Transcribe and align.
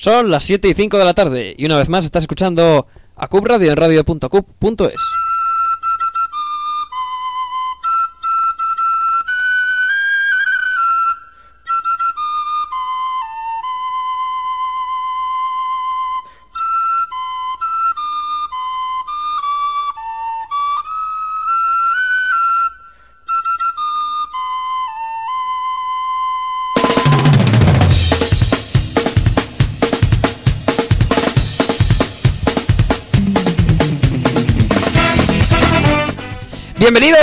Son 0.00 0.30
las 0.30 0.44
7 0.44 0.66
y 0.66 0.72
5 0.72 0.96
de 0.96 1.04
la 1.04 1.12
tarde 1.12 1.54
y 1.58 1.66
una 1.66 1.76
vez 1.76 1.90
más 1.90 2.06
estás 2.06 2.22
escuchando 2.22 2.86
a 3.16 3.28
Cub 3.28 3.46
en 3.50 3.76
radio.cub.es. 3.76 5.29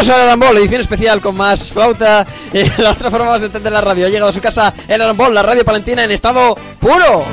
Bienvenidos 0.08 0.25
a 0.25 0.31
Arambol, 0.31 0.58
edición 0.59 0.80
especial 0.80 1.19
con 1.19 1.36
más 1.36 1.63
flauta 1.63 2.25
y 2.53 2.63
la 2.81 2.91
otra 2.91 3.11
forma 3.11 3.25
más 3.25 3.41
de 3.41 3.47
entender 3.47 3.73
la 3.73 3.81
radio. 3.81 4.05
Ha 4.05 4.09
llegado 4.09 4.30
a 4.30 4.33
su 4.33 4.39
casa 4.39 4.73
el 4.88 5.02
Arambol, 5.02 5.36
la 5.36 5.44
radio 5.44 5.66
palentina 5.66 6.02
en 6.02 6.11
estado 6.11 6.55
puro. 6.80 7.25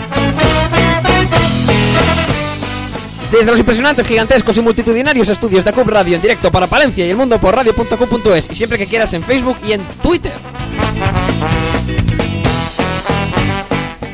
Desde 3.30 3.46
los 3.46 3.60
impresionantes, 3.60 4.04
gigantescos 4.04 4.56
y 4.56 4.60
multitudinarios 4.60 5.28
estudios 5.28 5.64
de 5.64 5.72
Cub 5.72 5.88
Radio 5.88 6.16
en 6.16 6.22
directo 6.22 6.50
para 6.50 6.66
Palencia 6.66 7.06
y 7.06 7.10
el 7.10 7.16
mundo 7.16 7.40
por 7.40 7.54
radio.cub.es 7.54 8.50
y 8.50 8.56
siempre 8.56 8.76
que 8.76 8.86
quieras 8.88 9.12
en 9.14 9.22
Facebook 9.22 9.58
y 9.64 9.70
en 9.70 9.80
Twitter. 10.02 10.32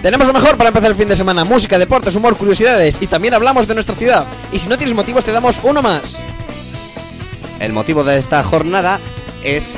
Tenemos 0.02 0.26
lo 0.26 0.34
mejor 0.34 0.58
para 0.58 0.68
empezar 0.68 0.90
el 0.90 0.96
fin 0.96 1.08
de 1.08 1.16
semana, 1.16 1.44
música, 1.44 1.78
deportes, 1.78 2.14
humor, 2.14 2.36
curiosidades 2.36 3.00
y 3.00 3.06
también 3.06 3.32
hablamos 3.32 3.66
de 3.66 3.72
nuestra 3.72 3.94
ciudad. 3.94 4.26
Y 4.52 4.58
si 4.58 4.68
no 4.68 4.76
tienes 4.76 4.94
motivos 4.94 5.24
te 5.24 5.32
damos 5.32 5.60
uno 5.62 5.80
más. 5.80 6.20
El 7.60 7.72
motivo 7.72 8.02
de 8.02 8.18
esta 8.18 8.42
jornada 8.42 8.98
es. 9.44 9.76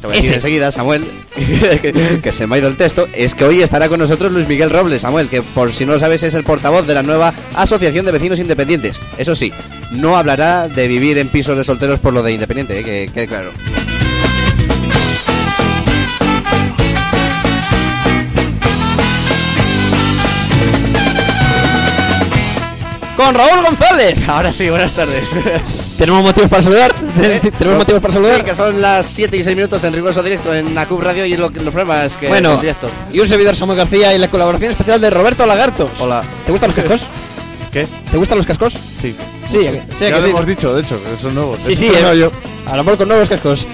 Te 0.00 0.06
voy 0.06 0.16
a 0.16 0.20
decir 0.20 0.34
enseguida, 0.34 0.70
Samuel, 0.70 1.04
que, 1.34 2.20
que 2.22 2.32
se 2.32 2.46
me 2.46 2.56
ha 2.56 2.58
ido 2.58 2.68
el 2.68 2.76
texto. 2.76 3.08
Es 3.14 3.34
que 3.34 3.44
hoy 3.44 3.62
estará 3.62 3.88
con 3.88 3.98
nosotros 3.98 4.30
Luis 4.30 4.46
Miguel 4.46 4.70
Robles, 4.70 5.00
Samuel, 5.02 5.28
que 5.28 5.40
por 5.40 5.72
si 5.72 5.86
no 5.86 5.94
lo 5.94 5.98
sabes 5.98 6.22
es 6.22 6.34
el 6.34 6.44
portavoz 6.44 6.86
de 6.86 6.94
la 6.94 7.02
nueva 7.02 7.32
Asociación 7.54 8.04
de 8.04 8.12
Vecinos 8.12 8.38
Independientes. 8.38 9.00
Eso 9.16 9.34
sí, 9.34 9.50
no 9.90 10.16
hablará 10.16 10.68
de 10.68 10.86
vivir 10.86 11.16
en 11.16 11.28
pisos 11.28 11.56
de 11.56 11.64
solteros 11.64 12.00
por 12.00 12.12
lo 12.12 12.22
de 12.22 12.32
independiente, 12.32 12.78
eh, 12.78 12.84
que 12.84 13.10
quede 13.12 13.26
claro. 13.26 13.50
Con 23.16 23.32
Raúl 23.34 23.62
González. 23.62 24.18
Ahora 24.28 24.52
sí, 24.52 24.68
buenas 24.68 24.92
tardes. 24.92 25.94
¿Tenemos 25.98 26.22
motivos 26.22 26.50
para 26.50 26.62
saludar? 26.62 26.92
¿Tenemos 27.58 27.78
motivos 27.78 28.02
para 28.02 28.12
saludar? 28.14 28.38
Sí, 28.38 28.44
que 28.44 28.54
son 28.56 28.80
las 28.82 29.06
7 29.06 29.36
y 29.36 29.44
6 29.44 29.56
minutos 29.56 29.84
en 29.84 29.92
riguroso 29.92 30.22
directo 30.22 30.52
en 30.52 30.76
ACUB 30.76 31.00
Radio 31.00 31.24
y 31.24 31.36
lo, 31.36 31.48
los 31.48 31.62
problemas 31.74 32.16
que 32.16 32.26
Bueno, 32.28 32.54
en 32.54 32.60
directo. 32.60 32.88
y 33.12 33.20
un 33.20 33.28
servidor 33.28 33.54
Samuel 33.54 33.78
García 33.78 34.12
y 34.14 34.18
la 34.18 34.28
colaboración 34.28 34.72
especial 34.72 35.00
de 35.00 35.10
Roberto 35.10 35.46
Lagartos. 35.46 35.90
Hola. 36.00 36.22
¿Te 36.44 36.50
gustan 36.52 36.70
los 36.70 36.76
cascos? 36.76 37.06
¿Qué? 37.72 37.86
¿Te 38.10 38.16
gustan 38.16 38.38
los 38.38 38.46
cascos? 38.46 38.72
Sí. 38.72 39.14
Sí, 39.46 39.58
sí, 39.58 39.64
ya 40.00 40.06
que 40.06 40.10
lo 40.10 40.22
sí. 40.22 40.30
hemos 40.30 40.46
dicho, 40.46 40.74
de 40.74 40.82
hecho, 40.82 40.98
que 41.02 41.20
son 41.20 41.34
nuevos. 41.34 41.60
Sí, 41.60 41.72
Eso 41.72 41.80
sí, 41.80 41.86
eh. 41.94 42.18
yo. 42.18 42.30
Al 42.70 42.78
amor 42.80 42.96
con 42.96 43.08
nuevos 43.08 43.28
cascos. 43.28 43.66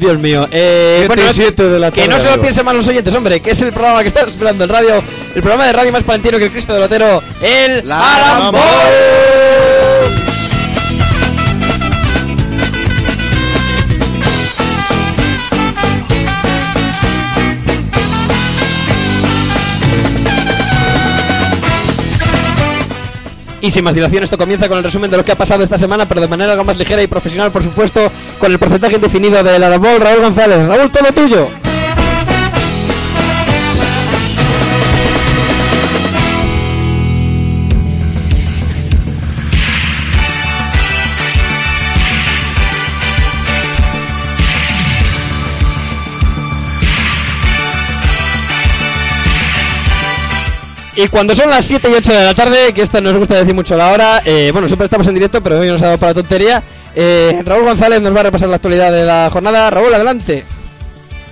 Dios 0.00 0.18
mío. 0.18 0.48
Eh, 0.50 1.04
Siete 1.06 1.22
y 1.30 1.32
siete 1.34 1.68
de 1.68 1.78
la 1.78 1.90
que 1.90 2.08
no 2.08 2.18
se 2.18 2.30
lo 2.30 2.40
piensen 2.40 2.64
mal 2.64 2.76
los 2.76 2.88
oyentes, 2.88 3.14
hombre, 3.14 3.40
que 3.40 3.50
es 3.50 3.60
el 3.62 3.72
programa 3.72 4.00
que 4.02 4.08
estás 4.08 4.28
esperando 4.28 4.64
el 4.64 4.70
radio, 4.70 5.02
el 5.34 5.42
programa 5.42 5.66
de 5.66 5.72
radio 5.72 5.92
más 5.92 6.02
palentino 6.02 6.38
que 6.38 6.44
el 6.44 6.50
Cristo 6.50 6.72
del 6.72 6.82
Lotero, 6.82 7.22
el 7.42 7.86
La 7.86 8.14
Arambol. 8.14 8.60
Y 23.62 23.70
sin 23.70 23.84
más 23.84 23.94
dilación, 23.94 24.24
esto 24.24 24.38
comienza 24.38 24.68
con 24.68 24.78
el 24.78 24.84
resumen 24.84 25.10
de 25.10 25.16
lo 25.18 25.24
que 25.24 25.32
ha 25.32 25.36
pasado 25.36 25.62
esta 25.62 25.76
semana, 25.76 26.06
pero 26.06 26.20
de 26.20 26.28
manera 26.28 26.52
algo 26.52 26.64
más 26.64 26.76
ligera 26.76 27.02
y 27.02 27.06
profesional, 27.06 27.50
por 27.50 27.62
supuesto, 27.62 28.10
con 28.38 28.50
el 28.50 28.58
porcentaje 28.58 28.94
indefinido 28.94 29.42
del 29.42 29.62
Arambol, 29.62 30.00
Raúl 30.00 30.20
González. 30.22 30.66
Raúl, 30.66 30.90
todo 30.90 31.12
tuyo. 31.12 31.69
Y 51.02 51.08
cuando 51.08 51.34
son 51.34 51.48
las 51.48 51.64
7 51.64 51.88
y 51.90 51.94
8 51.94 52.12
de 52.12 52.24
la 52.26 52.34
tarde, 52.34 52.74
que 52.74 52.82
esta 52.82 53.00
nos 53.00 53.16
gusta 53.16 53.34
decir 53.36 53.54
mucho 53.54 53.74
la 53.74 53.90
hora, 53.90 54.20
eh, 54.22 54.50
bueno, 54.52 54.68
siempre 54.68 54.84
estamos 54.84 55.06
en 55.06 55.14
directo, 55.14 55.42
pero 55.42 55.58
hoy 55.58 55.68
nos 55.68 55.80
ha 55.80 55.86
dado 55.86 55.98
para 55.98 56.12
tontería. 56.12 56.62
eh, 56.94 57.40
Raúl 57.42 57.64
González 57.64 58.02
nos 58.02 58.14
va 58.14 58.20
a 58.20 58.24
repasar 58.24 58.50
la 58.50 58.56
actualidad 58.56 58.92
de 58.92 59.06
la 59.06 59.30
jornada. 59.32 59.70
Raúl, 59.70 59.94
adelante. 59.94 60.44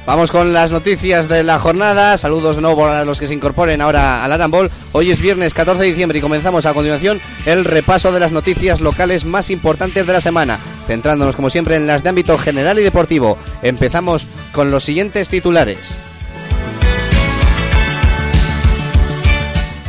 Vamos 0.07 0.33
con 0.33 0.55
las 0.55 0.71
noticias 0.71 1.29
de 1.29 1.43
la 1.43 1.59
jornada. 1.59 2.17
Saludos 2.17 2.57
de 2.57 2.63
nuevo 2.63 2.87
a 2.87 3.05
los 3.05 3.21
que 3.21 3.27
se 3.27 3.35
incorporen 3.35 3.83
ahora 3.83 4.25
al 4.25 4.33
Arambol. 4.33 4.71
Hoy 4.93 5.11
es 5.11 5.21
viernes 5.21 5.53
14 5.53 5.83
de 5.83 5.91
diciembre 5.91 6.19
y 6.19 6.23
comenzamos 6.23 6.65
a 6.65 6.73
continuación 6.73 7.21
el 7.45 7.67
repaso 7.67 8.11
de 8.11 8.21
las 8.21 8.33
noticias 8.33 8.81
locales 8.81 9.27
más 9.27 9.51
importantes 9.51 10.07
de 10.07 10.13
la 10.15 10.23
semana, 10.23 10.59
centrándonos 10.87 11.37
como 11.37 11.51
siempre 11.51 11.77
en 11.77 11.87
las 11.87 12.03
de 12.03 12.09
ámbito 12.09 12.39
general 12.39 12.79
y 12.79 12.85
deportivo. 12.85 13.37
Empezamos 13.61 14.27
con 14.53 14.71
los 14.71 14.83
siguientes 14.83 15.29
titulares. 15.29 16.08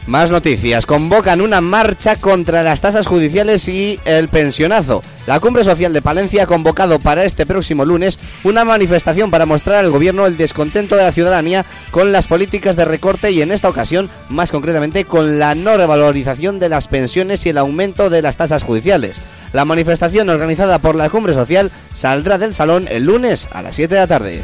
Más 0.08 0.32
noticias. 0.32 0.84
Convocan 0.84 1.40
una 1.40 1.60
marcha 1.60 2.16
contra 2.16 2.64
las 2.64 2.80
tasas 2.80 3.06
judiciales 3.06 3.68
y 3.68 4.00
el 4.04 4.28
pensionazo. 4.28 5.00
La 5.28 5.40
Cumbre 5.40 5.62
Social 5.62 5.92
de 5.92 6.00
Palencia 6.00 6.44
ha 6.44 6.46
convocado 6.46 6.98
para 7.00 7.24
este 7.24 7.44
próximo 7.44 7.84
lunes 7.84 8.18
una 8.44 8.64
manifestación 8.64 9.30
para 9.30 9.44
mostrar 9.44 9.84
al 9.84 9.90
gobierno 9.90 10.24
el 10.24 10.38
descontento 10.38 10.96
de 10.96 11.02
la 11.02 11.12
ciudadanía 11.12 11.66
con 11.90 12.12
las 12.12 12.26
políticas 12.26 12.76
de 12.76 12.86
recorte 12.86 13.30
y 13.30 13.42
en 13.42 13.52
esta 13.52 13.68
ocasión, 13.68 14.08
más 14.30 14.50
concretamente, 14.50 15.04
con 15.04 15.38
la 15.38 15.54
no 15.54 15.76
revalorización 15.76 16.58
de 16.58 16.70
las 16.70 16.88
pensiones 16.88 17.44
y 17.44 17.50
el 17.50 17.58
aumento 17.58 18.08
de 18.08 18.22
las 18.22 18.38
tasas 18.38 18.62
judiciales. 18.62 19.20
La 19.52 19.66
manifestación 19.66 20.30
organizada 20.30 20.78
por 20.78 20.94
la 20.94 21.10
Cumbre 21.10 21.34
Social 21.34 21.70
saldrá 21.92 22.38
del 22.38 22.54
salón 22.54 22.86
el 22.88 23.04
lunes 23.04 23.50
a 23.52 23.60
las 23.60 23.76
7 23.76 23.96
de 23.96 24.00
la 24.00 24.06
tarde. 24.06 24.42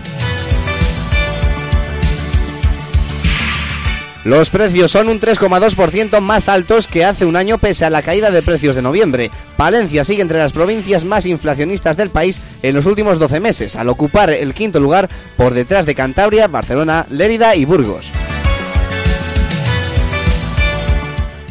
Los 4.25 4.49
precios 4.49 4.91
son 4.91 5.11
un 5.11 5.21
3,2% 5.21 6.21
más 6.21 6.49
altos 6.49 6.89
que 6.89 7.05
hace 7.05 7.27
un 7.27 7.37
año 7.37 7.59
pese 7.59 7.85
a 7.85 7.91
la 7.91 8.01
caída 8.01 8.31
de 8.31 8.41
precios 8.41 8.75
de 8.75 8.81
noviembre. 8.81 9.31
Palencia 9.59 10.03
sigue 10.03 10.23
entre 10.23 10.39
las 10.39 10.53
provincias 10.53 11.05
más 11.05 11.27
inflacionistas 11.27 11.99
del 11.99 12.09
país 12.09 12.41
en 12.63 12.75
los 12.75 12.87
últimos 12.87 13.19
12 13.19 13.41
meses, 13.41 13.77
al 13.77 13.91
ocupar 13.91 14.31
el 14.31 14.55
quinto 14.55 14.81
lugar 14.81 15.11
por 15.37 15.53
detrás 15.53 15.85
de 15.85 15.95
Cantabria, 15.95 16.49
Barcelona, 16.49 17.05
Lérida 17.11 17.55
y 17.55 17.67
Burgos. 17.67 18.11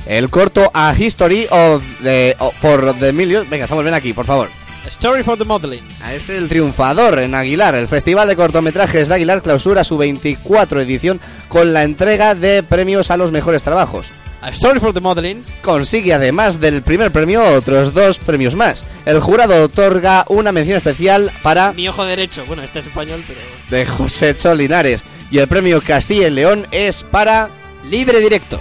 El 0.07 0.29
corto 0.29 0.71
A 0.73 0.95
History 0.97 1.45
of 1.51 1.83
the, 2.01 2.35
for 2.59 2.95
the 2.99 3.13
Millions. 3.13 3.49
Venga, 3.49 3.67
Samuel, 3.67 3.85
ven 3.85 3.93
aquí, 3.93 4.13
por 4.13 4.25
favor. 4.25 4.62
Story 4.87 5.23
for 5.23 5.37
the 5.37 5.45
Modeling. 5.45 5.83
Ah, 6.03 6.13
Es 6.13 6.29
el 6.29 6.47
triunfador 6.49 7.19
en 7.19 7.35
Aguilar. 7.35 7.75
El 7.75 7.87
Festival 7.87 8.27
de 8.27 8.35
Cortometrajes 8.35 9.07
de 9.07 9.15
Aguilar 9.15 9.41
clausura 9.41 9.83
su 9.83 9.97
24 9.97 10.81
edición 10.81 11.19
con 11.47 11.73
la 11.73 11.83
entrega 11.83 12.35
de 12.35 12.63
premios 12.63 13.09
a 13.11 13.17
los 13.17 13.31
mejores 13.31 13.63
trabajos. 13.63 14.11
A 14.41 14.49
Story 14.49 14.79
for 14.81 14.93
the 14.93 14.99
Modeling. 14.99 15.41
Consigue 15.61 16.13
además 16.13 16.59
del 16.59 16.81
primer 16.81 17.11
premio 17.11 17.43
otros 17.43 17.93
dos 17.93 18.17
premios 18.19 18.55
más. 18.55 18.83
El 19.05 19.21
jurado 19.21 19.63
otorga 19.63 20.25
una 20.27 20.51
mención 20.51 20.75
especial 20.77 21.31
para 21.41 21.71
Mi 21.71 21.87
ojo 21.87 22.03
derecho. 22.03 22.43
Bueno, 22.45 22.61
este 22.61 22.79
es 22.79 22.87
español, 22.87 23.23
pero. 23.25 23.39
de 23.69 23.85
José 23.85 24.35
Cholinares. 24.35 25.03
Y 25.31 25.39
el 25.39 25.47
premio 25.47 25.81
Castilla 25.81 26.27
y 26.27 26.31
León 26.31 26.67
es 26.71 27.03
para... 27.03 27.49
Libre 27.89 28.19
directo. 28.19 28.59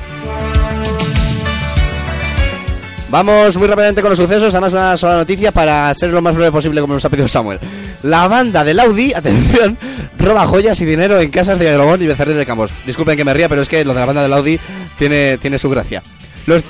Vamos 3.12 3.58
muy 3.58 3.68
rápidamente 3.68 4.00
con 4.00 4.08
los 4.08 4.18
sucesos, 4.18 4.54
además 4.54 4.72
una 4.72 4.96
sola 4.96 5.16
noticia 5.16 5.52
para 5.52 5.92
ser 5.92 6.08
lo 6.08 6.22
más 6.22 6.34
breve 6.34 6.50
posible 6.50 6.80
como 6.80 6.94
nos 6.94 7.04
ha 7.04 7.10
pedido 7.10 7.28
Samuel. 7.28 7.60
La 8.04 8.26
banda 8.26 8.64
del 8.64 8.80
Audi, 8.80 9.12
atención, 9.14 9.76
roba 10.18 10.46
joyas 10.46 10.80
y 10.80 10.86
dinero 10.86 11.20
en 11.20 11.30
casas 11.30 11.58
de 11.58 11.66
Villalobón 11.66 12.00
y 12.00 12.06
Becerril 12.06 12.38
de 12.38 12.46
Campos. 12.46 12.70
Disculpen 12.86 13.18
que 13.18 13.24
me 13.26 13.34
ría, 13.34 13.50
pero 13.50 13.60
es 13.60 13.68
que 13.68 13.84
lo 13.84 13.92
de 13.92 14.00
la 14.00 14.06
banda 14.06 14.22
del 14.22 14.32
Audi 14.32 14.58
tiene, 14.96 15.36
tiene 15.36 15.58
su 15.58 15.68
gracia. 15.68 16.02
Los... 16.46 16.64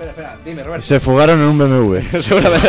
Espera, 0.00 0.10
espera, 0.12 0.36
dime, 0.44 0.62
Roberto. 0.62 0.86
Se 0.86 1.00
fugaron 1.00 1.40
en 1.40 1.46
un 1.46 1.58
BMW. 1.58 1.98
Seguramente. 2.20 2.68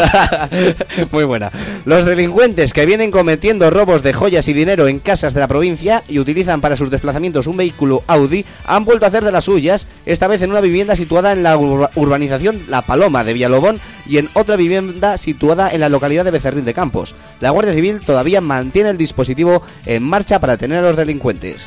Muy 1.12 1.26
buena. 1.26 1.52
Los 1.86 2.06
delincuentes 2.06 2.74
que 2.74 2.88
vienen 2.88 3.12
cometiendo 3.12 3.70
robos 3.70 4.02
de 4.02 4.14
joyas 4.14 4.48
y 4.48 4.54
dinero 4.54 4.88
en 4.88 4.98
casas 4.98 5.36
de 5.36 5.40
la 5.40 5.48
provincia 5.48 6.02
y 6.08 6.18
utilizan 6.18 6.60
para 6.60 6.76
sus 6.76 6.90
desplazamientos 6.90 7.46
un 7.46 7.56
vehículo 7.58 8.04
Audi 8.08 8.46
han 8.66 8.84
vuelto 8.84 9.06
a 9.06 9.10
hacer 9.10 9.24
de 9.24 9.32
las 9.32 9.44
suyas, 9.44 9.86
esta 10.08 10.28
vez 10.28 10.42
en 10.42 10.50
una 10.50 10.62
vivienda 10.62 10.96
situada 10.96 11.32
en 11.32 11.44
la 11.44 11.56
urba- 11.56 11.92
urbanización 11.94 12.64
La 12.68 12.82
Paloma 12.82 13.24
de 13.24 13.34
Villalobón 13.34 13.80
y 14.08 14.18
en 14.18 14.28
otra 14.34 14.56
vivienda 14.56 15.20
situada 15.20 15.70
en 15.70 15.82
la 15.82 15.90
localidad 15.90 16.26
de 16.26 16.32
Becerril 16.32 16.66
de 16.66 16.74
Campos. 16.74 17.14
La 17.42 17.52
Guardia 17.52 17.76
Civil 17.76 18.00
todavía 18.00 18.42
mantiene 18.42 18.90
el 18.90 18.98
dispositivo 18.98 19.62
en 19.86 20.02
marcha 20.02 20.40
para 20.40 20.54
detener 20.54 20.80
a 20.80 20.88
los 20.88 20.96
delincuentes. 20.96 21.64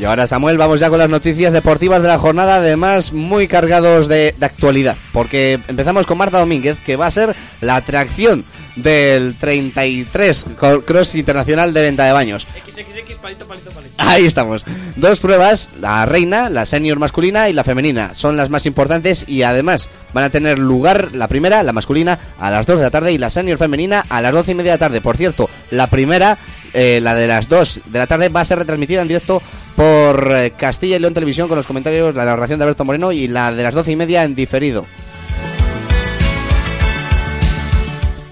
Y 0.00 0.04
ahora 0.06 0.26
Samuel, 0.26 0.56
vamos 0.56 0.80
ya 0.80 0.88
con 0.88 0.98
las 0.98 1.10
noticias 1.10 1.52
deportivas 1.52 2.00
de 2.00 2.08
la 2.08 2.16
jornada, 2.16 2.56
además 2.56 3.12
muy 3.12 3.46
cargados 3.46 4.08
de, 4.08 4.34
actualidad, 4.40 4.96
porque 5.12 5.60
empezamos 5.68 6.06
con 6.06 6.16
Marta 6.16 6.38
Domínguez, 6.38 6.78
que 6.80 6.96
va 6.96 7.06
a 7.06 7.10
ser 7.10 7.36
la 7.60 7.76
atracción 7.76 8.46
del 8.76 9.34
33 9.34 10.44
Co- 10.58 10.82
Cross 10.82 11.14
Internacional 11.14 11.72
de 11.74 11.82
Venta 11.82 12.04
de 12.04 12.12
Baños. 12.12 12.46
XXX, 12.66 13.18
palito, 13.18 13.46
palito, 13.46 13.70
palito. 13.70 13.94
Ahí 13.98 14.24
estamos. 14.26 14.64
Dos 14.96 15.20
pruebas, 15.20 15.70
la 15.80 16.06
reina, 16.06 16.48
la 16.48 16.64
senior 16.66 16.98
masculina 16.98 17.48
y 17.48 17.52
la 17.52 17.64
femenina. 17.64 18.12
Son 18.14 18.36
las 18.36 18.50
más 18.50 18.66
importantes 18.66 19.28
y 19.28 19.42
además 19.42 19.88
van 20.12 20.24
a 20.24 20.30
tener 20.30 20.58
lugar 20.58 21.10
la 21.14 21.28
primera, 21.28 21.62
la 21.62 21.72
masculina, 21.72 22.18
a 22.38 22.50
las 22.50 22.66
2 22.66 22.78
de 22.78 22.84
la 22.84 22.90
tarde 22.90 23.12
y 23.12 23.18
la 23.18 23.30
senior 23.30 23.58
femenina 23.58 24.04
a 24.08 24.20
las 24.20 24.32
12 24.32 24.52
y 24.52 24.54
media 24.54 24.72
de 24.72 24.76
la 24.76 24.86
tarde. 24.86 25.00
Por 25.00 25.16
cierto, 25.16 25.48
la 25.70 25.86
primera, 25.88 26.38
eh, 26.72 27.00
la 27.02 27.14
de 27.14 27.26
las 27.26 27.48
2 27.48 27.80
de 27.86 27.98
la 27.98 28.06
tarde, 28.06 28.28
va 28.28 28.40
a 28.40 28.44
ser 28.44 28.58
retransmitida 28.58 29.02
en 29.02 29.08
directo 29.08 29.42
por 29.76 30.30
eh, 30.32 30.52
Castilla 30.56 30.96
y 30.96 30.98
León 30.98 31.14
Televisión 31.14 31.48
con 31.48 31.56
los 31.56 31.66
comentarios, 31.66 32.14
la 32.14 32.24
narración 32.24 32.58
de 32.58 32.64
Alberto 32.64 32.84
Moreno 32.84 33.12
y 33.12 33.28
la 33.28 33.52
de 33.52 33.62
las 33.62 33.74
12 33.74 33.92
y 33.92 33.96
media 33.96 34.24
en 34.24 34.34
diferido. 34.34 34.86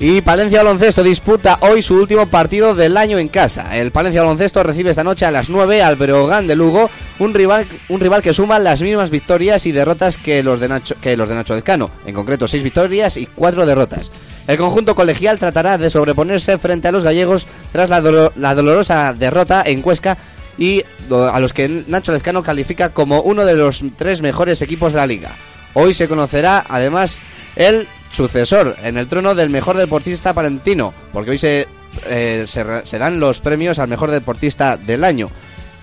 Y 0.01 0.21
Palencia 0.21 0.63
Baloncesto 0.63 1.03
disputa 1.03 1.59
hoy 1.63 1.83
su 1.83 1.95
último 1.97 2.27
partido 2.27 2.73
del 2.77 2.97
año 2.97 3.19
en 3.19 3.27
casa. 3.27 3.77
El 3.77 3.91
Palencia 3.91 4.23
Baloncesto 4.23 4.63
recibe 4.63 4.91
esta 4.91 5.03
noche 5.03 5.27
a 5.27 5.33
las 5.33 5.49
9 5.51 5.83
al 5.83 5.97
Breogán 5.97 6.47
de 6.47 6.55
Lugo, 6.55 6.89
un 7.19 7.35
rival, 7.35 7.67
un 7.89 7.99
rival 7.99 8.23
que 8.23 8.33
suma 8.33 8.61
las 8.61 8.81
mismas 8.81 9.11
victorias 9.11 9.67
y 9.67 9.73
derrotas 9.73 10.17
que 10.17 10.45
los 10.45 10.61
de 10.61 10.69
Nacho, 10.69 10.95
que 11.01 11.17
los 11.17 11.29
de 11.29 11.35
Nacho 11.35 11.57
Lezcano, 11.57 11.91
en 12.07 12.15
concreto 12.15 12.47
6 12.47 12.63
victorias 12.63 13.17
y 13.17 13.27
4 13.27 13.67
derrotas. 13.67 14.13
El 14.47 14.57
conjunto 14.57 14.95
colegial 14.95 15.41
tratará 15.41 15.77
de 15.79 15.91
sobreponerse 15.91 16.59
frente 16.59 16.87
a 16.87 16.93
los 16.93 17.03
gallegos 17.03 17.49
tras 17.73 17.91
la, 17.91 18.01
dolo- 18.01 18.33
la 18.37 18.55
dolorosa 18.55 19.13
derrota 19.15 19.65
en 19.67 19.83
Cuesca 19.83 20.17
y 20.59 20.85
a 21.11 21.41
los 21.41 21.53
que 21.53 21.83
Nacho 21.89 22.13
Lezcano 22.13 22.45
califica 22.45 22.91
como 22.91 23.21
uno 23.23 23.45
de 23.45 23.57
los 23.57 23.83
tres 23.97 24.23
mejores 24.23 24.63
equipos 24.63 24.93
de 24.93 24.99
la 24.99 25.07
liga. 25.09 25.33
Hoy 25.75 25.93
se 25.93 26.07
conocerá 26.07 26.65
además 26.69 27.19
el 27.57 27.89
sucesor 28.11 28.77
en 28.83 28.97
el 28.97 29.07
trono 29.07 29.35
del 29.35 29.51
mejor 29.51 29.77
deportista 29.77 30.33
palentino, 30.33 30.93
porque 31.13 31.33
hoy 31.33 31.39
se, 31.39 31.69
eh, 32.07 32.45
se, 32.47 32.99
dan 32.99 33.21
los 33.21 33.41
premios 33.41 33.79
al 33.79 33.89
mejor 33.89 34.11
deportista 34.11 34.77
del 34.77 35.05
año. 35.05 35.31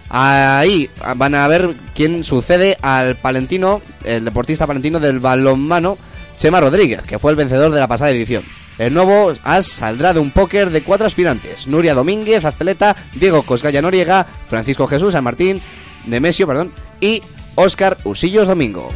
Ahí 0.10 0.90
van 1.16 1.36
a 1.36 1.48
ver 1.48 1.76
quién 1.96 2.24
sucede 2.24 2.78
al 2.82 3.18
palentino, 3.18 3.82
el 4.04 4.24
deportista 4.24 4.68
palentino 4.68 5.00
del 5.00 5.20
balonmano, 5.20 5.98
Chema 6.38 6.62
Rodríguez, 6.62 7.02
que 7.02 7.20
fue 7.20 7.32
el 7.32 7.38
vencedor 7.38 7.72
de 7.72 7.80
la 7.80 7.88
pasada 7.88 8.12
edición. 8.12 8.44
El 8.78 8.94
nuevo 8.94 9.34
as 9.44 9.68
saldrá 9.68 10.14
de 10.14 10.20
un 10.20 10.32
póker 10.32 10.70
de 10.70 10.84
cuatro 10.84 11.08
aspirantes: 11.08 11.68
Nuria 11.68 11.96
Domínguez, 11.96 12.44
Azpeleta, 12.44 12.96
Diego 13.14 13.44
Cosgaya 13.44 13.82
Noriega, 13.82 14.26
Francisco 14.48 14.88
Jesús 14.88 15.14
San 15.14 15.24
Martín, 15.24 15.62
Nemesio, 16.06 16.46
perdón, 16.46 16.74
y 17.00 17.22
Óscar 17.56 17.98
Usillos 18.04 18.48
Domingo. 18.48 18.92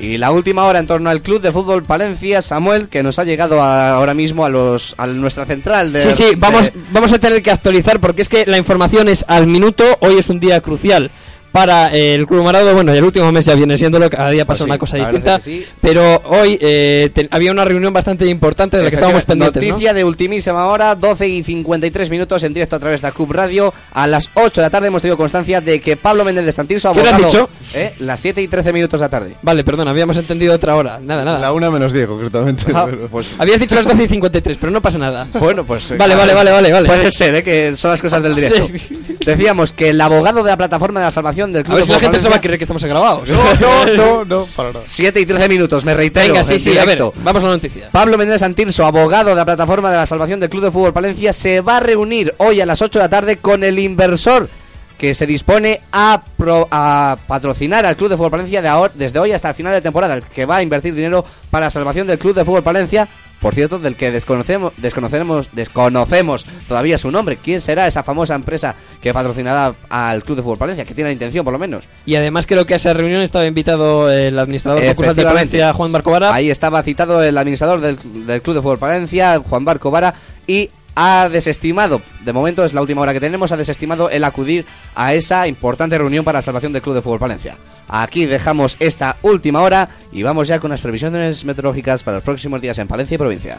Y 0.00 0.16
la 0.16 0.32
última 0.32 0.64
hora 0.64 0.78
en 0.78 0.86
torno 0.86 1.10
al 1.10 1.20
Club 1.20 1.42
de 1.42 1.52
Fútbol 1.52 1.82
Palencia, 1.84 2.40
Samuel, 2.40 2.88
que 2.88 3.02
nos 3.02 3.18
ha 3.18 3.24
llegado 3.24 3.60
a- 3.60 3.92
ahora 3.92 4.14
mismo 4.14 4.46
a 4.46 4.48
los 4.48 4.94
a 4.96 5.06
nuestra 5.06 5.44
central 5.44 5.92
de 5.92 6.00
Sí, 6.00 6.12
sí, 6.12 6.24
vamos, 6.38 6.66
de- 6.66 6.72
vamos 6.90 7.12
a 7.12 7.18
tener 7.18 7.42
que 7.42 7.50
actualizar 7.50 8.00
porque 8.00 8.22
es 8.22 8.30
que 8.30 8.46
la 8.46 8.56
información 8.56 9.08
es 9.08 9.26
al 9.28 9.46
minuto. 9.46 9.84
Hoy 10.00 10.18
es 10.18 10.30
un 10.30 10.40
día 10.40 10.60
crucial 10.62 11.10
para 11.52 11.88
el 11.88 12.26
Club 12.26 12.44
Marado. 12.44 12.72
Bueno, 12.74 12.94
y 12.94 12.98
el 12.98 13.04
último 13.04 13.30
mes 13.32 13.44
ya 13.44 13.54
viene 13.54 13.76
siéndolo, 13.78 14.08
cada 14.10 14.30
día 14.30 14.44
pasa 14.44 14.58
Pues 14.58 14.64
sí, 14.66 14.70
una 14.70 14.78
cosa 14.78 14.96
distinta. 14.96 15.40
sí. 15.40 15.64
Pero 15.80 16.22
hoy 16.26 16.58
eh, 16.60 17.10
te- 17.12 17.28
había 17.30 17.50
una 17.52 17.64
reunión 17.64 17.92
bastante 17.92 18.26
importante 18.26 18.76
de 18.76 18.84
la 18.84 18.90
que 18.90 18.96
estábamos 18.96 19.24
pendientes. 19.24 19.62
¿no? 19.62 19.68
Noticia 19.70 19.92
de 19.94 20.04
ultimísima 20.04 20.66
hora, 20.66 20.94
12 20.94 21.28
y 21.28 21.42
53 21.42 22.10
minutos 22.10 22.42
en 22.42 22.54
directo 22.54 22.76
a 22.76 22.78
través 22.78 23.00
de 23.02 23.08
la 23.08 23.12
Cub 23.12 23.32
Radio. 23.32 23.72
A 23.92 24.06
las 24.06 24.28
8 24.34 24.60
de 24.60 24.66
la 24.66 24.70
tarde 24.70 24.88
hemos 24.88 25.02
tenido 25.02 25.16
constancia 25.16 25.60
de 25.60 25.80
que 25.80 25.96
Pablo 25.96 26.24
Méndez 26.24 26.44
de 26.44 26.52
Santirso 26.52 26.88
ha 26.88 26.92
¿Qué 26.92 27.00
hora 27.00 27.10
has 27.10 27.22
votado, 27.22 27.48
dicho? 27.48 27.78
¿eh? 27.78 27.94
las 28.00 28.20
7 28.20 28.40
y 28.42 28.48
13 28.48 28.72
minutos 28.72 29.00
de 29.00 29.04
la 29.04 29.08
tarde. 29.10 29.34
Vale, 29.42 29.64
perdón, 29.64 29.88
habíamos 29.88 30.16
entendido 30.16 30.54
otra 30.54 30.76
hora. 30.76 30.98
Nada, 31.02 31.24
nada. 31.24 31.38
La 31.38 31.52
una 31.52 31.70
menos 31.70 31.92
10, 31.92 32.06
concretamente. 32.08 32.64
Ah, 32.74 32.86
pero- 32.88 33.08
pues 33.08 33.28
Habías 33.38 33.58
dicho 33.60 33.74
las 33.74 33.84
12 33.86 34.04
y 34.04 34.08
53, 34.08 34.56
pero 34.58 34.70
no 34.72 34.80
pasa 34.80 34.98
nada. 34.98 35.26
Bueno, 35.38 35.64
pues. 35.64 35.96
Vale, 35.96 36.14
vale, 36.14 36.34
vale, 36.34 36.50
vale, 36.50 36.72
vale. 36.72 36.86
Puede 36.86 37.10
ser, 37.10 37.34
¿eh? 37.36 37.42
que 37.42 37.76
son 37.76 37.90
las 37.90 38.00
cosas 38.02 38.22
del 38.22 38.34
directo. 38.34 38.68
Sí. 38.68 39.16
Decíamos 39.24 39.72
que 39.74 39.90
el 39.90 40.00
abogado 40.00 40.42
de 40.42 40.50
la 40.50 40.56
plataforma 40.56 41.00
de 41.00 41.06
la 41.06 41.10
salvación 41.10 41.52
del 41.52 41.60
A 41.62 41.64
Club 41.64 41.76
ver 41.76 41.84
si 41.84 41.90
de 41.90 41.94
la 41.96 42.00
gente 42.00 42.18
se 42.18 42.22
Fútbol 42.22 42.32
va 42.32 42.36
a 42.36 42.40
Palencia- 42.40 42.48
creer 42.48 42.58
que 42.58 42.64
estamos 42.64 42.84
grabados. 42.84 43.28
No, 43.28 43.54
no, 43.54 43.86
no, 43.96 44.24
no, 44.24 44.46
para 44.56 44.72
nada. 44.72 44.84
7 44.86 45.20
y 45.20 45.26
13 45.26 45.48
minutos, 45.48 45.84
me 45.84 45.92
reitero. 45.94 46.28
Venga, 46.32 46.42
sí, 46.44 46.58
sí, 46.58 46.76
a 46.78 46.84
ver, 46.86 47.02
vamos 47.22 47.42
a 47.42 47.46
la 47.46 47.52
noticia. 47.52 47.88
Pablo 47.92 48.16
Méndez 48.16 48.40
Santirso, 48.40 48.86
abogado 48.86 49.30
de 49.30 49.36
la 49.36 49.44
plataforma 49.44 49.90
de 49.90 49.98
la 49.98 50.06
salvación 50.06 50.40
del 50.40 50.48
Club 50.48 50.62
de 50.64 50.70
Fútbol 50.70 50.92
Palencia, 50.94 51.32
se 51.34 51.60
va 51.60 51.76
a 51.76 51.80
reunir 51.80 52.34
hoy 52.38 52.60
a 52.62 52.66
las 52.66 52.80
8 52.80 52.98
de 52.98 53.04
la 53.04 53.08
tarde 53.10 53.36
con 53.36 53.62
el 53.62 53.78
inversor 53.78 54.48
que 54.96 55.14
se 55.14 55.26
dispone 55.26 55.80
a, 55.92 56.22
pro- 56.36 56.68
a 56.70 57.16
patrocinar 57.26 57.84
al 57.86 57.96
Club 57.96 58.10
de 58.10 58.16
Fútbol 58.16 58.30
Palencia 58.30 58.60
de 58.62 58.68
ahora, 58.68 58.92
desde 58.96 59.18
hoy 59.18 59.32
hasta 59.32 59.48
el 59.50 59.54
final 59.54 59.72
de 59.72 59.80
temporada, 59.82 60.14
el 60.14 60.22
que 60.22 60.44
va 60.46 60.56
a 60.56 60.62
invertir 60.62 60.94
dinero 60.94 61.24
para 61.50 61.66
la 61.66 61.70
salvación 61.70 62.06
del 62.06 62.18
Club 62.18 62.34
de 62.34 62.44
Fútbol 62.44 62.62
Palencia. 62.62 63.06
Por 63.40 63.54
cierto, 63.54 63.78
del 63.78 63.96
que 63.96 64.10
desconocemos, 64.10 64.72
desconocemos, 64.76 65.48
desconocemos 65.52 66.44
todavía 66.68 66.98
su 66.98 67.10
nombre. 67.10 67.38
¿Quién 67.42 67.60
será 67.60 67.86
esa 67.86 68.02
famosa 68.02 68.34
empresa 68.34 68.74
que 69.00 69.14
patrocinará 69.14 69.74
al 69.88 70.22
Club 70.22 70.36
de 70.36 70.42
Fútbol 70.42 70.58
Palencia? 70.58 70.84
Que 70.84 70.94
tiene 70.94 71.08
la 71.08 71.12
intención, 71.12 71.42
por 71.44 71.52
lo 71.52 71.58
menos. 71.58 71.84
Y 72.04 72.16
además 72.16 72.46
creo 72.46 72.66
que 72.66 72.74
a 72.74 72.76
esa 72.76 72.92
reunión 72.92 73.22
estaba 73.22 73.46
invitado 73.46 74.10
el 74.10 74.38
administrador 74.38 74.84
concursante 74.84 75.22
de. 75.22 75.26
Palencia, 75.26 75.72
Juan 75.72 75.90
Marco 75.90 76.10
Vara. 76.10 76.34
Ahí 76.34 76.50
estaba 76.50 76.82
citado 76.82 77.22
el 77.22 77.38
administrador 77.38 77.80
del, 77.80 77.98
del 78.26 78.42
Club 78.42 78.56
de 78.56 78.62
Fútbol 78.62 78.78
Palencia, 78.78 79.38
Juan 79.38 79.64
Barco 79.64 79.90
Vara, 79.90 80.14
y 80.46 80.68
ha 80.94 81.28
desestimado, 81.28 82.02
de 82.24 82.32
momento 82.32 82.64
es 82.64 82.72
la 82.72 82.80
última 82.80 83.02
hora 83.02 83.12
que 83.12 83.20
tenemos, 83.20 83.52
ha 83.52 83.56
desestimado 83.56 84.10
el 84.10 84.24
acudir 84.24 84.66
a 84.94 85.14
esa 85.14 85.46
importante 85.46 85.98
reunión 85.98 86.24
para 86.24 86.38
la 86.38 86.42
salvación 86.42 86.72
del 86.72 86.82
Club 86.82 86.96
de 86.96 87.02
Fútbol 87.02 87.18
Palencia. 87.18 87.56
Aquí 87.88 88.26
dejamos 88.26 88.76
esta 88.78 89.16
última 89.22 89.62
hora 89.62 89.88
y 90.12 90.22
vamos 90.22 90.48
ya 90.48 90.60
con 90.60 90.70
las 90.70 90.80
previsiones 90.80 91.44
meteorológicas 91.44 92.02
para 92.02 92.18
los 92.18 92.24
próximos 92.24 92.60
días 92.60 92.78
en 92.78 92.86
Palencia 92.86 93.16
y 93.16 93.18
provincia. 93.18 93.58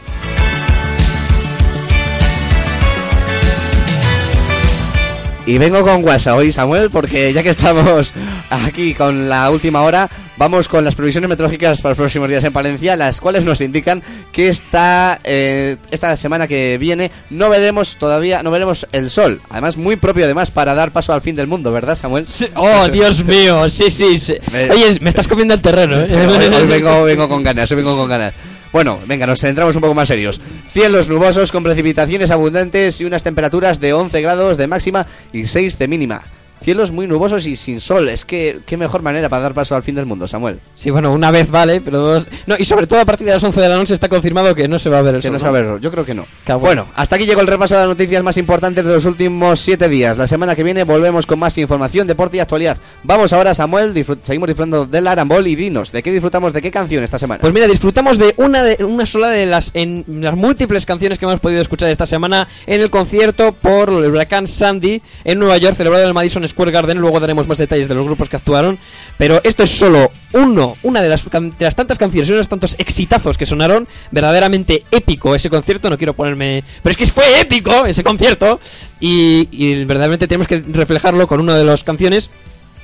Y 5.44 5.58
vengo 5.58 5.82
con 5.82 6.04
WhatsApp 6.04 6.38
hoy, 6.38 6.52
Samuel, 6.52 6.90
porque 6.90 7.32
ya 7.32 7.42
que 7.42 7.50
estamos 7.50 8.12
aquí 8.50 8.94
con 8.94 9.28
la 9.28 9.50
última 9.50 9.82
hora, 9.82 10.08
Vamos 10.42 10.66
con 10.66 10.84
las 10.84 10.94
previsiones 10.94 11.28
meteorológicas 11.28 11.80
para 11.82 11.90
los 11.90 11.98
próximos 11.98 12.28
días 12.28 12.42
en 12.42 12.52
Palencia, 12.52 12.96
las 12.96 13.20
cuales 13.20 13.44
nos 13.44 13.60
indican 13.60 14.02
que 14.32 14.48
esta, 14.48 15.20
eh, 15.24 15.76
esta 15.90 16.16
semana 16.16 16.48
que 16.48 16.78
viene 16.78 17.10
no 17.30 17.50
veremos 17.50 17.96
todavía, 17.96 18.42
no 18.42 18.50
veremos 18.50 18.86
el 18.92 19.10
sol. 19.10 19.40
Además, 19.50 19.76
muy 19.76 19.96
propio 19.96 20.24
además 20.24 20.50
para 20.50 20.74
dar 20.74 20.90
paso 20.90 21.12
al 21.12 21.20
fin 21.20 21.36
del 21.36 21.46
mundo, 21.46 21.70
¿verdad, 21.70 21.94
Samuel? 21.96 22.26
Sí, 22.28 22.48
Oh, 22.56 22.88
Dios 22.88 23.24
mío, 23.24 23.68
sí, 23.68 23.90
sí. 23.90 24.18
sí. 24.18 24.34
Oye, 24.70 24.98
me 25.00 25.10
estás 25.10 25.28
comiendo 25.28 25.54
el 25.54 25.60
terreno, 25.60 25.96
Hoy, 25.96 26.10
¿eh? 26.10 26.26
hoy 26.56 26.66
vengo, 26.66 27.04
vengo 27.04 27.28
con 27.28 27.42
ganas, 27.42 27.70
hoy 27.70 27.76
vengo 27.76 27.96
con 27.96 28.08
ganas. 28.08 28.32
Bueno, 28.72 28.98
venga, 29.06 29.26
nos 29.26 29.40
centramos 29.40 29.76
un 29.76 29.82
poco 29.82 29.94
más 29.94 30.08
serios. 30.08 30.40
Cielos 30.70 31.08
nubosos 31.08 31.52
con 31.52 31.62
precipitaciones 31.62 32.30
abundantes 32.30 33.00
y 33.00 33.04
unas 33.04 33.22
temperaturas 33.22 33.80
de 33.80 33.92
11 33.92 34.22
grados 34.22 34.56
de 34.56 34.66
máxima 34.66 35.06
y 35.32 35.46
6 35.46 35.78
de 35.78 35.88
mínima. 35.88 36.22
Cielos 36.62 36.90
muy 36.92 37.06
nubosos 37.06 37.46
y 37.46 37.56
sin 37.56 37.80
sol. 37.80 38.08
Es 38.08 38.24
que, 38.24 38.60
qué 38.66 38.76
mejor 38.76 39.02
manera 39.02 39.28
para 39.28 39.42
dar 39.42 39.54
paso 39.54 39.74
al 39.74 39.82
fin 39.82 39.94
del 39.94 40.06
mundo, 40.06 40.26
Samuel. 40.28 40.58
Sí, 40.74 40.90
bueno, 40.90 41.12
una 41.12 41.30
vez 41.30 41.50
vale, 41.50 41.80
pero 41.80 41.98
dos... 41.98 42.26
No, 42.46 42.54
y 42.58 42.64
sobre 42.64 42.86
todo 42.86 43.00
a 43.00 43.04
partir 43.04 43.26
de 43.26 43.32
las 43.32 43.42
11 43.44 43.60
de 43.60 43.68
la 43.68 43.76
noche 43.76 43.94
está 43.94 44.08
confirmado 44.08 44.54
que 44.54 44.68
no 44.68 44.78
se 44.78 44.88
va 44.88 44.98
a 44.98 45.02
ver 45.02 45.14
el 45.16 45.20
Que 45.20 45.28
sol, 45.28 45.32
no 45.32 45.38
¿no? 45.38 45.44
sabe, 45.44 45.78
yo 45.80 45.90
creo 45.90 46.04
que 46.04 46.14
no. 46.14 46.24
Qué 46.44 46.52
Bueno, 46.54 46.86
hasta 46.94 47.16
aquí 47.16 47.26
llegó 47.26 47.40
el 47.40 47.46
repaso 47.46 47.74
de 47.74 47.80
las 47.80 47.88
noticias 47.88 48.22
más 48.22 48.36
importantes 48.36 48.84
de 48.84 48.92
los 48.92 49.04
últimos 49.04 49.60
siete 49.60 49.88
días. 49.88 50.16
La 50.18 50.26
semana 50.26 50.54
que 50.54 50.62
viene 50.62 50.84
volvemos 50.84 51.26
con 51.26 51.38
más 51.38 51.56
información, 51.58 52.06
deporte 52.06 52.36
y 52.36 52.40
actualidad. 52.40 52.76
Vamos 53.02 53.32
ahora, 53.32 53.54
Samuel, 53.54 53.94
disfrut- 53.94 54.20
seguimos 54.22 54.46
disfrutando 54.48 54.86
del 54.86 55.06
Arambol 55.06 55.46
y 55.46 55.54
dinos, 55.56 55.92
¿de 55.92 56.02
qué 56.02 56.12
disfrutamos, 56.12 56.52
de 56.52 56.62
qué 56.62 56.70
canción 56.70 57.02
esta 57.04 57.18
semana? 57.18 57.40
Pues 57.40 57.52
mira, 57.52 57.66
disfrutamos 57.66 58.18
de 58.18 58.34
una 58.36 58.62
de 58.62 58.84
una 58.84 59.06
sola 59.06 59.28
de 59.30 59.46
las 59.46 59.70
en 59.74 60.04
las 60.20 60.36
múltiples 60.36 60.86
canciones 60.86 61.18
que 61.18 61.24
hemos 61.24 61.40
podido 61.40 61.60
escuchar 61.60 61.88
esta 61.90 62.06
semana 62.06 62.46
en 62.66 62.80
el 62.80 62.90
concierto 62.90 63.52
por 63.52 63.88
el 63.90 64.10
huracán 64.10 64.46
Sandy 64.46 65.00
en 65.24 65.38
Nueva 65.38 65.56
York, 65.56 65.74
celebrado 65.76 66.04
en 66.04 66.08
el 66.08 66.14
Madison 66.14 66.46
Square 66.46 66.51
Garden. 66.56 66.98
Luego 66.98 67.20
daremos 67.20 67.48
más 67.48 67.58
detalles 67.58 67.88
de 67.88 67.94
los 67.94 68.04
grupos 68.04 68.28
que 68.28 68.36
actuaron, 68.36 68.78
pero 69.18 69.40
esto 69.44 69.62
es 69.62 69.70
solo 69.70 70.10
uno, 70.32 70.76
una 70.82 71.02
de 71.02 71.08
las, 71.08 71.28
de 71.30 71.52
las 71.58 71.74
tantas 71.74 71.98
canciones 71.98 72.30
unos 72.30 72.48
tantos 72.48 72.76
exitazos 72.78 73.38
que 73.38 73.46
sonaron. 73.46 73.88
Verdaderamente 74.10 74.84
épico 74.90 75.34
ese 75.34 75.50
concierto. 75.50 75.90
No 75.90 75.98
quiero 75.98 76.14
ponerme, 76.14 76.64
pero 76.82 76.90
es 76.90 76.96
que 76.96 77.06
fue 77.06 77.40
épico 77.40 77.86
ese 77.86 78.02
concierto 78.02 78.60
y, 79.00 79.84
verdaderamente 79.84 80.28
tenemos 80.28 80.46
que 80.46 80.60
reflejarlo 80.60 81.26
con 81.26 81.40
una 81.40 81.56
de 81.56 81.64
las 81.64 81.84
canciones 81.84 82.30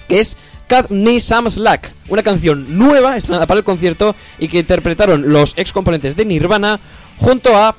que 0.09 0.21
es 0.21 0.37
Cut 0.69 0.91
Me 0.91 1.21
Some 1.21 1.51
Slack, 1.51 1.91
una 2.09 2.23
canción 2.23 2.79
nueva 2.79 3.17
estrenada 3.17 3.47
para 3.47 3.59
el 3.59 3.65
concierto 3.65 4.15
y 4.39 4.49
que 4.49 4.61
interpretaron 4.61 5.31
los 5.33 5.55
ex 5.57 5.73
componentes 5.73 6.17
de 6.17 6.25
Nirvana 6.25 6.79
junto 7.19 7.57
a 7.57 7.75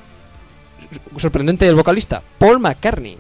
sorprendente 1.18 1.68
el 1.68 1.76
vocalista 1.76 2.22
Paul 2.38 2.60
McCartney. 2.60 3.18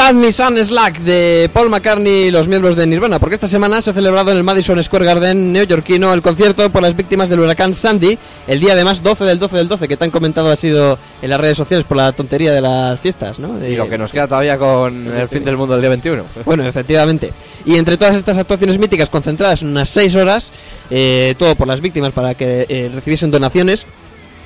Cut 0.00 0.14
Me 0.14 0.32
Some 0.32 0.64
Slack 0.64 0.98
de 1.00 1.50
Paul 1.52 1.68
McCartney 1.68 2.28
y 2.28 2.30
los 2.30 2.48
miembros 2.48 2.74
de 2.74 2.86
Nirvana, 2.86 3.18
porque 3.18 3.34
esta 3.34 3.46
semana 3.46 3.82
se 3.82 3.90
ha 3.90 3.92
celebrado 3.92 4.30
en 4.30 4.38
el 4.38 4.42
Madison 4.44 4.82
Square 4.82 5.04
Garden 5.04 5.52
neoyorquino 5.52 6.14
el 6.14 6.22
concierto 6.22 6.70
por 6.72 6.80
las 6.80 6.96
víctimas 6.96 7.28
del 7.28 7.40
huracán 7.40 7.74
Sandy, 7.74 8.18
el 8.46 8.60
día 8.60 8.72
además 8.72 9.02
12 9.02 9.24
del 9.24 9.38
12 9.38 9.56
del 9.58 9.68
12, 9.68 9.88
que 9.88 9.98
tan 9.98 10.10
comentado 10.10 10.50
ha 10.50 10.56
sido 10.56 10.98
en 11.20 11.28
las 11.28 11.38
redes 11.38 11.58
sociales 11.58 11.84
por 11.86 11.98
la 11.98 12.12
tontería 12.12 12.50
de 12.52 12.62
las 12.62 12.98
fiestas, 12.98 13.38
¿no? 13.38 13.58
Y 13.58 13.72
De- 13.72 13.76
lo 13.76 13.90
que 13.90 13.98
nos 13.98 14.10
queda 14.10 14.26
todavía 14.26 14.56
con 14.56 15.06
el 15.06 15.28
fin 15.28 15.44
del 15.44 15.58
mundo 15.58 15.74
del 15.74 15.82
día 15.82 15.90
21. 15.90 16.24
Bueno, 16.46 16.66
efectivamente. 16.66 17.32
Y 17.66 17.76
entre 17.76 17.98
todas 17.98 18.16
estas 18.16 18.38
actuaciones 18.38 18.78
míticas 18.78 19.10
concentradas 19.10 19.60
en 19.62 19.68
unas 19.68 19.90
6 19.90 20.16
horas, 20.16 20.50
eh, 20.90 21.34
todo 21.38 21.54
por 21.56 21.66
las 21.68 21.82
víctimas 21.82 22.12
para 22.12 22.34
que 22.34 22.64
eh, 22.70 22.90
recibiesen 22.94 23.30
donaciones, 23.30 23.86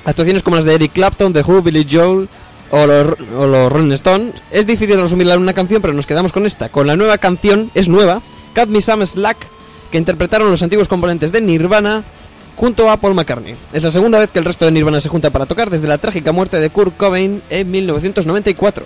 actuaciones 0.03 0.43
como 0.43 0.57
las 0.57 0.65
de 0.65 0.75
Eric 0.75 0.91
Clapton, 0.91 1.31
The 1.31 1.41
Who, 1.41 1.61
Billy 1.61 1.87
Joel 1.89 2.27
o 2.71 2.85
los, 2.85 3.15
o 3.37 3.47
los 3.47 3.71
Rolling 3.71 3.91
Stones, 3.93 4.33
es 4.51 4.65
difícil 4.67 4.99
resumirla 4.99 5.35
en 5.35 5.41
una 5.41 5.53
canción, 5.53 5.81
pero 5.81 5.93
nos 5.93 6.05
quedamos 6.05 6.31
con 6.31 6.45
esta. 6.45 6.69
Con 6.69 6.87
la 6.87 6.95
nueva 6.95 7.17
canción, 7.17 7.71
es 7.73 7.89
nueva, 7.89 8.21
Cut 8.55 8.67
Me 8.67 8.81
Some 8.81 9.05
Slack, 9.05 9.37
que 9.91 9.97
interpretaron 9.97 10.49
los 10.49 10.63
antiguos 10.63 10.87
componentes 10.87 11.31
de 11.31 11.41
Nirvana 11.41 12.03
junto 12.55 12.89
a 12.89 12.97
Paul 12.97 13.15
McCartney. 13.15 13.55
Es 13.73 13.83
la 13.83 13.91
segunda 13.91 14.19
vez 14.19 14.31
que 14.31 14.39
el 14.39 14.45
resto 14.45 14.65
de 14.65 14.71
Nirvana 14.71 15.01
se 15.01 15.09
junta 15.09 15.29
para 15.29 15.45
tocar 15.45 15.69
desde 15.69 15.87
la 15.87 15.97
trágica 15.97 16.31
muerte 16.31 16.59
de 16.59 16.69
Kurt 16.69 16.95
Cobain 16.97 17.41
en 17.49 17.71
1994. 17.71 18.85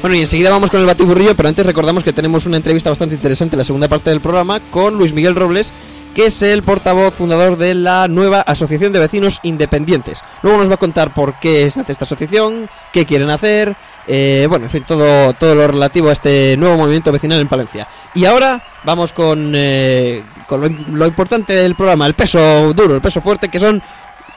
Bueno, 0.00 0.14
y 0.14 0.20
enseguida 0.20 0.50
vamos 0.50 0.70
con 0.70 0.80
el 0.80 0.86
batiburrillo, 0.86 1.34
pero 1.34 1.48
antes 1.48 1.66
recordamos 1.66 2.04
que 2.04 2.12
tenemos 2.12 2.46
una 2.46 2.56
entrevista 2.56 2.88
bastante 2.88 3.16
interesante 3.16 3.56
en 3.56 3.58
la 3.58 3.64
segunda 3.64 3.88
parte 3.88 4.10
del 4.10 4.20
programa 4.20 4.60
con 4.70 4.94
Luis 4.94 5.12
Miguel 5.12 5.34
Robles, 5.34 5.72
que 6.18 6.26
es 6.26 6.42
el 6.42 6.64
portavoz 6.64 7.14
fundador 7.14 7.56
de 7.56 7.76
la 7.76 8.08
nueva 8.08 8.40
Asociación 8.40 8.92
de 8.92 8.98
Vecinos 8.98 9.38
Independientes. 9.44 10.20
Luego 10.42 10.58
nos 10.58 10.68
va 10.68 10.74
a 10.74 10.78
contar 10.78 11.14
por 11.14 11.38
qué 11.38 11.70
se 11.70 11.78
nace 11.78 11.92
esta 11.92 12.06
asociación, 12.06 12.68
qué 12.92 13.06
quieren 13.06 13.30
hacer, 13.30 13.76
eh, 14.04 14.44
bueno, 14.48 14.64
en 14.64 14.70
fin, 14.70 14.82
todo, 14.84 15.32
todo 15.34 15.54
lo 15.54 15.68
relativo 15.68 16.08
a 16.08 16.12
este 16.14 16.56
nuevo 16.58 16.76
movimiento 16.76 17.12
vecinal 17.12 17.38
en 17.38 17.46
Palencia. 17.46 17.86
Y 18.16 18.24
ahora 18.24 18.60
vamos 18.82 19.12
con, 19.12 19.52
eh, 19.54 20.24
con 20.48 20.60
lo, 20.60 20.68
lo 20.68 21.06
importante 21.06 21.52
del 21.52 21.76
programa, 21.76 22.04
el 22.08 22.14
peso 22.14 22.74
duro, 22.74 22.96
el 22.96 23.00
peso 23.00 23.20
fuerte, 23.20 23.48
que 23.48 23.60
son 23.60 23.80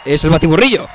es 0.06 0.24
el 0.24 0.30
batiburrillo. 0.30 0.88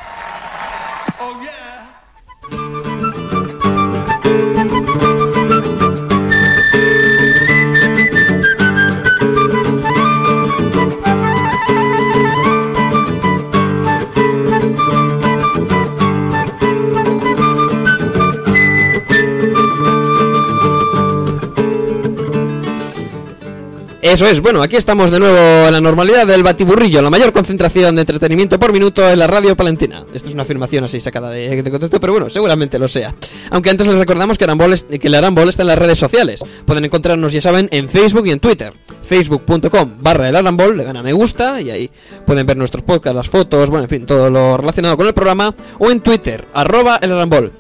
Eso 24.09 24.25
es, 24.27 24.41
bueno, 24.41 24.63
aquí 24.63 24.77
estamos 24.77 25.11
de 25.11 25.19
nuevo 25.19 25.67
en 25.67 25.73
la 25.73 25.81
normalidad 25.81 26.27
del 26.27 26.43
batiburrillo, 26.45 27.03
la 27.03 27.11
mayor 27.11 27.33
concentración 27.33 27.97
de 27.97 28.03
entretenimiento 28.03 28.57
por 28.59 28.73
minuto 28.73 29.07
en 29.11 29.19
la 29.19 29.27
radio 29.27 29.57
palentina. 29.57 30.05
Esto 30.15 30.29
es 30.29 30.35
una 30.35 30.45
afirmación 30.45 30.85
así 30.85 31.01
sacada 31.01 31.31
de, 31.31 31.61
de 31.61 31.71
contexto, 31.71 31.99
pero 31.99 32.13
bueno, 32.13 32.31
seguramente 32.31 32.79
lo 32.79 32.87
sea. 32.87 33.15
Aunque 33.51 33.69
antes 33.71 33.87
les 33.87 33.97
recordamos 33.97 34.39
que, 34.39 34.45
Arambol 34.45 34.73
es- 34.73 34.85
que 34.85 35.09
el 35.09 35.15
Arambol 35.15 35.49
está 35.49 35.63
en 35.63 35.69
las 35.69 35.79
redes 35.79 35.99
sociales. 35.99 36.45
Pueden 36.65 36.85
encontrarnos, 36.85 37.33
ya 37.33 37.41
saben, 37.41 37.69
en 37.73 37.89
Facebook 37.89 38.27
y 38.27 38.31
en 38.31 38.39
Twitter. 38.39 38.73
Facebook.com 39.03 39.95
barra 40.01 40.29
el 40.29 40.37
Arambol, 40.37 40.77
le 40.77 40.85
dan 40.85 40.97
a 40.99 41.03
me 41.03 41.13
gusta 41.13 41.61
y 41.61 41.71
ahí 41.71 41.91
pueden 42.25 42.47
ver 42.47 42.57
nuestros 42.57 42.85
podcasts, 42.85 43.17
las 43.17 43.29
fotos, 43.29 43.69
bueno, 43.71 43.85
en 43.85 43.91
fin, 43.91 44.07
todo 44.07 44.31
lo 44.31 44.57
relacionado 44.57 44.97
con 44.97 45.07
el 45.09 45.15
programa. 45.15 45.53
O 45.81 45.91
en 45.91 46.01
Twitter, 46.01 46.45
arroba 46.55 46.99
el 47.03 47.11
Arambol. 47.13 47.53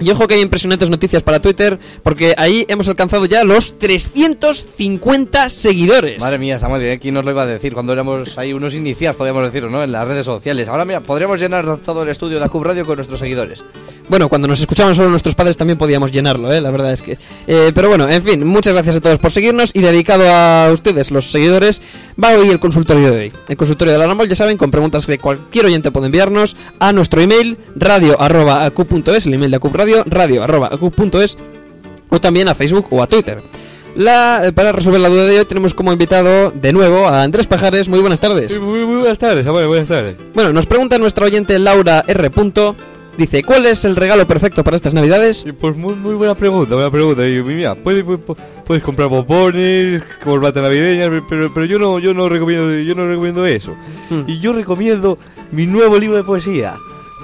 Y 0.00 0.10
ojo 0.10 0.26
que 0.26 0.34
hay 0.34 0.40
impresionantes 0.40 0.90
noticias 0.90 1.22
para 1.22 1.40
Twitter, 1.40 1.78
porque 2.02 2.34
ahí 2.36 2.64
hemos 2.68 2.88
alcanzado 2.88 3.26
ya 3.26 3.42
los 3.44 3.78
350 3.78 5.48
seguidores. 5.48 6.20
Madre 6.20 6.38
mía, 6.38 6.58
Samuel, 6.58 6.82
¿eh? 6.82 6.98
¿quién 7.00 7.14
nos 7.14 7.24
lo 7.24 7.32
iba 7.32 7.42
a 7.42 7.46
decir? 7.46 7.74
Cuando 7.74 7.92
éramos 7.92 8.38
ahí 8.38 8.52
unos 8.52 8.74
iniciados, 8.74 9.16
podríamos 9.16 9.42
decirlo, 9.42 9.70
¿no? 9.70 9.82
En 9.82 9.92
las 9.92 10.06
redes 10.06 10.26
sociales. 10.26 10.68
Ahora, 10.68 10.84
mira, 10.84 11.00
podríamos 11.00 11.40
llenar 11.40 11.78
todo 11.78 12.02
el 12.02 12.08
estudio 12.10 12.38
de 12.38 12.44
Acub 12.44 12.62
Radio 12.62 12.86
con 12.86 12.96
nuestros 12.96 13.18
seguidores. 13.18 13.62
Bueno, 14.08 14.30
cuando 14.30 14.48
nos 14.48 14.60
escuchaban 14.60 14.94
solo 14.94 15.10
nuestros 15.10 15.34
padres 15.34 15.58
también 15.58 15.76
podíamos 15.76 16.10
llenarlo, 16.10 16.50
¿eh? 16.50 16.62
la 16.62 16.70
verdad 16.70 16.92
es 16.92 17.02
que... 17.02 17.18
eh, 17.46 17.72
pero 17.74 17.88
bueno, 17.88 18.08
en 18.08 18.22
fin, 18.22 18.46
muchas 18.46 18.72
gracias 18.72 18.96
a 18.96 19.00
todos 19.02 19.18
por 19.18 19.30
seguirnos 19.30 19.70
y 19.74 19.80
dedicado 19.82 20.24
a 20.32 20.70
ustedes, 20.72 21.10
los 21.10 21.30
seguidores, 21.30 21.82
va 22.22 22.30
hoy 22.30 22.48
el 22.48 22.58
consultorio 22.58 23.10
de 23.10 23.18
hoy. 23.18 23.32
El 23.48 23.56
consultorio 23.58 23.92
de 23.92 23.98
la 23.98 24.04
Arambol, 24.04 24.26
ya 24.26 24.34
saben, 24.34 24.56
con 24.56 24.70
preguntas 24.70 25.06
que 25.06 25.18
cualquier 25.18 25.66
oyente 25.66 25.90
puede 25.90 26.06
enviarnos 26.06 26.56
a 26.78 26.92
nuestro 26.94 27.20
email 27.20 27.58
radio.acu.es, 27.76 29.26
el 29.26 29.34
email 29.34 29.50
de 29.50 29.56
Acup 29.58 29.74
Radio, 29.74 29.87
radio.acu.es 30.06 31.38
o 32.10 32.20
también 32.20 32.48
a 32.48 32.54
Facebook 32.54 32.86
o 32.90 33.02
a 33.02 33.06
Twitter. 33.06 33.40
La, 33.96 34.42
eh, 34.46 34.52
para 34.52 34.72
resolver 34.72 35.00
la 35.00 35.08
duda 35.08 35.24
de 35.24 35.40
hoy 35.40 35.44
tenemos 35.44 35.74
como 35.74 35.92
invitado 35.92 36.50
de 36.52 36.72
nuevo 36.72 37.08
a 37.08 37.22
Andrés 37.22 37.46
Pajares, 37.46 37.88
muy 37.88 38.00
buenas 38.00 38.20
tardes. 38.20 38.58
Muy, 38.60 38.84
muy 38.84 39.00
buenas 39.00 39.18
tardes, 39.18 39.44
Samuel, 39.44 39.66
buenas 39.66 39.88
tardes. 39.88 40.16
Bueno, 40.34 40.52
nos 40.52 40.66
pregunta 40.66 40.98
nuestra 40.98 41.26
oyente 41.26 41.58
Laura 41.58 42.04
R. 42.06 42.30
Dice, 43.18 43.42
¿cuál 43.42 43.66
es 43.66 43.84
el 43.84 43.96
regalo 43.96 44.28
perfecto 44.28 44.62
para 44.62 44.76
estas 44.76 44.94
navidades? 44.94 45.44
Pues 45.60 45.76
muy, 45.76 45.96
muy 45.96 46.14
buena 46.14 46.36
pregunta, 46.36 46.76
buena 46.76 46.92
pregunta. 46.92 47.28
Y 47.28 47.42
mira, 47.42 47.74
puedes, 47.74 48.04
puedes, 48.04 48.20
puedes 48.64 48.84
comprar 48.84 49.08
bombones, 49.08 50.04
corbata 50.22 50.62
navideña, 50.62 51.10
pero, 51.28 51.52
pero 51.52 51.66
yo 51.66 51.80
no, 51.80 51.98
yo 51.98 52.14
no 52.14 52.28
recomiendo, 52.28 52.72
yo 52.78 52.94
no 52.94 53.08
recomiendo 53.08 53.44
eso. 53.44 53.74
Hmm. 54.08 54.22
Y 54.28 54.38
yo 54.38 54.52
recomiendo 54.52 55.18
mi 55.50 55.66
nuevo 55.66 55.98
libro 55.98 56.16
de 56.16 56.22
poesía. 56.22 56.76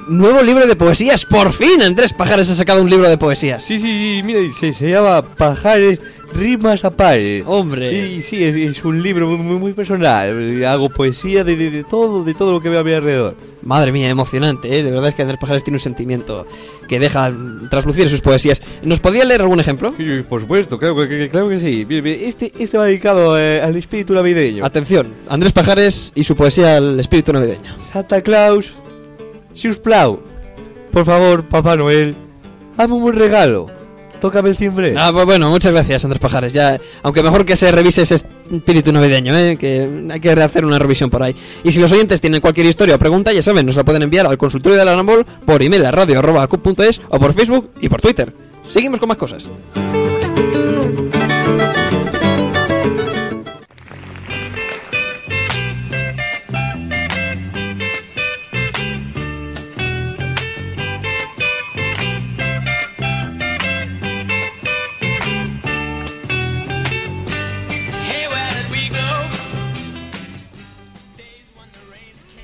Nuevo 0.08 0.42
libro 0.42 0.66
de 0.66 0.76
poesías, 0.76 1.24
por 1.24 1.52
fin 1.52 1.80
Andrés 1.82 2.12
Pajares 2.12 2.50
ha 2.50 2.54
sacado 2.54 2.82
un 2.82 2.90
libro 2.90 3.08
de 3.08 3.16
poesías. 3.16 3.62
Sí, 3.62 3.78
sí, 3.78 3.86
sí, 3.88 4.22
mira, 4.22 4.40
se, 4.58 4.74
se 4.74 4.90
llama 4.90 5.22
Pajares 5.22 5.98
Rimas 6.34 6.84
a 6.84 6.90
Pares. 6.90 7.44
Hombre. 7.46 8.06
Y 8.08 8.20
sí, 8.22 8.42
es, 8.44 8.54
es 8.56 8.84
un 8.84 9.02
libro 9.02 9.28
muy, 9.28 9.38
muy, 9.38 9.56
muy 9.58 9.72
personal. 9.72 10.64
Hago 10.64 10.88
poesía 10.90 11.44
de, 11.44 11.56
de, 11.56 11.70
de 11.70 11.84
todo, 11.84 12.24
de 12.24 12.34
todo 12.34 12.52
lo 12.52 12.60
que 12.60 12.68
veo 12.68 12.80
a 12.80 12.84
mi 12.84 12.92
alrededor. 12.92 13.36
Madre 13.62 13.92
mía, 13.92 14.10
emocionante, 14.10 14.76
¿eh? 14.78 14.82
De 14.82 14.90
verdad 14.90 15.08
es 15.08 15.14
que 15.14 15.22
Andrés 15.22 15.38
Pajares 15.40 15.64
tiene 15.64 15.76
un 15.76 15.80
sentimiento 15.80 16.46
que 16.88 16.98
deja 16.98 17.32
traslucir 17.70 18.08
sus 18.10 18.20
poesías. 18.20 18.60
¿Nos 18.82 19.00
podría 19.00 19.24
leer 19.24 19.40
algún 19.40 19.60
ejemplo? 19.60 19.94
Sí, 19.96 20.04
por 20.28 20.42
supuesto, 20.42 20.78
claro 20.78 20.96
que, 21.08 21.28
claro 21.30 21.48
que 21.48 21.60
sí. 21.60 21.86
Este, 21.88 22.52
este 22.58 22.76
va 22.76 22.84
dedicado 22.86 23.38
eh, 23.38 23.62
al 23.62 23.76
espíritu 23.76 24.12
navideño. 24.12 24.66
Atención, 24.66 25.06
Andrés 25.30 25.52
Pajares 25.52 26.12
y 26.14 26.24
su 26.24 26.36
poesía 26.36 26.76
al 26.76 27.00
espíritu 27.00 27.32
navideño. 27.32 27.74
Santa 27.92 28.20
Claus, 28.20 28.72
si 29.54 29.68
us 29.68 29.78
plau, 29.78 30.20
por 30.92 31.04
favor, 31.04 31.44
Papá 31.44 31.76
Noel, 31.76 32.14
hazme 32.76 32.94
un 32.94 33.12
regalo. 33.12 33.66
Tócame 34.20 34.48
el 34.48 34.56
cimbre. 34.56 34.94
Ah, 34.96 35.10
pues 35.12 35.26
bueno, 35.26 35.50
muchas 35.50 35.72
gracias 35.72 36.04
Andrés 36.04 36.20
Pajares. 36.20 36.52
Ya, 36.54 36.78
aunque 37.02 37.22
mejor 37.22 37.44
que 37.44 37.56
se 37.56 37.70
revise 37.70 38.02
ese 38.02 38.14
espíritu 38.14 38.90
navideño, 38.90 39.36
¿eh? 39.36 39.56
que 39.58 40.08
hay 40.10 40.20
que 40.20 40.30
hacer 40.30 40.64
una 40.64 40.78
revisión 40.78 41.10
por 41.10 41.22
ahí. 41.22 41.34
Y 41.62 41.72
si 41.72 41.80
los 41.80 41.92
oyentes 41.92 42.22
tienen 42.22 42.40
cualquier 42.40 42.66
historia 42.66 42.94
o 42.94 42.98
pregunta, 42.98 43.32
ya 43.32 43.42
saben, 43.42 43.66
nos 43.66 43.76
la 43.76 43.84
pueden 43.84 44.02
enviar 44.02 44.26
al 44.26 44.38
consultorio 44.38 44.78
de 44.78 44.84
la 44.84 44.92
Arambol 44.92 45.26
por 45.44 45.62
email 45.62 45.84
a 45.84 45.90
radio.acup.es 45.90 47.02
o 47.08 47.18
por 47.18 47.34
Facebook 47.34 47.70
y 47.80 47.88
por 47.90 48.00
Twitter. 48.00 48.32
Seguimos 48.66 48.98
con 48.98 49.08
más 49.08 49.18
cosas. 49.18 49.46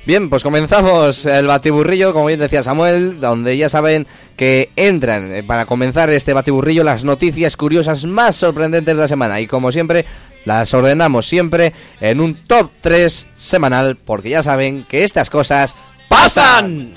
Bien, 0.03 0.31
pues 0.31 0.41
comenzamos 0.41 1.27
el 1.27 1.45
batiburrillo, 1.45 2.11
como 2.11 2.25
bien 2.25 2.39
decía 2.39 2.63
Samuel, 2.63 3.19
donde 3.19 3.55
ya 3.55 3.69
saben 3.69 4.07
que 4.35 4.71
entran 4.75 5.31
eh, 5.31 5.43
para 5.43 5.67
comenzar 5.67 6.09
este 6.09 6.33
batiburrillo 6.33 6.83
las 6.83 7.03
noticias 7.03 7.55
curiosas 7.55 8.05
más 8.05 8.35
sorprendentes 8.35 8.95
de 8.95 9.01
la 9.01 9.07
semana. 9.07 9.39
Y 9.39 9.45
como 9.45 9.71
siempre, 9.71 10.05
las 10.43 10.73
ordenamos 10.73 11.27
siempre 11.27 11.73
en 11.99 12.19
un 12.19 12.33
top 12.33 12.71
3 12.81 13.27
semanal, 13.35 13.95
porque 13.95 14.29
ya 14.29 14.41
saben 14.41 14.85
que 14.89 15.03
estas 15.03 15.29
cosas 15.29 15.75
pasan. 16.09 16.93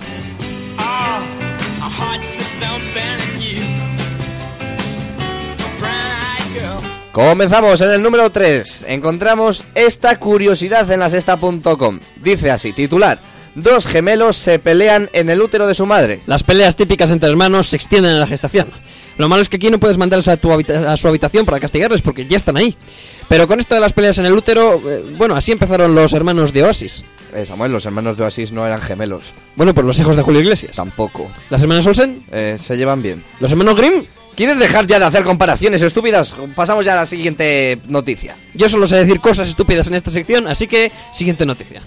Comenzamos 7.15 7.81
en 7.81 7.91
el 7.93 8.03
número 8.03 8.29
3. 8.31 8.81
Encontramos 8.89 9.63
esta 9.77 10.19
curiosidad 10.19 10.91
en 10.91 10.99
la 10.99 11.09
sexta.com. 11.09 12.01
Dice 12.17 12.51
así, 12.51 12.73
titular. 12.73 13.21
Dos 13.55 13.87
gemelos 13.87 14.37
se 14.37 14.59
pelean 14.59 15.09
en 15.13 15.31
el 15.31 15.41
útero 15.41 15.69
de 15.69 15.77
su 15.77 15.87
madre. 15.87 16.23
Las 16.27 16.43
peleas 16.43 16.75
típicas 16.75 17.13
entre 17.13 17.29
hermanos 17.31 17.69
se 17.69 17.77
extienden 17.77 18.11
en 18.11 18.19
la 18.19 18.27
gestación. 18.27 18.67
Lo 19.17 19.29
malo 19.29 19.43
es 19.43 19.49
que 19.49 19.59
aquí 19.59 19.71
no 19.71 19.79
puedes 19.79 19.97
mandarles 19.97 20.27
a, 20.27 20.37
tu 20.37 20.51
habita- 20.51 20.93
a 20.93 20.97
su 20.97 21.07
habitación 21.07 21.47
para 21.47 21.61
castigarles 21.61 22.03
porque 22.03 22.27
ya 22.27 22.37
están 22.37 22.57
ahí. 22.57 22.77
Pero 23.29 23.47
con 23.47 23.61
esto 23.61 23.77
de 23.77 23.81
las 23.81 23.93
peleas 23.93 24.19
en 24.19 24.27
el 24.27 24.33
útero, 24.33 24.83
eh, 24.91 25.05
bueno, 25.17 25.37
así 25.37 25.53
empezaron 25.53 25.95
los 25.95 26.13
hermanos 26.15 26.53
de 26.53 26.65
Oasis. 26.65 27.05
Eh, 27.33 27.47
Samuel, 27.47 27.71
los 27.71 27.87
hermanos 27.87 28.17
de 28.17 28.25
Oasis 28.25 28.51
no 28.51 28.67
eran 28.67 28.81
gemelos. 28.81 29.27
Bueno, 29.55 29.73
pues 29.73 29.87
los 29.87 30.01
hijos 30.01 30.17
de 30.17 30.23
Julio 30.23 30.41
Iglesias. 30.41 30.75
Tampoco. 30.75 31.31
¿Las 31.49 31.63
hermanas 31.63 31.87
Olsen? 31.87 32.25
Eh, 32.33 32.57
se 32.59 32.77
llevan 32.77 33.03
bien. 33.03 33.23
¿Los 33.39 33.53
hermanos 33.53 33.77
Grimm? 33.77 34.05
¿Quieres 34.37 34.59
dejar 34.59 34.87
ya 34.87 34.99
de 34.99 35.05
hacer 35.05 35.23
comparaciones 35.23 35.81
estúpidas? 35.83 36.35
Pasamos 36.57 36.85
ya 36.85 36.95
a 36.95 36.97
la 36.97 37.07
siguiente 37.07 37.79
noticia. 37.89 38.35
Yo 38.55 38.69
solo 38.69 38.87
sé 38.87 38.97
decir 38.97 39.21
cosas 39.21 39.49
estúpidas 39.49 39.87
en 39.87 39.95
esta 39.95 40.11
sección, 40.11 40.49
así 40.49 40.67
que 40.67 40.91
siguiente 41.13 41.47
noticia. 41.47 41.83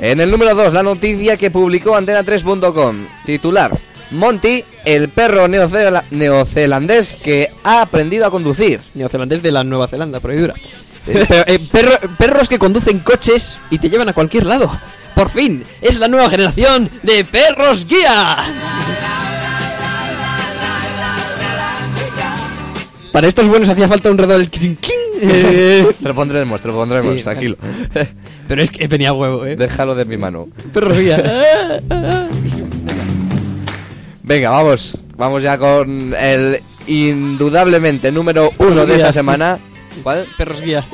En 0.00 0.20
el 0.20 0.30
número 0.30 0.54
2, 0.54 0.72
la 0.72 0.82
noticia 0.82 1.36
que 1.36 1.50
publicó 1.50 1.96
Antena3.com. 1.96 2.96
Titular. 3.26 3.72
Monty, 4.12 4.64
el 4.84 5.08
perro 5.08 5.48
neocela- 5.48 6.04
neozelandés 6.10 7.16
que 7.16 7.50
ha 7.64 7.82
aprendido 7.82 8.24
a 8.26 8.30
conducir. 8.30 8.80
Neozelandés 8.94 9.42
de 9.42 9.52
la 9.52 9.64
Nueva 9.64 9.88
Zelanda. 9.88 10.20
Pero, 10.20 10.52
eh, 11.46 11.58
perro- 11.70 11.98
perros 12.16 12.48
que 12.48 12.58
conducen 12.58 13.00
coches 13.00 13.58
y 13.70 13.78
te 13.78 13.90
llevan 13.90 14.08
a 14.08 14.12
cualquier 14.12 14.46
lado. 14.46 14.70
Por 15.18 15.30
fin, 15.30 15.64
es 15.82 15.98
la 15.98 16.06
nueva 16.06 16.30
generación 16.30 16.88
de 17.02 17.24
perros 17.24 17.84
guía. 17.88 18.36
Para 23.10 23.26
estos 23.26 23.48
buenos 23.48 23.68
hacía 23.68 23.88
falta 23.88 24.12
un 24.12 24.18
redor 24.18 24.38
del 24.38 24.48
king 24.48 24.76
eh, 25.20 25.88
Te 26.00 26.08
lo 26.08 26.14
pondremos, 26.14 26.60
te 26.60 26.68
lo 26.68 26.74
pondremos, 26.74 27.16
Sí, 27.16 27.22
tranquilo. 27.24 27.56
Pero 28.48 28.62
es 28.62 28.70
que 28.70 28.86
venía 28.86 29.12
huevo, 29.12 29.44
eh. 29.44 29.56
Déjalo 29.56 29.96
de 29.96 30.04
mi 30.04 30.16
mano. 30.16 30.46
Perros 30.72 30.96
guía. 30.96 31.16
Venga, 34.22 34.50
vamos. 34.50 34.96
Vamos 35.16 35.42
ya 35.42 35.58
con 35.58 36.14
el 36.16 36.60
indudablemente 36.86 38.12
número 38.12 38.52
uno 38.58 38.86
de 38.86 38.94
esta 38.94 39.10
semana. 39.10 39.58
¿Cuál? 40.04 40.26
Perros 40.36 40.60
guía. 40.60 40.84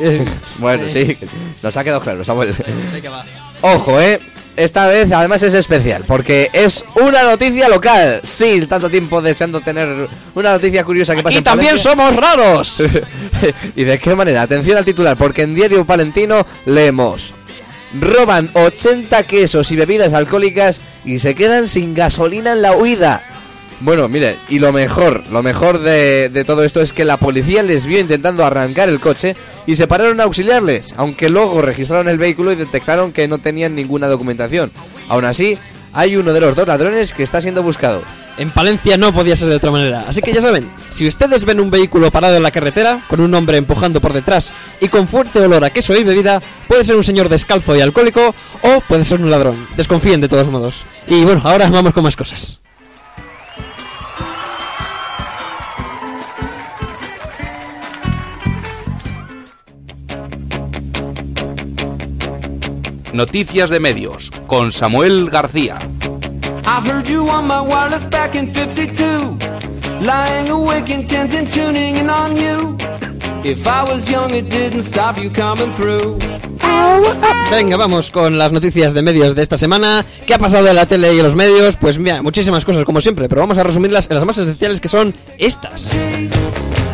Bueno, 0.61 0.85
sí. 0.89 1.15
Nos 1.63 1.77
ha 1.77 1.85
quedado 1.85 2.01
claro, 2.01 2.25
Samuel. 2.25 2.55
Venga, 2.91 3.11
va. 3.11 3.44
Ojo, 3.65 3.99
eh. 3.99 4.21
Esta 4.57 4.87
vez 4.87 5.11
además 5.11 5.43
es 5.43 5.53
especial 5.55 6.05
porque 6.07 6.49
es 6.53 6.85
una 6.95 7.25
noticia 7.25 7.69
local. 7.69 8.21
Sí, 8.23 8.65
tanto 8.69 8.89
tiempo 8.89 9.21
deseando 9.21 9.61
tener 9.61 10.07
una 10.35 10.53
noticia 10.53 10.85
curiosa 10.85 11.17
que 11.17 11.25
pasa 11.25 11.39
Y 11.39 11.43
también 11.43 11.71
Palencia. 11.71 11.91
somos 11.91 12.15
raros. 12.15 12.77
¿Y 13.77 13.83
de 13.83 13.99
qué 13.99 14.15
manera? 14.15 14.43
Atención 14.43 14.79
al 14.79 14.85
titular, 14.85 15.17
porque 15.17 15.43
en 15.43 15.55
Diario 15.55 15.85
Palentino 15.85 16.47
leemos. 16.67 17.33
Roban 18.01 18.49
80 18.53 19.23
quesos 19.25 19.73
y 19.73 19.77
bebidas 19.77 20.13
alcohólicas 20.13 20.81
y 21.05 21.19
se 21.19 21.35
quedan 21.35 21.67
sin 21.67 21.95
gasolina 21.95 22.53
en 22.53 22.63
la 22.63 22.77
huida. 22.77 23.25
Bueno, 23.85 24.09
mire, 24.09 24.39
y 24.49 24.61
lo 24.61 24.73
mejor, 24.73 25.25
lo 25.31 25.43
mejor 25.43 25.79
de, 25.79 26.31
de 26.31 26.45
todo 26.45 26.65
esto 26.65 26.81
es 26.81 26.95
que 26.95 27.05
la 27.05 27.19
policía 27.19 27.63
les 27.63 27.85
vio 27.85 28.01
intentando 28.01 28.43
arrancar 28.43 28.89
el 28.89 28.99
coche 28.99 29.37
y 29.67 29.77
se 29.77 29.87
pararon 29.87 30.21
a 30.21 30.23
auxiliarles, 30.23 30.95
aunque 30.97 31.29
luego 31.29 31.61
registraron 31.61 32.09
el 32.09 32.17
vehículo 32.17 32.51
y 32.51 32.57
detectaron 32.57 33.13
que 33.13 33.29
no 33.29 33.37
tenían 33.37 33.75
ninguna 33.75 34.09
documentación. 34.09 34.73
Aún 35.11 35.27
así, 35.27 35.59
hay 35.93 36.17
uno 36.17 36.33
de 36.33 36.41
los 36.41 36.57
dos 36.57 36.67
ladrones 36.67 37.13
que 37.13 37.23
está 37.23 37.43
siendo 37.43 37.63
buscado. 37.63 38.01
En 38.39 38.51
Palencia 38.51 38.97
no 38.97 39.13
podía 39.13 39.37
ser 39.37 39.51
de 39.51 39.57
otra 39.57 39.71
manera. 39.71 40.07
Así 40.09 40.23
que 40.23 40.33
ya 40.33 40.41
saben, 40.41 40.71
si 40.89 41.07
ustedes 41.07 41.45
ven 41.45 41.61
un 41.61 41.71
vehículo 41.71 42.11
parado 42.11 42.39
en 42.39 42.43
la 42.43 42.53
carretera, 42.53 43.03
con 43.07 43.21
un 43.21 43.35
hombre 43.35 43.59
empujando 43.59 44.01
por 44.01 44.15
detrás 44.15 44.55
y 44.81 44.89
con 44.89 45.07
fuerte 45.09 45.41
olor 45.41 45.63
a 45.63 45.69
queso 45.69 45.95
y 45.95 46.05
bebida, 46.05 46.41
puede 46.69 46.87
ser 46.87 46.97
un 46.97 47.05
señor 47.05 47.29
descalzo 47.29 47.77
y 47.77 47.83
alcohólico 47.83 48.35
o 48.63 48.81
puede 48.89 49.05
ser 49.05 49.21
un 49.21 49.31
ladrón. 49.31 49.69
Desconfíen 49.77 50.23
de 50.23 50.29
todos 50.31 50.49
modos. 50.49 50.87
Y 51.07 51.23
bueno, 51.23 51.43
ahora 51.45 51.69
vamos 51.69 51.93
con 51.93 52.03
más 52.03 52.17
cosas. 52.17 52.64
Noticias 63.15 63.71
de 63.71 63.79
medios 63.79 64.33
con 64.49 64.73
Samuel 64.73 65.31
García. 65.31 65.79
I 66.67 66.81
heard 66.85 67.07
you 67.07 67.29
on 67.29 67.47
my 67.47 67.61
wireless 67.61 68.03
back 68.11 68.35
in 68.35 68.53
52. 68.53 69.39
Lying 70.01 70.51
awake 70.51 70.93
intent 70.93 71.33
and 71.33 71.49
tuning 71.49 71.95
in 71.95 72.11
on 72.11 72.37
you. 72.37 72.77
If 73.45 73.65
I 73.69 73.85
was 73.89 74.11
young, 74.11 74.35
it 74.35 74.51
didn't 74.51 74.83
stop 74.83 75.17
you 75.17 75.31
coming 75.31 75.73
through. 75.77 76.19
Venga, 77.53 77.77
vamos 77.77 78.11
con 78.11 78.37
las 78.37 78.51
noticias 78.51 78.95
de 78.95 79.03
medios 79.03 79.37
de 79.37 79.43
esta 79.43 79.59
semana. 79.59 80.05
¿Qué 80.27 80.35
ha 80.35 80.39
pasado 80.39 80.67
en 80.67 80.75
la 80.75 80.87
tele 80.87 81.15
y 81.15 81.19
en 81.19 81.25
los 81.25 81.37
medios? 81.37 81.77
Pues 81.77 82.01
mira, 82.01 82.21
muchísimas 82.21 82.65
cosas 82.65 82.85
como 82.85 83.01
siempre, 83.01 83.29
pero 83.29 83.43
vamos 83.43 83.59
a 83.59 83.63
resumirlas 83.63 84.11
en 84.11 84.17
las 84.17 84.27
más 84.27 84.39
esenciales 84.39 84.81
que 84.81 84.89
son 84.89 85.15
estas. 85.39 85.95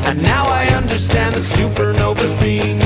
And 0.04 0.20
now 0.20 0.48
I 0.48 0.68
understand 0.76 1.34
the 1.34 1.40
supernova 1.40 2.26
scene. 2.26 2.78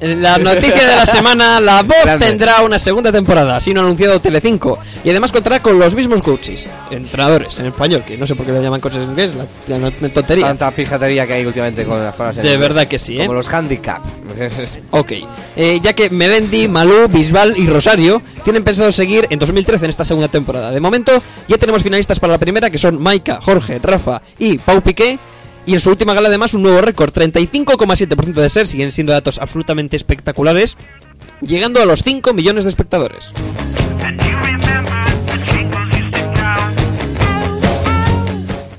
La 0.00 0.38
noticia 0.38 0.88
de 0.88 0.96
la 0.96 1.06
semana, 1.06 1.60
la 1.60 1.82
voz 1.82 1.96
Grande. 2.02 2.26
tendrá 2.26 2.62
una 2.62 2.78
segunda 2.78 3.12
temporada, 3.12 3.56
así 3.56 3.72
lo 3.72 3.80
ha 3.80 3.84
anunciado 3.84 4.20
Telecinco, 4.20 4.78
y 5.04 5.10
además 5.10 5.32
contará 5.32 5.60
con 5.60 5.78
los 5.78 5.94
mismos 5.94 6.22
coaches, 6.22 6.66
entrenadores 6.90 7.58
en 7.58 7.66
español, 7.66 8.02
que 8.06 8.16
no 8.16 8.26
sé 8.26 8.34
por 8.34 8.46
qué 8.46 8.52
lo 8.52 8.62
llaman 8.62 8.80
coaches 8.80 9.02
en 9.02 9.10
inglés, 9.10 9.32
la, 9.68 9.90
tontería. 10.10 10.46
Tanta 10.46 10.70
pijatería 10.70 11.26
que 11.26 11.34
hay 11.34 11.46
últimamente 11.46 11.84
con 11.84 12.02
las 12.02 12.14
palabras 12.14 12.44
De 12.44 12.56
verdad 12.56 12.86
que 12.86 12.98
sí, 12.98 13.20
¿eh? 13.20 13.26
Como 13.26 13.34
los 13.34 13.52
handicap. 13.52 14.02
Ok, 14.90 15.12
eh, 15.56 15.80
ya 15.82 15.92
que 15.92 16.10
Melendi, 16.10 16.68
Malú, 16.68 17.08
Bisbal 17.08 17.56
y 17.56 17.66
Rosario 17.66 18.22
tienen 18.44 18.64
pensado 18.64 18.92
seguir 18.92 19.26
en 19.30 19.38
2013 19.38 19.84
en 19.84 19.90
esta 19.90 20.04
segunda 20.04 20.28
temporada. 20.28 20.70
De 20.70 20.80
momento 20.80 21.22
ya 21.48 21.58
tenemos 21.58 21.82
finalistas 21.82 22.20
para 22.20 22.34
la 22.34 22.38
primera 22.38 22.70
que 22.70 22.78
son 22.78 23.00
Maika, 23.02 23.40
Jorge, 23.42 23.78
Rafa 23.82 24.22
y 24.38 24.58
Pau 24.58 24.80
Piqué. 24.80 25.18
Y 25.66 25.74
en 25.74 25.80
su 25.80 25.90
última 25.90 26.14
gala 26.14 26.28
además 26.28 26.54
un 26.54 26.62
nuevo 26.62 26.80
récord, 26.80 27.12
35,7% 27.12 28.32
de 28.34 28.50
ser, 28.50 28.68
siguen 28.68 28.92
siendo 28.92 29.12
datos 29.12 29.38
absolutamente 29.38 29.96
espectaculares, 29.96 30.76
llegando 31.40 31.82
a 31.82 31.86
los 31.86 32.04
5 32.04 32.32
millones 32.32 32.64
de 32.64 32.70
espectadores. 32.70 33.32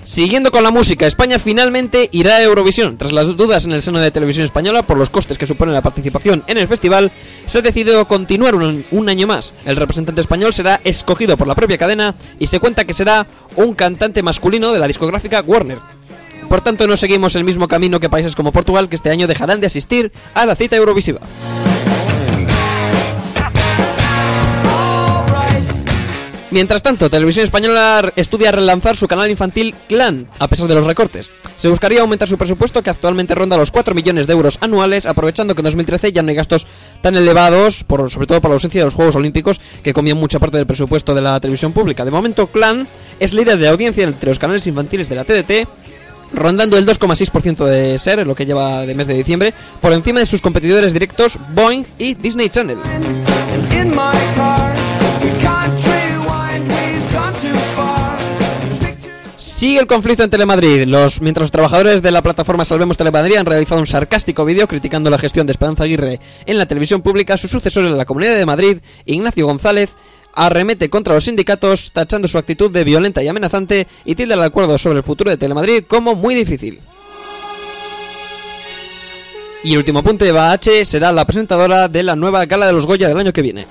Siguiendo 0.03 0.49
con 0.49 0.63
la 0.63 0.71
música, 0.71 1.05
España 1.05 1.37
finalmente 1.37 2.09
irá 2.11 2.37
a 2.37 2.43
Eurovisión. 2.43 2.97
Tras 2.97 3.11
las 3.11 3.37
dudas 3.37 3.65
en 3.65 3.73
el 3.73 3.83
seno 3.83 3.99
de 3.99 4.09
televisión 4.09 4.45
española 4.45 4.81
por 4.81 4.97
los 4.97 5.11
costes 5.11 5.37
que 5.37 5.45
supone 5.45 5.73
la 5.73 5.83
participación 5.83 6.43
en 6.47 6.57
el 6.57 6.67
festival, 6.67 7.11
se 7.45 7.59
ha 7.59 7.61
decidido 7.61 8.07
continuar 8.07 8.55
un, 8.55 8.83
un 8.89 9.09
año 9.09 9.27
más. 9.27 9.53
El 9.65 9.75
representante 9.75 10.21
español 10.21 10.53
será 10.53 10.79
escogido 10.85 11.37
por 11.37 11.47
la 11.47 11.53
propia 11.53 11.77
cadena 11.77 12.15
y 12.39 12.47
se 12.47 12.59
cuenta 12.59 12.85
que 12.85 12.93
será 12.93 13.27
un 13.57 13.75
cantante 13.75 14.23
masculino 14.23 14.71
de 14.71 14.79
la 14.79 14.87
discográfica 14.87 15.43
Warner. 15.45 15.79
Por 16.49 16.61
tanto, 16.61 16.87
no 16.87 16.95
seguimos 16.95 17.35
el 17.35 17.43
mismo 17.43 17.67
camino 17.67 17.99
que 17.99 18.09
países 18.09 18.35
como 18.35 18.51
Portugal, 18.51 18.87
que 18.87 18.95
este 18.95 19.09
año 19.09 19.27
dejarán 19.27 19.59
de 19.59 19.67
asistir 19.67 20.11
a 20.33 20.45
la 20.45 20.55
cita 20.55 20.75
eurovisiva. 20.75 21.19
Mientras 26.49 26.81
tanto, 26.81 27.09
Televisión 27.09 27.43
Española 27.43 28.13
estudia 28.15 28.53
relanzar 28.53 28.95
su 28.95 29.07
canal 29.07 29.29
infantil 29.29 29.75
Clan, 29.89 30.27
a 30.39 30.47
pesar 30.47 30.69
de 30.69 30.75
los 30.75 30.87
recortes. 30.87 31.29
Se 31.57 31.67
buscaría 31.67 31.99
aumentar 31.99 32.29
su 32.29 32.37
presupuesto, 32.37 32.81
que 32.81 32.89
actualmente 32.89 33.35
ronda 33.35 33.57
los 33.57 33.69
4 33.69 33.93
millones 33.93 34.27
de 34.27 34.33
euros 34.33 34.57
anuales, 34.61 35.05
aprovechando 35.05 35.53
que 35.53 35.59
en 35.59 35.65
2013 35.65 36.13
ya 36.13 36.23
no 36.23 36.29
hay 36.29 36.35
gastos 36.35 36.65
tan 37.01 37.17
elevados, 37.17 37.83
por, 37.83 38.09
sobre 38.09 38.27
todo 38.27 38.39
por 38.39 38.49
la 38.49 38.55
ausencia 38.55 38.79
de 38.79 38.85
los 38.85 38.95
Juegos 38.95 39.17
Olímpicos, 39.17 39.59
que 39.83 39.93
comían 39.93 40.17
mucha 40.17 40.39
parte 40.39 40.55
del 40.55 40.65
presupuesto 40.65 41.13
de 41.13 41.21
la 41.21 41.37
televisión 41.41 41.73
pública. 41.73 42.05
De 42.05 42.11
momento, 42.11 42.47
Clan 42.47 42.87
es 43.19 43.33
líder 43.33 43.57
de 43.57 43.67
audiencia 43.67 44.05
entre 44.05 44.29
los 44.29 44.39
canales 44.39 44.65
infantiles 44.67 45.09
de 45.09 45.15
la 45.15 45.25
TDT, 45.25 45.67
rondando 46.33 46.77
el 46.77 46.85
2,6% 46.85 47.65
de 47.65 47.97
ser, 47.97 48.19
en 48.19 48.27
lo 48.27 48.35
que 48.35 48.45
lleva 48.45 48.85
de 48.85 48.95
mes 48.95 49.07
de 49.07 49.13
diciembre, 49.13 49.53
por 49.81 49.93
encima 49.93 50.19
de 50.19 50.25
sus 50.25 50.41
competidores 50.41 50.93
directos 50.93 51.37
Boeing 51.53 51.83
y 51.97 52.13
Disney 52.15 52.49
Channel. 52.49 52.79
Sigue 59.57 59.79
el 59.79 59.87
conflicto 59.87 60.23
en 60.23 60.29
Telemadrid. 60.29 60.85
Los, 60.85 61.19
mientras 61.19 61.45
los 61.45 61.51
trabajadores 61.51 62.03
de 62.03 62.11
la 62.11 62.21
plataforma 62.21 62.63
Salvemos 62.63 62.95
Telemadrid 62.95 63.37
han 63.37 63.45
realizado 63.47 63.81
un 63.81 63.87
sarcástico 63.87 64.45
vídeo 64.45 64.67
criticando 64.67 65.09
la 65.09 65.17
gestión 65.17 65.47
de 65.47 65.51
Esperanza 65.51 65.83
Aguirre 65.83 66.19
en 66.45 66.59
la 66.59 66.67
televisión 66.67 67.01
pública, 67.01 67.37
su 67.37 67.47
sucesor 67.47 67.85
en 67.85 67.97
la 67.97 68.05
Comunidad 68.05 68.35
de 68.35 68.45
Madrid, 68.45 68.77
Ignacio 69.05 69.47
González, 69.47 69.95
arremete 70.37 70.89
contra 70.89 71.15
los 71.15 71.25
sindicatos, 71.25 71.91
tachando 71.91 72.27
su 72.27 72.37
actitud 72.37 72.71
de 72.71 72.83
violenta 72.83 73.23
y 73.23 73.27
amenazante 73.27 73.87
y 74.05 74.15
tilda 74.15 74.35
el 74.35 74.43
acuerdo 74.43 74.77
sobre 74.77 74.99
el 74.99 75.03
futuro 75.03 75.31
de 75.31 75.37
Telemadrid 75.37 75.83
como 75.85 76.15
muy 76.15 76.35
difícil. 76.35 76.79
Y 79.63 79.71
el 79.73 79.79
último 79.79 79.99
apunte, 79.99 80.27
Eva 80.27 80.51
H. 80.51 80.85
será 80.85 81.11
la 81.11 81.25
presentadora 81.25 81.87
de 81.87 82.03
la 82.03 82.15
nueva 82.15 82.45
gala 82.45 82.67
de 82.67 82.73
los 82.73 82.85
Goya 82.85 83.07
del 83.07 83.17
año 83.17 83.33
que 83.33 83.41
viene. 83.41 83.65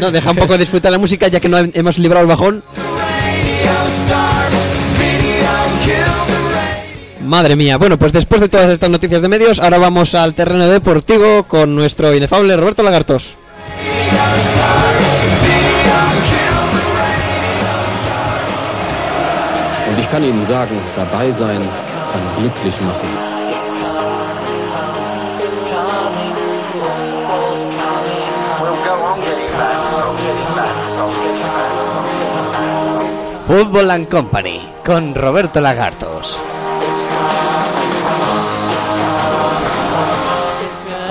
No, 0.00 0.10
deja 0.10 0.32
un 0.32 0.36
poco 0.36 0.54
de 0.54 0.58
disfrutar 0.58 0.92
la 0.92 0.98
música 0.98 1.28
ya 1.28 1.40
que 1.40 1.48
no 1.48 1.58
hemos 1.58 1.96
librado 1.98 2.22
el 2.22 2.28
bajón. 2.28 2.64
Madre 7.22 7.56
mía, 7.56 7.76
bueno, 7.76 7.98
pues 7.98 8.12
después 8.12 8.40
de 8.40 8.48
todas 8.48 8.70
estas 8.70 8.90
noticias 8.90 9.22
de 9.22 9.28
medios, 9.28 9.60
ahora 9.60 9.78
vamos 9.78 10.14
al 10.14 10.34
terreno 10.34 10.66
deportivo 10.68 11.44
con 11.44 11.74
nuestro 11.74 12.14
inefable 12.14 12.56
Roberto 12.56 12.82
Lagartos. 12.82 13.38
Und 19.88 19.98
ich 19.98 20.10
kann 20.10 20.22
Ihnen 20.24 20.44
sagen, 20.44 20.76
dabei 20.94 21.30
sein 21.30 21.62
kann 22.12 22.22
glücklich 22.36 22.74
machen. 22.80 23.36
Football 33.46 33.90
and 33.90 34.10
Company 34.10 34.60
con 34.84 35.14
Roberto 35.14 35.60
Lagartos. 35.60 36.45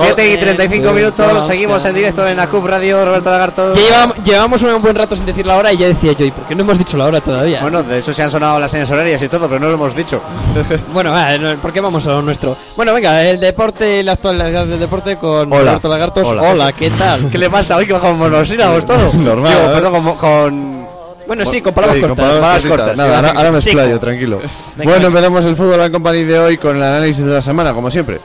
7 0.06 0.34
y 0.34 0.38
35 0.38 0.92
minutos, 0.94 1.46
seguimos 1.46 1.84
en 1.86 1.96
directo 1.96 2.28
en 2.28 2.38
la 2.38 2.48
CUP 2.48 2.66
Radio, 2.66 3.04
Roberto 3.06 3.30
Lagartos. 3.30 3.78
Ya 3.78 3.84
llevamos, 3.84 4.18
llevamos 4.24 4.64
un 4.64 4.82
buen 4.82 4.96
rato 4.96 5.16
sin 5.16 5.26
decir 5.26 5.46
la 5.46 5.58
hora 5.58 5.72
y 5.74 5.78
ya 5.78 5.88
decía 5.88 6.12
yo, 6.14 6.26
¿y 6.26 6.32
por 6.32 6.46
qué 6.46 6.56
no 6.56 6.62
hemos 6.64 6.78
dicho 6.78 6.98
la 6.98 7.06
hora 7.06 7.22
todavía? 7.22 7.62
Bueno, 7.62 7.84
de 7.84 8.00
hecho 8.00 8.14
se 8.14 8.24
han 8.24 8.32
sonado 8.32 8.60
las 8.60 8.72
señas 8.72 8.90
horarias 8.92 9.22
y 9.22 9.28
todo, 9.28 9.48
pero 9.48 9.60
no 9.60 9.68
lo 9.68 9.74
hemos 9.74 9.96
dicho. 9.96 10.22
Bueno, 10.94 11.12
va, 11.12 11.38
no, 11.38 11.56
¿por 11.58 11.74
qué 11.74 11.82
vamos 11.82 12.06
a 12.08 12.12
lo 12.12 12.22
nuestro? 12.22 12.56
Bueno, 12.76 12.94
venga, 12.94 13.22
el 13.24 13.40
deporte, 13.40 14.02
la 14.04 14.14
actualidad 14.14 14.66
del 14.66 14.80
deporte 14.80 15.18
con 15.18 15.52
Hola. 15.52 15.72
Roberto 15.72 15.90
Lagartos. 15.90 16.28
Hola. 16.28 16.42
Hola, 16.44 16.72
¿qué 16.74 16.90
tal? 16.92 17.30
¿Qué 17.32 17.38
le 17.38 17.50
pasa 17.50 17.76
hoy 17.78 17.86
que 17.86 17.94
con 17.94 18.18
monosílabos 18.18 18.86
todo? 18.88 19.12
Normal, 19.14 19.52
Digo, 19.54 19.66
¿eh? 19.66 19.74
perdón, 19.74 20.04
con, 20.04 20.16
con- 20.18 20.88
Bueno, 21.28 21.46
sí, 21.46 21.62
con 21.62 21.74
palabras 21.74 21.96
Sí, 21.98 22.02
con 22.02 22.10
cortas. 22.16 22.26
palabras 22.38 22.66
cortas, 22.66 22.98
Nada, 22.98 23.10
sí, 23.10 23.16
ahora, 23.16 23.32
ahora 23.38 23.52
me 23.52 23.58
explayo, 23.60 24.00
tranquilo. 24.00 24.42
Venga, 24.76 24.92
bueno, 24.92 25.08
empezamos 25.08 25.46
el 25.46 25.56
fútbol 25.56 25.82
and 25.82 25.92
company 25.94 26.24
de 26.24 26.40
hoy 26.40 26.58
con 26.58 26.78
el 26.78 26.84
análisis 26.84 27.26
de 27.26 27.34
la 27.34 27.42
semana, 27.42 27.74
como 27.74 27.90
siempre. 27.92 28.20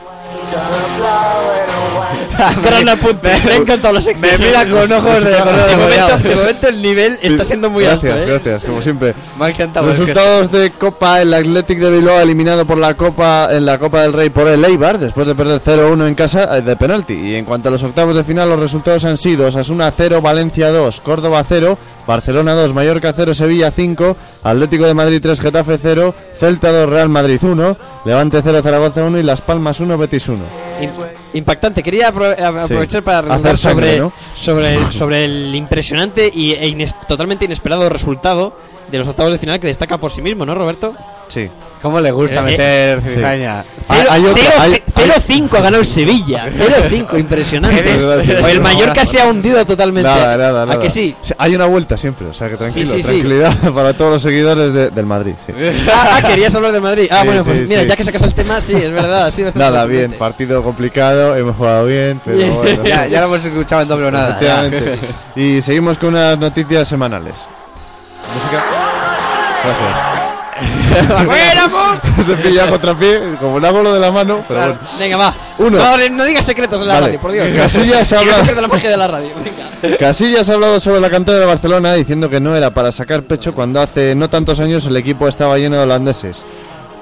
Gran 2.63 2.89
apunte, 2.89 3.29
me 3.45 3.51
ha 3.51 3.55
encantado 3.55 3.93
la 3.93 4.01
sección. 4.01 4.39
Me 4.39 4.45
mira 4.45 4.67
con 4.67 4.91
ojos 4.91 5.23
de 5.23 5.37
momento, 5.37 6.29
de 6.29 6.35
momento 6.35 6.67
el 6.67 6.81
nivel 6.81 7.19
está 7.21 7.45
siendo 7.45 7.69
muy 7.69 7.83
gracias, 7.83 8.13
alto, 8.13 8.23
¿eh? 8.23 8.27
Gracias, 8.27 8.65
como 8.65 8.81
siempre. 8.81 9.13
Me 9.37 9.45
ha 9.45 9.49
encantado. 9.49 9.87
Resultados 9.87 10.51
de 10.51 10.71
Copa, 10.71 11.21
el 11.21 11.33
Athletic 11.33 11.79
de 11.79 11.91
Bilbao 11.91 12.19
eliminado 12.19 12.65
por 12.65 12.77
la 12.77 12.95
Copa 12.95 13.49
en 13.51 13.65
la 13.65 13.77
Copa 13.77 14.01
del 14.01 14.13
Rey 14.13 14.29
por 14.29 14.47
el 14.47 14.63
Eibar 14.63 14.97
después 14.97 15.27
de 15.27 15.35
perder 15.35 15.61
0-1 15.61 16.07
en 16.07 16.15
casa 16.15 16.57
eh, 16.57 16.61
de 16.61 16.75
penalti. 16.75 17.13
Y 17.13 17.35
en 17.35 17.45
cuanto 17.45 17.69
a 17.69 17.71
los 17.71 17.83
octavos 17.83 18.15
de 18.15 18.23
final, 18.23 18.49
los 18.49 18.59
resultados 18.59 19.05
han 19.05 19.17
sido 19.17 19.47
Osasuna 19.47 19.91
0, 19.91 20.21
Valencia 20.21 20.69
2, 20.69 21.01
Córdoba 21.01 21.43
0, 21.47 21.77
Barcelona 22.11 22.53
2, 22.55 22.73
Mallorca 22.73 23.13
0, 23.15 23.33
Sevilla 23.33 23.71
5, 23.71 24.17
Atlético 24.43 24.85
de 24.85 24.93
Madrid 24.93 25.21
3, 25.21 25.39
Getafe 25.39 25.77
0, 25.77 26.13
Celta 26.33 26.71
2, 26.71 26.89
Real 26.89 27.07
Madrid 27.07 27.39
1, 27.41 27.77
Levante 28.03 28.41
0, 28.43 28.61
Zaragoza 28.61 29.03
1 29.05 29.17
y 29.19 29.23
Las 29.23 29.39
Palmas 29.41 29.79
1, 29.79 29.97
Betis 29.97 30.27
1. 30.27 30.43
Im- 30.81 30.89
Impactante. 31.33 31.81
Quería 31.81 32.11
apro- 32.13 32.35
aprovechar 32.37 33.01
para 33.03 33.21
redundar 33.21 33.53
Hacer 33.53 33.57
sangre, 33.57 33.87
sobre, 33.97 33.99
¿no? 33.99 34.13
sobre, 34.35 34.91
sobre 34.91 35.23
el 35.25 35.55
impresionante 35.55 36.29
y, 36.33 36.51
e 36.51 36.67
ines- 36.67 36.93
totalmente 37.07 37.45
inesperado 37.45 37.87
resultado 37.87 38.57
de 38.91 38.97
los 38.97 39.07
octavos 39.07 39.31
de 39.31 39.39
final 39.39 39.59
que 39.59 39.67
destaca 39.67 39.97
por 39.97 40.11
sí 40.11 40.21
mismo, 40.21 40.45
¿no, 40.45 40.53
Roberto? 40.53 40.93
Sí. 41.27 41.49
¿Cómo 41.81 41.99
le 42.01 42.11
gusta 42.11 42.41
Eh, 42.41 42.43
meter 42.43 43.01
sí. 43.03 43.15
cizaña? 43.15 43.63
Hay- 43.87 44.05
hay 44.09 44.25
otra- 44.25 44.61
hay- 44.61 44.83
0-5 44.93 45.57
ha 45.57 45.61
ganado 45.61 45.79
el 45.81 45.87
Sevilla. 45.87 46.45
0-5, 46.55 47.17
impresionante. 47.17 48.05
O 48.43 48.47
el 48.47 48.59
Mallorca 48.61 49.03
se 49.05 49.19
ha 49.19 49.25
hundido 49.25 49.65
totalmente. 49.65 50.07
Nada, 50.07 50.37
nada, 50.37 50.63
¿A 50.63 50.65
nada. 50.67 50.79
que 50.81 50.89
sí? 50.91 51.15
Sí, 51.21 51.33
Hay 51.39 51.55
una 51.55 51.65
vuelta 51.65 51.97
siempre, 51.97 52.27
o 52.27 52.33
sea 52.33 52.49
que 52.49 52.57
tranquilo, 52.57 52.85
sí, 52.91 52.97
sí. 52.97 53.03
tranquilidad 53.03 53.55
para 53.73 53.93
todos 53.93 54.11
los 54.11 54.21
seguidores 54.21 54.73
de- 54.73 54.89
del 54.91 55.05
Madrid. 55.05 55.33
sí. 55.47 55.53
Ah, 55.91 56.17
ah, 56.21 56.27
querías 56.27 56.53
hablar 56.53 56.71
de 56.73 56.81
Madrid. 56.81 57.07
Ah, 57.09 57.21
Sí, 57.21 57.25
bueno, 57.27 57.43
sí, 57.43 57.49
pues 57.49 57.69
mira, 57.69 57.81
sí. 57.81 57.87
ya 57.87 57.95
que 57.95 58.03
sacas 58.03 58.21
el 58.23 58.33
tema, 58.33 58.61
sí, 58.61 58.73
es 58.75 58.91
verdad. 58.91 59.31
Sí, 59.31 59.43
Nada, 59.55 59.85
bien, 59.85 60.11
partido 60.13 60.61
complicado, 60.61 61.35
hemos 61.35 61.55
jugado 61.55 61.85
bien, 61.85 62.19
pero 62.23 62.53
bueno. 62.55 62.83
Ya, 62.85 63.07
ya 63.07 63.21
lo 63.21 63.27
hemos 63.27 63.43
escuchado 63.45 63.81
en 63.83 63.87
doble 63.87 64.07
o 64.07 64.11
nada. 64.11 64.37
Y 65.35 65.61
seguimos 65.61 65.97
con 65.97 66.09
unas 66.09 66.37
noticias 66.37 66.87
semanales. 66.87 67.35
Música. 68.35 68.63
Gracias. 69.63 71.25
¡Buena, 71.25 71.69
pues! 71.71 72.25
Te 72.27 72.33
he 72.33 72.37
pillado 72.37 72.69
contra 72.71 72.93
pie, 72.93 73.19
como 73.39 73.59
le 73.59 73.67
hago 73.67 73.81
lo 73.81 73.93
de 73.93 73.99
la 73.99 74.11
mano, 74.11 74.43
pero 74.47 74.59
Claro, 74.59 74.73
bueno. 74.81 74.97
Venga, 74.99 75.17
va. 75.17 75.33
Uno. 75.57 75.77
No, 75.79 76.09
no 76.11 76.25
digas 76.25 76.45
secretos 76.45 76.81
en 76.81 76.87
la 76.87 76.93
Vale. 76.95 77.05
radio, 77.07 77.19
por 77.19 77.31
Dios. 77.31 77.47
Casillas 77.55 78.07
Si 78.07 78.13
no 78.15 78.19
habla- 78.21 78.35
se 78.35 78.43
pierde 78.43 78.61
la 78.61 78.67
magia 78.67 78.89
de 78.89 78.97
la 78.97 79.07
radio. 79.07 79.29
Venga. 79.81 79.97
Casillas 79.97 80.49
ha 80.49 80.53
hablado 80.53 80.79
sobre 80.79 80.99
la 81.01 81.09
cantera 81.09 81.39
de 81.39 81.45
Barcelona 81.45 81.93
diciendo 81.93 82.29
que 82.29 82.39
no 82.39 82.55
era 82.55 82.69
para 82.71 82.91
sacar 82.91 83.23
pecho 83.23 83.53
cuando 83.55 83.81
hace 83.81 84.13
no 84.13 84.29
tantos 84.29 84.59
años 84.59 84.85
el 84.85 84.95
equipo 84.97 85.27
estaba 85.27 85.57
lleno 85.57 85.77
de 85.77 85.83
holandeses. 85.83 86.45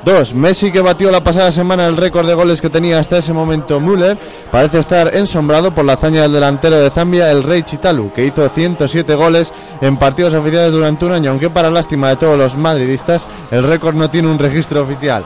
Dos, 0.05 0.33
Messi 0.33 0.71
que 0.71 0.79
batió 0.79 1.11
la 1.11 1.21
pasada 1.23 1.51
semana 1.51 1.85
el 1.85 1.97
récord 1.97 2.25
de 2.25 2.33
goles 2.33 2.61
que 2.61 2.69
tenía 2.69 2.99
hasta 2.99 3.17
ese 3.17 3.33
momento 3.33 3.81
Müller, 3.81 4.17
parece 4.49 4.79
estar 4.79 5.13
ensombrado 5.13 5.71
por 5.75 5.83
la 5.83 5.93
hazaña 5.93 6.21
del 6.21 6.31
delantero 6.31 6.77
de 6.79 6.89
Zambia, 6.89 7.29
el 7.31 7.43
Rey 7.43 7.63
Chitalu, 7.63 8.09
que 8.13 8.25
hizo 8.25 8.47
107 8.47 9.13
goles 9.15 9.51
en 9.81 9.97
partidos 9.97 10.33
oficiales 10.33 10.71
durante 10.71 11.03
un 11.05 11.11
año, 11.11 11.31
aunque 11.31 11.49
para 11.49 11.69
lástima 11.69 12.09
de 12.09 12.15
todos 12.15 12.37
los 12.37 12.55
madridistas, 12.55 13.27
el 13.51 13.63
récord 13.63 13.95
no 13.95 14.09
tiene 14.09 14.29
un 14.29 14.39
registro 14.39 14.83
oficial. 14.83 15.23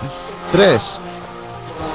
Tres, 0.51 0.99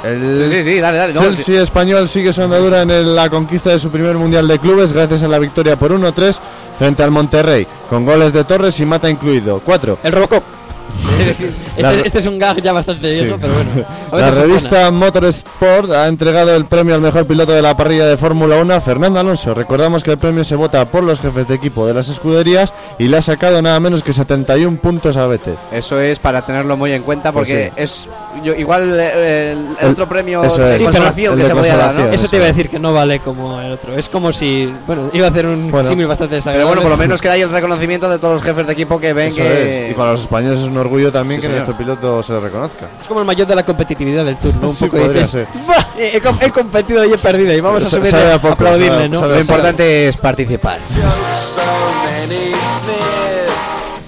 el 0.05 0.49
Sí, 0.49 0.55
sí, 0.55 0.62
sí, 0.62 0.81
dale, 0.81 0.99
dale. 0.99 1.14
no, 1.14 1.21
Chelsea 1.21 1.61
español 1.61 2.09
sigue 2.09 2.33
su 2.33 2.43
andadura 2.43 2.83
en 2.83 2.93
el- 2.93 3.17
la 3.17 3.29
conquista 3.29 3.71
de 3.71 3.81
su 3.81 3.91
primer 3.91 4.14
mundial 4.17 4.47
de 4.47 4.59
clubes 4.61 4.93
gracias 4.93 5.25
a 5.25 5.29
la 5.29 5.41
victoria 5.41 5.75
por 5.77 5.91
1-3 5.91 6.41
frente 6.79 7.03
al 7.03 7.11
Monterrey, 7.11 7.67
con 7.91 8.07
goles 8.07 8.33
de 8.33 8.45
Torres 8.45 8.79
y 8.79 8.87
Mata 8.87 9.11
incluido. 9.11 9.61
4. 9.64 9.99
El 10.05 10.12
Robocop. 10.12 10.45
Este, 11.79 12.07
este 12.07 12.18
es 12.20 12.27
un 12.27 12.38
gag 12.38 12.61
ya 12.61 12.72
bastante 12.72 13.12
Sí. 13.12 13.22
viejo, 13.22 13.37
pero 13.40 13.53
bueno. 13.55 13.87
La 14.12 14.31
revista 14.31 14.90
Motorsport 14.90 15.90
ha 15.92 16.07
entregado 16.09 16.55
el 16.55 16.64
premio 16.64 16.94
al 16.94 17.01
mejor 17.01 17.27
piloto 17.27 17.53
de 17.53 17.62
la 17.62 17.77
parrilla 17.77 18.07
de 18.07 18.16
Fórmula 18.16 18.57
1 18.57 18.74
a 18.74 18.81
Fernando 18.81 19.20
Alonso. 19.20 19.55
Recordamos 19.55 20.03
que 20.03 20.12
el 20.12 20.18
premio 20.18 20.44
se 20.44 20.55
vota 20.57 20.85
por 20.87 21.03
los 21.05 21.20
jefes 21.20 21.46
de 21.48 21.55
equipo 21.55 21.87
de 21.87 21.94
las 21.94 22.09
escuderías 22.09 22.72
y 22.98 23.09
le 23.09 23.16
ha 23.16 23.22
sacado 23.22 23.61
nada 23.62 23.79
menos 23.81 24.03
que 24.03 24.12
71 24.12 24.79
puntos 24.79 25.16
a 25.16 25.27
Vettel. 25.27 25.57
Eso 25.72 26.01
es 26.01 26.18
para 26.18 26.42
tenerlo 26.42 26.77
muy 26.77 26.92
en 26.92 27.03
cuenta 27.03 27.31
porque 27.33 27.72
Pues 27.77 27.90
es 27.90 28.09
yo, 28.44 28.55
igual 28.55 28.98
eh, 28.98 29.53
el, 29.53 29.59
el 29.59 29.77
El- 29.81 29.90
otro 29.90 30.09
premio 30.09 30.40
de 30.40 30.46
es. 30.48 30.53
Sí, 30.55 30.61
pero 30.61 30.85
consolación 30.87 31.33
el 31.35 31.38
que 31.38 31.42
de 31.44 31.48
se 31.48 31.55
podía 31.57 31.77
dar, 31.77 31.94
¿no? 31.94 32.05
Eso 32.12 32.29
te 32.29 32.37
iba 32.37 32.44
a 32.44 32.48
decir 32.48 32.68
que 32.68 32.79
no 32.79 32.92
vale 32.92 33.20
como 33.20 33.61
el 33.61 33.72
otro. 33.72 33.96
Es 33.96 34.09
como 34.09 34.33
si. 34.33 34.72
Bueno, 34.87 35.11
iba 35.12 35.27
a 35.27 35.31
hacer 35.31 35.46
un 35.46 35.70
Bueno. 35.70 35.88
símil 35.88 36.07
bastante 36.07 36.31
Pero 36.31 36.37
desagradable. 36.38 36.66
bueno, 36.66 36.83
por 36.83 36.90
lo 36.90 36.96
menos 36.96 37.20
queda 37.20 37.33
ahí 37.33 37.42
el 37.42 37.51
reconocimiento 37.51 38.09
de 38.09 38.18
todos 38.18 38.35
los 38.35 38.42
jefes 38.42 38.66
de 38.66 38.72
equipo 38.72 38.98
que 39.01 39.12
ven 39.12 39.29
Eso 39.29 39.37
que 39.42 39.87
es. 39.87 39.90
Y 39.92 39.94
para 39.94 40.12
los 40.12 40.20
españoles 40.22 40.61
es 40.61 40.66
un 40.68 40.78
orgullo 40.79 41.12
también 41.12 41.41
Sí, 41.41 41.47
que 41.47 41.53
señor. 41.53 41.67
nuestro 41.69 41.85
piloto 41.85 42.23
se 42.23 42.33
le 42.33 42.41
reconozca. 42.41 42.87
Es 43.01 43.07
como 43.07 43.21
el 43.21 43.27
mayor 43.27 43.47
de 43.47 43.55
la 43.55 43.64
competitividad 43.64 44.25
del 44.25 44.37
turno. 44.37 44.69
Un 44.69 44.75
Sí, 44.75 44.85
poco 44.87 44.99
podría 44.99 45.23
dices, 45.23 45.31
ser. 45.31 45.62
"Buah, 45.67 45.87
he, 45.99 46.47
he 46.47 46.51
competido 46.51 47.05
y 47.05 47.12
he 47.12 47.19
perdido. 47.19 47.53
Y 47.53 47.61
vamos 47.61 47.83
a 47.85 47.87
Sa- 47.91 47.97
subir 47.99 48.11
sabe 48.11 48.33
a 48.33 48.35
a 48.35 48.38
poco, 48.41 48.55
aplaudirle, 48.55 48.88
sabe- 48.97 49.09
¿no? 49.09 49.19
sabe 49.21 49.33
lo 49.33 49.38
a 49.38 49.41
importante 49.41 50.09
es 50.09 50.17
participar. 50.17 50.79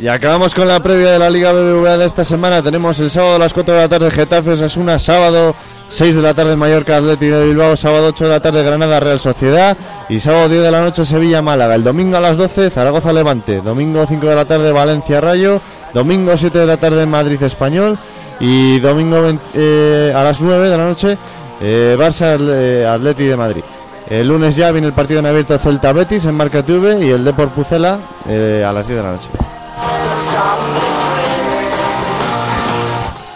Y 0.01 0.09
acabamos 0.09 0.55
con 0.55 0.67
la 0.67 0.81
previa 0.83 1.11
de 1.13 1.19
la 1.19 1.29
Liga 1.29 1.53
BBVA 1.53 1.99
de 1.99 2.07
esta 2.07 2.25
semana. 2.25 2.63
Tenemos 2.63 2.99
el 3.01 3.11
sábado 3.11 3.35
a 3.35 3.39
las 3.39 3.53
4 3.53 3.75
de 3.75 3.81
la 3.83 3.89
tarde 3.89 4.11
Getafe 4.11 4.53
Osasuna, 4.53 4.99
sábado 4.99 5.55
6 5.91 6.17
de 6.17 6.23
la 6.23 6.33
tarde 6.33 6.57
Mallorca 6.57 6.97
Atlético 6.97 7.37
de 7.37 7.45
Bilbao, 7.49 7.77
sábado 7.77 8.07
8 8.09 8.25
de 8.25 8.31
la 8.31 8.41
tarde 8.41 8.63
Granada 8.63 8.99
Real 8.99 9.21
Sociedad 9.21 9.77
y 10.09 10.19
sábado 10.21 10.49
10 10.49 10.63
de 10.63 10.71
la 10.71 10.81
noche 10.81 11.05
Sevilla 11.05 11.43
Málaga. 11.43 11.75
El 11.75 11.85
domingo 11.85 12.17
a 12.17 12.21
las 12.21 12.39
12 12.39 12.71
Zaragoza 12.71 13.13
Levante, 13.13 13.61
domingo 13.61 14.07
5 14.09 14.27
de 14.27 14.35
la 14.37 14.47
tarde 14.47 14.73
Valencia 14.73 15.21
Rayo, 15.21 15.61
domingo 15.95 16.37
7 16.37 16.59
de 16.59 16.67
la 16.67 16.77
tarde 16.77 17.07
Madrid 17.07 17.43
Español 17.43 17.99
y 18.39 18.79
domingo 18.81 19.23
20, 19.23 19.45
eh, 19.55 20.13
a 20.15 20.23
las 20.25 20.41
9 20.41 20.71
de 20.71 20.77
la 20.77 20.85
noche 20.85 21.19
eh, 21.61 21.97
Barça 21.99 22.39
eh, 22.41 22.87
Atleti 22.87 23.25
de 23.25 23.37
Madrid. 23.37 23.63
El 24.09 24.29
lunes 24.29 24.57
ya 24.57 24.73
viene 24.73 24.89
el 24.89 24.93
partido 24.93 25.21
en 25.21 25.27
abierto 25.27 25.57
Celta 25.59 25.93
Betis 25.93 26.25
en 26.25 26.35
Marca 26.35 26.65
TV 26.65 27.05
y 27.05 27.11
el 27.11 27.25
Depor 27.25 27.51
Pucela 27.51 28.01
a 28.27 28.73
las 28.73 28.87
10 28.87 28.97
de 28.97 29.03
la 29.03 29.13
noche. 29.13 29.29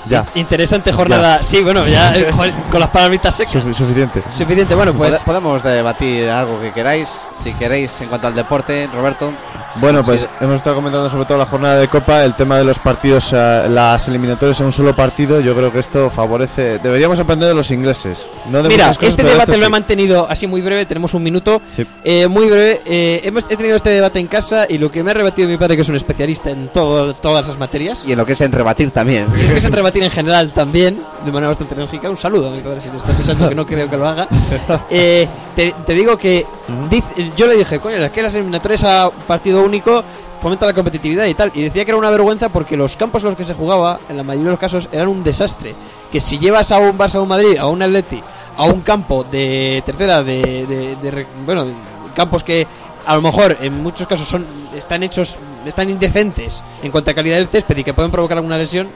Ya, 0.08 0.24
Interesante 0.34 0.92
jornada. 0.92 1.42
Sí, 1.42 1.62
bueno, 1.62 1.86
ya 1.86 2.14
eh, 2.16 2.30
con 2.70 2.80
las 2.80 2.90
palabritas 2.90 3.34
secas. 3.34 3.54
sufi- 3.54 3.74
suficiente. 3.74 4.22
Suficiente. 4.36 4.74
Bueno, 4.74 4.92
pues. 4.92 5.14
Pode- 5.14 5.24
Podemos 5.24 5.62
debatir 5.62 6.28
algo 6.28 6.60
que 6.60 6.72
queráis, 6.72 7.08
si 7.42 7.52
queréis, 7.54 8.00
en 8.00 8.08
cuanto 8.08 8.26
al 8.26 8.34
deporte, 8.34 8.88
Roberto. 8.94 9.30
Bueno, 9.76 10.04
pues 10.04 10.20
Sí. 10.20 10.26
hemos 10.40 10.54
estado 10.56 10.76
comentando 10.76 11.10
sobre 11.10 11.24
todo 11.24 11.36
la 11.38 11.46
jornada 11.46 11.78
de 11.78 11.88
Copa, 11.88 12.22
el 12.22 12.34
tema 12.34 12.58
de 12.58 12.64
los 12.64 12.78
partidos, 12.78 13.32
eh, 13.32 13.64
las 13.68 14.06
eliminatorias 14.06 14.60
a 14.60 14.64
un 14.64 14.72
solo 14.72 14.94
partido. 14.94 15.40
Yo 15.40 15.52
creo 15.56 15.72
que 15.72 15.80
esto 15.80 16.10
favorece. 16.10 16.78
Deberíamos 16.78 17.18
aprender 17.18 17.48
de 17.48 17.54
los 17.54 17.70
ingleses. 17.72 18.26
No 18.50 18.62
de 18.62 18.68
Mira, 18.68 18.86
cosas, 18.88 19.02
este 19.02 19.22
debate 19.24 19.50
esto 19.50 19.52
lo 19.58 19.62
he 19.64 19.66
sí. 19.66 19.72
mantenido 19.72 20.30
así 20.30 20.46
muy 20.46 20.60
breve, 20.60 20.86
tenemos 20.86 21.12
un 21.14 21.24
minuto. 21.24 21.60
Sí. 21.74 21.84
Eh, 22.04 22.28
muy 22.28 22.46
breve. 22.48 22.82
eh, 22.86 23.20
hemos, 23.24 23.44
he 23.48 23.56
tenido 23.56 23.74
este 23.74 23.90
debate 23.90 24.20
en 24.20 24.28
casa 24.28 24.66
y 24.68 24.78
lo 24.78 24.92
que 24.92 25.02
me 25.02 25.10
ha 25.10 25.14
rebatido 25.14 25.48
mi 25.48 25.56
padre, 25.56 25.74
que 25.74 25.82
es 25.82 25.88
un 25.88 25.96
especialista 25.96 26.50
en 26.50 26.68
todo, 26.68 27.12
todas 27.14 27.46
las 27.48 27.58
materias, 27.58 28.04
Y 28.06 28.12
en 28.12 28.18
lo 28.18 28.24
que 28.26 28.34
es 28.34 28.40
en 28.42 28.52
rebatir 28.52 28.90
también. 28.92 29.26
y 29.34 29.46
que 29.48 29.56
es 29.58 29.64
en 29.64 29.72
rebatir 29.72 29.93
en 30.02 30.10
general 30.10 30.52
también, 30.52 31.02
de 31.24 31.30
manera 31.30 31.48
bastante 31.48 31.74
enérgica. 31.74 32.10
Un 32.10 32.16
saludo 32.16 32.48
a 32.48 32.50
mi 32.50 32.60
padre 32.60 32.80
si 32.80 32.88
lo 32.88 32.96
está 32.96 33.12
escuchando, 33.12 33.48
que 33.48 33.54
no 33.54 33.64
creo 33.66 33.88
que 33.88 33.96
lo 33.96 34.08
haga. 34.08 34.26
Eh, 34.90 35.28
te, 35.54 35.74
te 35.86 35.92
digo 35.94 36.16
que 36.16 36.44
dice- 36.90 37.30
yo 37.36 37.46
le 37.46 37.56
dije, 37.56 37.78
coño, 37.78 37.96
es 37.96 38.10
que 38.10 38.22
las 38.22 38.34
eliminatorias 38.34 38.82
a 38.84 39.10
partido 39.26 39.62
único 39.62 40.02
fomenta 40.40 40.66
la 40.66 40.72
competitividad 40.72 41.26
y 41.26 41.34
tal. 41.34 41.50
Y 41.54 41.62
decía 41.62 41.84
que 41.84 41.90
era 41.90 41.98
una 41.98 42.10
vergüenza 42.10 42.48
porque 42.48 42.76
los 42.76 42.96
campos 42.96 43.22
en 43.22 43.28
los 43.30 43.36
que 43.36 43.44
se 43.44 43.54
jugaba, 43.54 43.98
en 44.08 44.16
la 44.16 44.22
mayoría 44.22 44.46
de 44.46 44.50
los 44.52 44.60
casos, 44.60 44.88
eran 44.92 45.08
un 45.08 45.22
desastre. 45.22 45.74
Que 46.10 46.20
si 46.20 46.38
llevas 46.38 46.70
a 46.72 46.78
un 46.78 46.96
Barça 46.98 47.16
o 47.16 47.22
un 47.22 47.28
Madrid, 47.28 47.56
a 47.58 47.66
un 47.66 47.80
Atleti, 47.82 48.20
a 48.56 48.64
un 48.66 48.80
campo 48.82 49.24
de 49.24 49.82
tercera, 49.86 50.22
de, 50.22 50.66
de- 50.66 50.96
de 51.00 51.10
re- 51.10 51.26
bueno, 51.44 51.64
de 51.64 51.72
campos 52.14 52.44
que 52.44 52.66
a 53.06 53.14
lo 53.16 53.22
mejor 53.22 53.56
en 53.60 53.82
muchos 53.82 54.06
casos 54.06 54.26
son 54.28 54.46
están 54.74 55.02
hechos, 55.02 55.36
están 55.66 55.90
indecentes 55.90 56.62
en 56.82 56.90
cuanto 56.90 57.10
a 57.10 57.14
calidad 57.14 57.36
del 57.36 57.48
césped 57.48 57.76
y 57.78 57.84
que 57.84 57.92
pueden 57.94 58.10
provocar 58.10 58.38
alguna 58.38 58.56
lesión. 58.58 58.88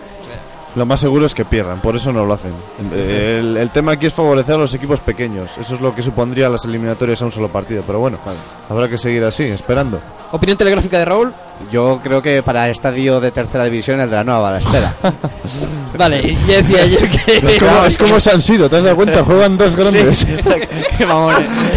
Lo 0.75 0.87
más 0.87 1.01
seguro 1.01 1.27
es 1.27 1.35
que 1.35 1.45
pierdan, 1.45 1.81
por 1.81 1.97
eso 1.97 2.13
no 2.13 2.25
lo 2.25 2.35
hacen. 2.35 2.53
El, 2.93 3.57
el 3.57 3.71
tema 3.71 3.93
aquí 3.93 4.07
es 4.07 4.15
favorecer 4.15 4.55
a 4.55 4.59
los 4.59 4.75
equipos 4.75 5.01
pequeños, 5.01 5.51
eso 5.59 5.75
es 5.75 5.81
lo 5.81 5.95
que 5.95 6.03
supondría 6.03 6.49
las 6.49 6.65
eliminatorias 6.65 7.21
a 7.23 7.25
un 7.25 7.33
solo 7.33 7.49
partido, 7.49 7.83
pero 7.87 8.01
bueno, 8.01 8.19
habrá 8.69 8.89
que 8.89 8.99
seguir 8.99 9.25
así, 9.25 9.45
esperando. 9.45 10.01
Opinión 10.31 10.59
telegráfica 10.59 10.99
de 10.99 11.05
Raúl. 11.05 11.33
Yo 11.73 12.01
creo 12.03 12.23
que 12.23 12.43
para 12.43 12.69
estadio 12.69 13.19
de 13.21 13.33
tercera 13.33 13.65
división 13.65 13.99
el 13.99 14.09
de 14.09 14.17
la 14.17 14.25
nueva 14.25 14.43
Balastera. 14.43 14.95
Vale, 15.99 16.21
y 16.23 16.39
ya 16.47 16.63
decía 16.63 16.87
yo 16.87 16.99
que. 16.99 17.39
Es 17.39 17.59
como, 17.59 17.85
es 17.85 17.99
como 17.99 18.21
San 18.21 18.41
Siro, 18.41 18.69
¿te 18.69 18.77
has 18.77 18.85
dado 18.85 18.97
cuenta? 18.97 19.25
Juegan 19.25 19.57
dos 19.57 19.75
grandes. 19.75 20.27
Vamos, 21.01 21.35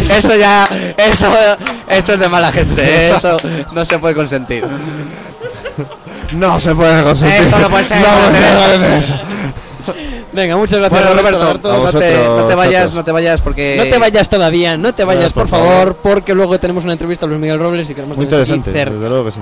eso 0.08 0.36
ya, 0.36 0.68
eso, 0.96 1.26
eso 1.88 2.12
es 2.12 2.20
de 2.20 2.28
mala 2.28 2.52
gente, 2.52 2.82
¿eh? 2.82 3.14
eso 3.16 3.36
no 3.72 3.84
se 3.84 3.98
puede 3.98 4.14
consentir. 4.14 4.64
No 6.34 6.60
se 6.60 6.74
puede 6.74 7.02
consentir. 7.02 7.42
Eso 7.42 7.58
no 7.58 7.70
puede 7.70 7.84
ser. 7.84 7.98
Venga, 10.32 10.56
muchas 10.56 10.78
gracias, 10.78 11.02
Bueno, 11.02 11.20
Roberto. 11.20 11.40
Roberto, 11.40 11.70
A 11.70 11.72
no 11.72 11.78
te, 11.78 11.86
vosotros, 11.86 12.36
no 12.38 12.44
te 12.46 12.54
vayas, 12.54 12.92
no 12.94 13.04
te 13.04 13.12
vayas 13.12 13.40
porque... 13.42 13.76
No 13.76 13.84
te 13.84 13.98
vayas 13.98 14.28
todavía, 14.30 14.78
no 14.78 14.94
te 14.94 15.04
vayas, 15.04 15.32
por 15.32 15.42
por 15.42 15.58
favor, 15.58 15.96
porque 15.96 16.34
luego 16.34 16.58
tenemos 16.58 16.84
una 16.84 16.94
entrevista 16.94 17.26
a 17.26 17.28
Luis 17.28 17.40
Miguel 17.40 17.58
Robles 17.58 17.90
y 17.90 17.94
queremos 17.94 18.16
Muy 18.16 18.24
interesante, 18.24 18.72
desde 18.72 19.08
luego 19.08 19.26
que 19.26 19.32
sí. 19.32 19.40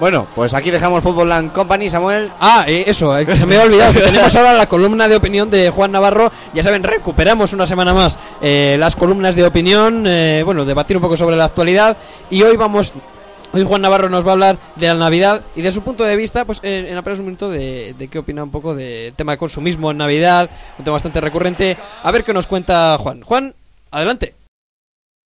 Bueno, 0.00 0.26
pues 0.34 0.52
aquí 0.54 0.72
dejamos 0.72 1.04
Fútbol 1.04 1.28
Land 1.28 1.52
Company, 1.52 1.88
Samuel. 1.88 2.30
Ah, 2.40 2.64
eh, 2.66 2.82
eso, 2.86 3.16
eh, 3.16 3.24
se 3.36 3.46
me 3.46 3.54
había 3.54 3.66
olvidado 3.66 3.92
que 3.92 4.00
tenemos 4.04 4.34
ahora 4.34 4.52
la 4.52 4.66
columna 4.66 5.06
de 5.06 5.14
opinión 5.14 5.48
de 5.50 5.70
Juan 5.70 5.92
Navarro. 5.92 6.32
Ya 6.52 6.64
saben, 6.64 6.82
recuperamos 6.82 7.52
una 7.52 7.66
semana 7.66 7.94
más 7.94 8.18
eh, 8.42 8.76
las 8.78 8.96
columnas 8.96 9.36
de 9.36 9.44
opinión, 9.44 10.04
eh, 10.06 10.42
bueno, 10.44 10.64
debatir 10.64 10.96
un 10.96 11.02
poco 11.02 11.16
sobre 11.16 11.36
la 11.36 11.44
actualidad. 11.44 11.96
Y 12.28 12.42
hoy 12.42 12.56
vamos, 12.56 12.92
hoy 13.54 13.62
Juan 13.62 13.82
Navarro 13.82 14.08
nos 14.08 14.26
va 14.26 14.30
a 14.30 14.32
hablar 14.32 14.58
de 14.74 14.88
la 14.88 14.94
Navidad 14.94 15.40
y 15.54 15.62
de 15.62 15.70
su 15.70 15.82
punto 15.82 16.02
de 16.02 16.16
vista, 16.16 16.44
pues 16.44 16.58
eh, 16.64 16.86
en 16.88 16.96
apenas 16.96 17.20
un 17.20 17.26
minuto 17.26 17.48
de, 17.48 17.94
de 17.96 18.08
qué 18.08 18.18
opina 18.18 18.42
un 18.42 18.50
poco 18.50 18.74
del 18.74 19.14
tema 19.14 19.32
de 19.32 19.38
consumismo 19.38 19.92
en 19.92 19.98
Navidad, 19.98 20.50
un 20.78 20.84
tema 20.84 20.94
bastante 20.94 21.20
recurrente. 21.20 21.76
A 22.02 22.10
ver 22.10 22.24
qué 22.24 22.34
nos 22.34 22.48
cuenta 22.48 22.96
Juan. 22.98 23.22
Juan, 23.22 23.54
adelante. 23.92 24.34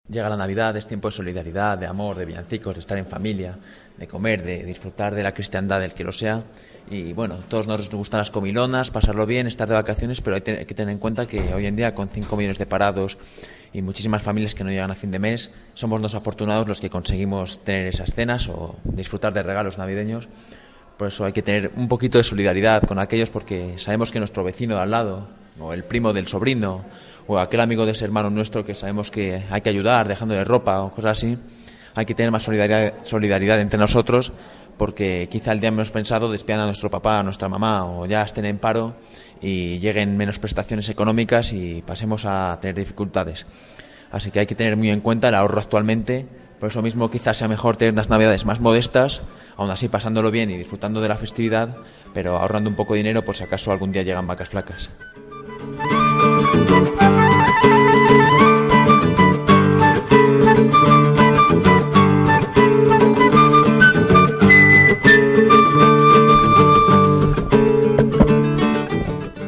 Llega 0.10 0.28
la 0.28 0.38
Navidad, 0.38 0.76
es 0.76 0.88
tiempo 0.88 1.08
de 1.08 1.16
solidaridad, 1.16 1.78
de 1.78 1.86
amor, 1.86 2.18
de 2.18 2.26
villancicos, 2.26 2.74
de 2.74 2.80
estar 2.80 2.98
en 2.98 3.06
familia, 3.06 3.58
de 3.96 4.08
comer, 4.08 4.44
de 4.44 4.66
disfrutar 4.66 5.14
de 5.14 5.22
la 5.22 5.34
cristiandad 5.36 5.80
del 5.80 5.94
que 5.94 6.04
lo 6.04 6.12
sea. 6.12 6.44
Y 6.90 7.14
bueno, 7.14 7.36
todos 7.48 7.68
nos 7.68 7.90
gustan 7.92 8.18
las 8.18 8.32
comilonas, 8.32 8.90
pasarlo 8.90 9.28
bien, 9.28 9.46
estar 9.46 9.70
de 9.70 9.76
vacaciones, 9.76 10.22
pero 10.22 10.36
hay 10.36 10.42
que 10.42 10.74
tener 10.74 10.92
en 10.92 10.98
cuenta 10.98 11.28
que 11.28 11.54
hoy 11.54 11.68
en 11.68 11.76
día, 11.76 11.94
con 11.94 12.10
5 12.10 12.36
millones 12.36 12.58
de 12.58 12.66
parados 12.66 13.20
y 13.74 13.82
muchísimas 13.82 14.22
familias 14.22 14.56
que 14.56 14.64
no 14.64 14.72
llegan 14.72 14.92
a 14.92 14.96
fin 14.96 15.12
de 15.12 15.20
mes, 15.20 15.52
somos 15.74 16.02
los 16.02 16.16
afortunados 16.16 16.68
los 16.68 16.82
que 16.82 16.90
conseguimos 16.90 17.64
tener 17.64 17.88
esas 17.88 18.14
cenas 18.14 18.50
o 18.50 18.76
disfrutar 18.84 19.34
de 19.34 19.44
regalos 19.44 19.78
navideños. 19.78 20.28
Por 20.98 21.08
eso 21.08 21.26
hay 21.26 21.34
que 21.34 21.42
tener 21.42 21.72
un 21.76 21.88
poquito 21.88 22.18
de 22.18 22.24
solidaridad 22.24 22.84
con 22.84 23.00
aquellos 23.00 23.30
porque 23.30 23.78
sabemos 23.78 24.12
que 24.12 24.20
nuestro 24.20 24.44
vecino 24.44 24.76
de 24.76 24.82
al 24.82 24.92
lado, 24.92 25.28
o 25.60 25.74
el 25.74 25.84
primo 25.84 26.14
del 26.14 26.28
sobrino, 26.28 26.84
o 27.28 27.38
aquel 27.38 27.62
amigo 27.62 27.86
de 27.86 27.92
ese 27.92 28.06
hermano 28.06 28.30
nuestro 28.30 28.66
que 28.66 28.76
sabemos 28.76 29.12
que 29.12 29.44
hay 29.50 29.62
que 29.62 29.70
ayudar 29.70 30.08
dejándole 30.08 30.44
ropa 30.44 30.82
o 30.82 30.92
cosas 30.92 31.12
así, 31.12 31.38
hay 31.96 32.06
que 32.06 32.16
tener 32.16 32.32
más 32.32 32.44
solidaridad, 32.44 32.96
solidaridad 33.04 33.60
entre 33.62 33.80
nosotros 33.80 34.34
porque 34.80 35.28
quizá 35.30 35.52
el 35.52 35.60
día 35.60 35.72
menos 35.72 35.92
pensado 35.92 36.32
despidan 36.32 36.62
a 36.62 36.66
nuestro 36.66 36.90
papá, 36.90 37.20
a 37.20 37.24
nuestra 37.24 37.50
mamá 37.50 37.84
o 37.84 38.06
ya 38.06 38.24
estén 38.24 38.46
en 38.46 38.58
paro 38.58 38.96
y 39.42 39.80
lleguen 39.80 40.18
menos 40.18 40.40
prestaciones 40.40 40.90
económicas 40.90 41.54
y 41.54 41.84
pasemos 41.86 42.26
a 42.26 42.58
tener 42.62 42.76
dificultades. 42.76 43.46
Así 44.12 44.32
que 44.32 44.40
hay 44.40 44.46
que 44.46 44.56
tener 44.56 44.76
muy 44.76 44.90
en 44.90 45.02
cuenta 45.02 45.30
el 45.30 45.36
ahorro 45.36 45.60
actualmente. 45.60 46.26
Por 46.60 46.70
eso 46.70 46.82
mismo 46.82 47.10
quizás 47.10 47.38
sea 47.38 47.48
mejor 47.48 47.78
tener 47.78 47.94
unas 47.94 48.10
navidades 48.10 48.46
más 48.46 48.60
modestas, 48.60 49.22
aún 49.56 49.70
así 49.70 49.88
pasándolo 49.88 50.30
bien 50.30 50.50
y 50.50 50.58
disfrutando 50.58 51.00
de 51.00 51.08
la 51.08 51.16
festividad, 51.16 51.78
pero 52.14 52.38
ahorrando 52.38 52.70
un 52.70 52.76
poco 52.76 52.94
de 52.94 52.98
dinero 52.98 53.24
por 53.24 53.36
si 53.38 53.44
acaso 53.44 53.72
algún 53.72 53.92
día 53.94 54.04
llegan 54.04 54.28
vacas 54.28 54.50
flacas. 54.50 54.90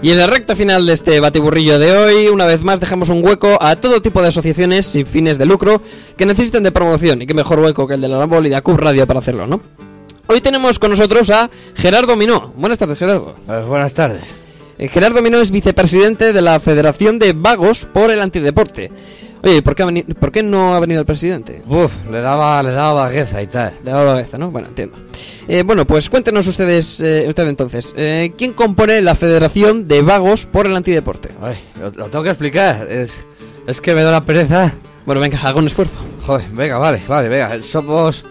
Y 0.04 0.10
en 0.10 0.18
la 0.18 0.26
recta 0.26 0.56
final 0.56 0.88
de 0.88 0.94
este 0.94 1.20
batiburrillo 1.20 1.78
de 1.78 1.96
hoy, 1.96 2.28
una 2.28 2.46
vez 2.48 2.64
más 2.64 2.80
dejamos 2.80 3.10
un 3.10 3.24
hueco 3.24 3.60
a 3.62 3.76
todo 3.76 4.02
tipo 4.02 4.20
de 4.22 4.30
asociaciones 4.30 4.88
sin 4.88 5.06
fines 5.06 5.38
de 5.38 5.46
lucro 5.46 5.80
que 6.18 6.26
necesiten 6.26 6.64
de 6.64 6.72
promoción. 6.72 7.22
Y 7.22 7.28
qué 7.28 7.36
mejor 7.36 7.60
hueco 7.60 7.88
que 7.88 7.94
el 7.94 8.02
de 8.02 8.08
la 8.08 8.18
Rambol 8.18 8.48
y 8.48 8.50
de 8.50 8.56
Acub 8.56 8.78
Radio 8.78 9.06
para 9.06 9.20
hacerlo, 9.20 9.46
¿no? 9.46 9.62
Hoy 10.26 10.42
tenemos 10.42 10.80
con 10.80 10.90
nosotros 10.90 11.30
a 11.30 11.52
Gerardo 11.76 12.16
Minó. 12.16 12.52
Buenas 12.58 12.80
tardes, 12.80 12.98
Gerardo. 12.98 13.36
buenas 13.68 13.94
tardes. 13.94 14.24
Eh, 14.80 14.88
Gerardo 14.88 15.22
Minó 15.22 15.38
es 15.40 15.52
vicepresidente 15.52 16.34
de 16.34 16.42
la 16.42 16.60
Federación 16.60 17.20
de 17.20 17.34
Vagos 17.34 17.88
por 17.94 18.10
el 18.10 18.22
Antideporte. 18.22 18.90
Oye, 19.44 19.58
¿y 19.58 19.62
¿por 19.62 19.74
qué, 19.76 19.84
ha 19.84 19.88
¿por 20.20 20.32
qué 20.32 20.44
no 20.44 20.76
ha 20.76 20.80
venido 20.80 21.00
el 21.00 21.06
presidente? 21.06 21.64
Uf, 21.68 21.92
le 22.12 22.22
daba, 22.22 22.62
le 22.62 22.72
daba 22.72 23.06
vagueza 23.06 23.42
y 23.42 23.48
tal. 23.48 23.74
Le 23.84 23.90
daba 23.92 24.04
la 24.06 24.12
cabeza, 24.12 24.38
¿no? 24.38 24.52
Bueno, 24.52 24.68
entiendo. 24.68 24.96
Eh, 25.48 25.64
bueno, 25.64 25.86
pues 25.86 26.10
cuéntenos 26.10 26.46
ustedes, 26.46 27.02
eh, 27.02 27.26
usted 27.28 27.48
entonces, 27.48 27.94
eh, 27.98 28.32
¿quién 28.38 28.54
compone 28.54 29.02
la 29.02 29.16
Federación 29.16 29.88
de 29.88 30.04
Vagos 30.04 30.46
por 30.46 30.68
el 30.68 30.76
Antideporte? 30.76 31.30
Ay, 31.42 31.56
lo, 31.80 31.90
lo 31.90 32.10
tengo 32.10 32.24
que 32.24 32.30
explicar. 32.30 32.88
Es, 32.90 33.16
es 33.66 33.82
que 33.82 33.96
me 33.96 34.04
da 34.04 34.10
una 34.10 34.26
pereza. 34.26 34.74
Bueno, 35.06 35.20
venga, 35.22 35.40
haga 35.42 35.58
un 35.60 35.66
esfuerzo. 35.66 35.98
Joder, 36.26 36.46
venga, 36.52 36.78
vale, 36.78 37.02
vale, 37.08 37.28
venga. 37.28 37.64
Somos, 37.64 38.24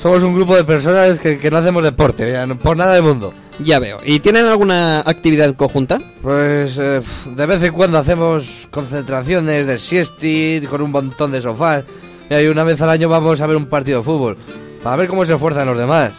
somos 0.00 0.22
un 0.22 0.34
grupo 0.34 0.54
de 0.54 0.64
personas 0.64 1.18
que, 1.18 1.38
que 1.38 1.50
no 1.50 1.56
hacemos 1.56 1.82
deporte, 1.82 2.26
venga, 2.30 2.54
por 2.56 2.76
nada 2.76 2.92
del 2.92 3.04
mundo. 3.04 3.32
Ya 3.64 3.78
veo. 3.80 3.98
¿Y 4.04 4.20
tienen 4.20 4.44
alguna 4.46 5.00
actividad 5.00 5.54
conjunta? 5.54 5.98
Pues 6.22 6.78
eh, 6.78 7.00
de 7.34 7.46
vez 7.46 7.62
en 7.62 7.72
cuando 7.72 7.98
hacemos 7.98 8.68
concentraciones 8.70 9.66
de 9.66 9.78
siesti 9.78 10.62
con 10.70 10.80
un 10.82 10.90
montón 10.92 11.32
de 11.32 11.42
sofás. 11.42 11.84
Y 12.30 12.46
una 12.46 12.62
vez 12.64 12.80
al 12.82 12.90
año 12.90 13.08
vamos 13.08 13.40
a 13.40 13.46
ver 13.46 13.56
un 13.56 13.66
partido 13.66 13.98
de 13.98 14.04
fútbol. 14.04 14.36
Para 14.82 14.96
ver 14.96 15.08
cómo 15.08 15.24
se 15.24 15.34
esfuerzan 15.34 15.66
los 15.66 15.78
demás. 15.78 16.12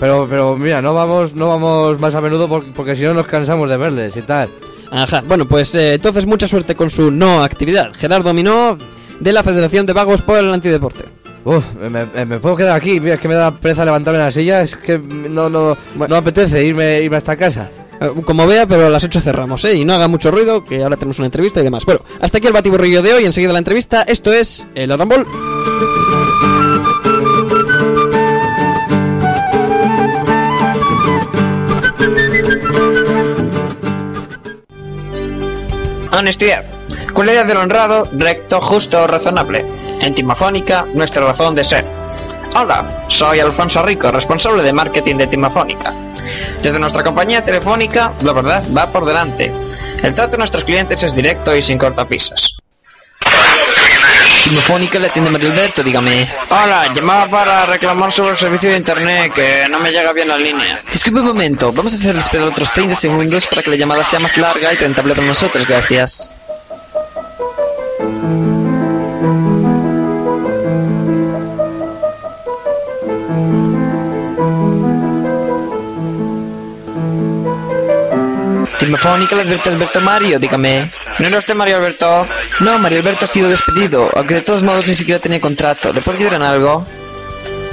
Pero, 0.00 0.26
pero 0.30 0.56
mira, 0.56 0.80
no 0.80 0.94
vamos, 0.94 1.34
no 1.34 1.48
vamos 1.48 1.98
más 1.98 2.14
a 2.14 2.20
menudo 2.20 2.48
por- 2.48 2.64
porque 2.72 2.94
si 2.96 3.02
no 3.02 3.14
nos 3.14 3.26
cansamos 3.26 3.68
de 3.68 3.76
verles 3.76 4.16
y 4.16 4.22
tal. 4.22 4.48
Ajá. 4.90 5.22
Bueno, 5.26 5.46
pues 5.46 5.74
eh, 5.74 5.94
entonces 5.94 6.24
mucha 6.24 6.46
suerte 6.46 6.74
con 6.74 6.88
su 6.88 7.10
no 7.10 7.42
actividad. 7.42 7.92
Gerardo 7.94 8.32
Minó, 8.32 8.78
de 9.20 9.32
la 9.32 9.42
Federación 9.42 9.84
de 9.84 9.92
Vagos 9.92 10.22
por 10.22 10.38
el 10.38 10.50
Antideporte. 10.52 11.04
Uf, 11.48 11.64
me, 11.80 11.88
me- 11.88 12.24
me 12.26 12.38
puedo 12.38 12.56
quedar 12.56 12.76
aquí. 12.76 13.00
Mira, 13.00 13.14
es 13.14 13.20
que 13.20 13.28
me 13.28 13.34
da 13.34 13.50
pereza 13.58 13.82
levantarme 13.84 14.18
de 14.18 14.24
la 14.26 14.30
silla. 14.30 14.60
Es 14.60 14.76
que 14.76 14.98
no, 14.98 15.48
no, 15.48 15.76
no 15.96 16.16
apetece 16.16 16.62
irme, 16.62 17.00
irme 17.00 17.16
hasta 17.16 17.36
casa. 17.36 17.70
Eh, 18.00 18.10
Como 18.26 18.46
vea, 18.46 18.66
pero 18.66 18.86
a 18.86 18.90
las 18.90 19.02
8 19.04 19.20
cerramos, 19.22 19.64
¿eh? 19.64 19.74
Y 19.76 19.84
no 19.86 19.94
haga 19.94 20.08
mucho 20.08 20.30
ruido, 20.30 20.62
que 20.62 20.82
ahora 20.82 20.96
tenemos 20.96 21.18
una 21.18 21.26
entrevista 21.26 21.60
y 21.60 21.64
demás. 21.64 21.86
Bueno, 21.86 22.02
hasta 22.20 22.36
aquí 22.38 22.46
el 22.48 22.52
batiburrillo 22.52 23.00
de 23.00 23.14
hoy. 23.14 23.24
Enseguida 23.24 23.52
la 23.54 23.58
entrevista. 23.60 24.02
Esto 24.02 24.30
es 24.32 24.66
el 24.74 24.92
Arambol. 24.92 25.26
Honestidad. 36.12 36.64
Cualidad 37.18 37.46
del 37.46 37.56
honrado, 37.56 38.08
recto, 38.12 38.60
justo, 38.60 39.04
razonable. 39.08 39.66
En 40.00 40.14
Timafónica, 40.14 40.86
nuestra 40.94 41.24
razón 41.24 41.52
de 41.52 41.64
ser. 41.64 41.84
Hola, 42.54 43.06
soy 43.08 43.40
Alfonso 43.40 43.82
Rico, 43.82 44.12
responsable 44.12 44.62
de 44.62 44.72
marketing 44.72 45.16
de 45.16 45.26
Timafónica. 45.26 45.92
Desde 46.62 46.78
nuestra 46.78 47.02
compañía 47.02 47.42
telefónica, 47.42 48.12
la 48.22 48.32
verdad 48.32 48.62
va 48.72 48.86
por 48.86 49.04
delante. 49.04 49.52
El 50.00 50.14
trato 50.14 50.30
de 50.30 50.38
nuestros 50.38 50.62
clientes 50.62 51.02
es 51.02 51.12
directo 51.12 51.56
y 51.56 51.60
sin 51.60 51.76
cortapisas. 51.76 52.58
Timafónica 54.44 55.00
le 55.00 55.08
atiende 55.08 55.32
Mario 55.32 55.50
Alberto, 55.50 55.82
dígame. 55.82 56.32
Hola, 56.50 56.92
llamaba 56.94 57.28
para 57.28 57.66
reclamar 57.66 58.12
sobre 58.12 58.30
el 58.30 58.36
servicio 58.36 58.70
de 58.70 58.76
internet, 58.76 59.32
que 59.34 59.66
no 59.68 59.80
me 59.80 59.90
llega 59.90 60.12
bien 60.12 60.28
la 60.28 60.38
línea. 60.38 60.82
Disculpe 60.88 61.18
un 61.18 61.26
momento, 61.26 61.72
vamos 61.72 61.94
a 61.94 61.96
hacerle 61.96 62.20
esperar 62.20 62.46
otros 62.46 62.72
30 62.72 62.94
segundos 62.94 63.48
para 63.48 63.64
que 63.64 63.70
la 63.70 63.76
llamada 63.76 64.04
sea 64.04 64.20
más 64.20 64.36
larga 64.36 64.72
y 64.72 64.76
rentable 64.76 65.16
para 65.16 65.26
nosotros, 65.26 65.66
gracias. 65.66 66.30
Timofónica 78.88 79.36
le 79.36 79.42
advierte 79.42 79.68
Alberto 79.68 80.00
Mario, 80.00 80.38
dígame. 80.38 80.90
¿No 81.18 81.26
era 81.26 81.36
usted 81.36 81.54
Mario 81.54 81.76
Alberto? 81.76 82.26
No, 82.60 82.78
Mario 82.78 83.00
Alberto 83.00 83.26
ha 83.26 83.28
sido 83.28 83.50
despedido, 83.50 84.10
aunque 84.16 84.36
de 84.36 84.40
todos 84.40 84.62
modos 84.62 84.86
ni 84.86 84.94
siquiera 84.94 85.20
tenía 85.20 85.42
contrato. 85.42 85.92
¿Le 85.92 86.02
en 86.02 86.42
algo? 86.42 86.86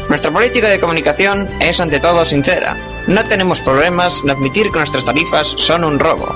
Nuestra 0.09 0.29
política 0.29 0.67
de 0.67 0.77
comunicación 0.77 1.49
es 1.61 1.79
ante 1.79 2.01
todo 2.01 2.25
sincera. 2.25 2.75
No 3.07 3.23
tenemos 3.23 3.61
problemas 3.61 4.23
en 4.25 4.31
admitir 4.31 4.69
que 4.71 4.77
nuestras 4.79 5.05
tarifas 5.05 5.53
son 5.55 5.85
un 5.85 5.99
robo. 5.99 6.35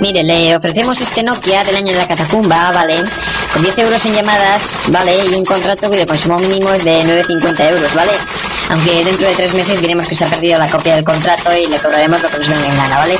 Mire, 0.00 0.22
le 0.22 0.56
ofrecemos 0.56 1.00
este 1.00 1.22
Nokia 1.22 1.64
del 1.64 1.76
año 1.76 1.92
de 1.92 1.98
la 1.98 2.06
catacumba, 2.06 2.70
¿vale? 2.72 3.02
Con 3.52 3.62
10 3.62 3.78
euros 3.78 4.04
en 4.06 4.14
llamadas, 4.14 4.84
¿vale? 4.88 5.24
Y 5.24 5.34
un 5.34 5.44
contrato 5.44 5.88
cuyo 5.88 6.06
consumo 6.06 6.38
mínimo 6.38 6.70
es 6.70 6.84
de 6.84 7.02
9,50 7.02 7.70
euros, 7.70 7.94
¿vale? 7.94 8.12
Aunque 8.70 9.04
dentro 9.04 9.26
de 9.26 9.34
tres 9.34 9.54
meses 9.54 9.80
diremos 9.80 10.08
que 10.08 10.14
se 10.14 10.24
ha 10.24 10.30
perdido 10.30 10.58
la 10.58 10.70
copia 10.70 10.96
del 10.96 11.04
contrato 11.04 11.56
y 11.56 11.66
le 11.66 11.80
cobraremos 11.80 12.22
lo 12.22 12.28
que 12.28 12.38
nos 12.38 12.48
venga 12.48 12.66
en 12.66 12.76
gana, 12.76 12.98
¿vale? 12.98 13.18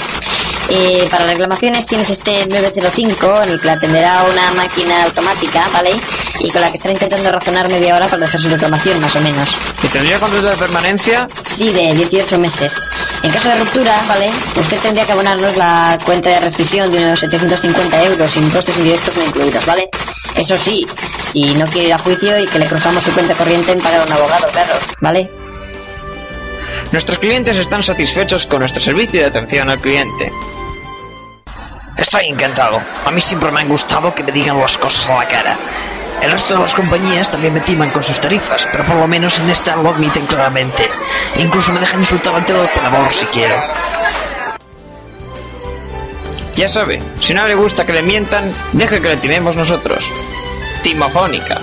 Eh, 0.76 1.06
para 1.08 1.24
reclamaciones 1.26 1.86
tienes 1.86 2.10
este 2.10 2.48
905 2.48 3.42
en 3.42 3.50
el 3.50 3.60
que 3.60 3.66
la 3.68 3.74
atenderá 3.74 4.24
una 4.24 4.50
máquina 4.54 5.04
automática, 5.04 5.68
¿vale? 5.72 5.92
Y 6.40 6.50
con 6.50 6.60
la 6.62 6.68
que 6.68 6.74
estará 6.74 6.92
intentando 6.92 7.30
razonar 7.30 7.70
media 7.70 7.94
hora 7.94 8.06
para 8.08 8.22
dejar 8.22 8.40
su 8.40 8.48
reclamación, 8.48 9.00
más 9.00 9.14
o 9.14 9.20
menos. 9.20 9.56
¿Y 9.84 9.86
tendría 9.86 10.18
contrato 10.18 10.48
de 10.48 10.56
permanencia? 10.56 11.28
Sí, 11.46 11.72
de 11.72 11.94
18 11.94 12.38
meses. 12.40 12.76
En 13.22 13.30
caso 13.30 13.50
de 13.50 13.56
ruptura, 13.62 14.04
¿vale? 14.08 14.32
Usted 14.56 14.80
tendría 14.80 15.06
que 15.06 15.12
abonarnos 15.12 15.56
la 15.56 15.96
cuenta 16.04 16.30
de 16.30 16.40
rescisión 16.40 16.90
de 16.90 17.04
unos 17.04 17.20
750 17.20 18.04
euros, 18.06 18.36
impuestos 18.36 18.76
indirectos 18.76 19.16
no 19.16 19.26
incluidos, 19.26 19.64
¿vale? 19.66 19.88
Eso 20.34 20.56
sí, 20.56 20.84
si 21.20 21.54
no 21.54 21.66
quiere 21.66 21.86
ir 21.86 21.94
a 21.94 21.98
juicio 21.98 22.36
y 22.42 22.48
que 22.48 22.58
le 22.58 22.66
cruzamos 22.66 23.04
su 23.04 23.12
cuenta 23.12 23.36
corriente 23.36 23.70
en 23.70 23.80
pagar 23.80 24.00
a 24.00 24.04
un 24.06 24.12
abogado, 24.12 24.50
claro, 24.50 24.74
¿vale? 25.00 25.30
Nuestros 26.90 27.20
clientes 27.20 27.58
están 27.58 27.82
satisfechos 27.84 28.46
con 28.46 28.58
nuestro 28.58 28.80
servicio 28.80 29.20
de 29.20 29.26
atención 29.26 29.70
al 29.70 29.80
cliente. 29.80 30.32
Estoy 31.96 32.26
encantado. 32.26 32.82
A 33.04 33.10
mí 33.12 33.20
siempre 33.20 33.52
me 33.52 33.60
han 33.60 33.68
gustado 33.68 34.14
que 34.14 34.24
me 34.24 34.32
digan 34.32 34.58
las 34.58 34.76
cosas 34.76 35.08
a 35.08 35.18
la 35.18 35.28
cara. 35.28 35.58
El 36.20 36.30
resto 36.30 36.54
de 36.54 36.60
las 36.60 36.74
compañías 36.74 37.30
también 37.30 37.54
me 37.54 37.60
timan 37.60 37.90
con 37.90 38.02
sus 38.02 38.18
tarifas, 38.18 38.66
pero 38.72 38.84
por 38.84 38.96
lo 38.96 39.06
menos 39.06 39.38
en 39.38 39.50
esta 39.50 39.76
lo 39.76 39.90
admiten 39.90 40.26
claramente. 40.26 40.88
Incluso 41.36 41.72
me 41.72 41.80
dejan 41.80 42.00
insultar 42.00 42.34
al 42.34 42.44
teleoperador 42.44 43.12
si 43.12 43.26
quiero. 43.26 43.56
Ya 46.54 46.68
sabe, 46.68 47.02
si 47.20 47.34
no 47.34 47.46
le 47.46 47.54
gusta 47.54 47.84
que 47.84 47.92
le 47.92 48.02
mientan, 48.02 48.54
deje 48.72 49.00
que 49.00 49.08
le 49.08 49.16
timemos 49.16 49.56
nosotros. 49.56 50.10
Timofónica. 50.82 51.60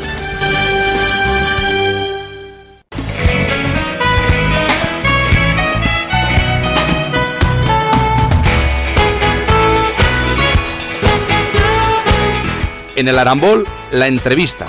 En 13.01 13.07
el 13.07 13.17
Arambol, 13.17 13.65
la 13.89 14.05
entrevista. 14.05 14.67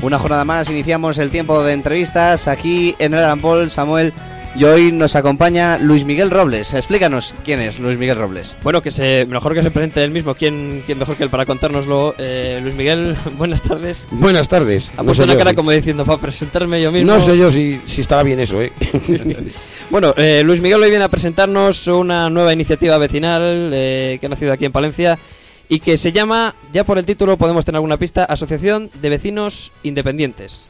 Una 0.00 0.18
jornada 0.18 0.44
más, 0.44 0.68
iniciamos 0.68 1.18
el 1.18 1.30
tiempo 1.30 1.62
de 1.62 1.74
entrevistas 1.74 2.48
aquí 2.48 2.96
en 2.98 3.14
el 3.14 3.22
Arambol, 3.22 3.70
Samuel. 3.70 4.12
Y 4.54 4.64
hoy 4.64 4.92
nos 4.92 5.16
acompaña 5.16 5.78
Luis 5.78 6.04
Miguel 6.04 6.30
Robles. 6.30 6.74
Explícanos 6.74 7.34
quién 7.42 7.58
es 7.60 7.78
Luis 7.78 7.96
Miguel 7.98 8.18
Robles. 8.18 8.54
Bueno, 8.62 8.82
que 8.82 8.90
se, 8.90 9.24
mejor 9.26 9.54
que 9.54 9.62
se 9.62 9.70
presente 9.70 10.04
él 10.04 10.10
mismo. 10.10 10.34
¿Quién, 10.34 10.82
quién 10.84 10.98
mejor 10.98 11.16
que 11.16 11.24
él 11.24 11.30
para 11.30 11.46
contárnoslo? 11.46 12.14
Eh, 12.18 12.60
Luis 12.62 12.74
Miguel, 12.74 13.16
buenas 13.38 13.62
tardes. 13.62 14.04
Buenas 14.10 14.48
tardes. 14.48 14.90
Ha 14.90 14.96
No 14.98 15.04
puesto 15.06 15.22
sé 15.22 15.24
una 15.24 15.32
yo 15.32 15.38
cara 15.38 15.50
si- 15.50 15.56
como 15.56 15.70
diciendo, 15.70 16.04
para 16.04 16.18
presentarme 16.20 16.82
yo 16.82 16.92
mismo. 16.92 17.10
No 17.14 17.18
sé 17.20 17.38
yo 17.38 17.50
si, 17.50 17.80
si 17.86 18.02
estará 18.02 18.22
bien 18.22 18.40
eso, 18.40 18.60
¿eh? 18.60 18.72
Bueno, 19.90 20.14
eh, 20.16 20.42
Luis 20.44 20.60
Miguel 20.60 20.82
hoy 20.82 20.88
viene 20.90 21.04
a 21.04 21.08
presentarnos 21.08 21.86
una 21.86 22.28
nueva 22.30 22.52
iniciativa 22.52 22.96
vecinal 22.98 23.70
eh, 23.72 24.16
que 24.20 24.26
ha 24.26 24.28
nacido 24.30 24.52
aquí 24.52 24.64
en 24.66 24.72
Palencia 24.72 25.18
y 25.68 25.80
que 25.80 25.96
se 25.98 26.12
llama, 26.12 26.54
ya 26.72 26.84
por 26.84 26.98
el 26.98 27.04
título 27.06 27.36
podemos 27.38 27.64
tener 27.64 27.76
alguna 27.76 27.96
pista, 27.98 28.24
Asociación 28.24 28.90
de 29.00 29.08
Vecinos 29.10 29.72
Independientes. 29.82 30.68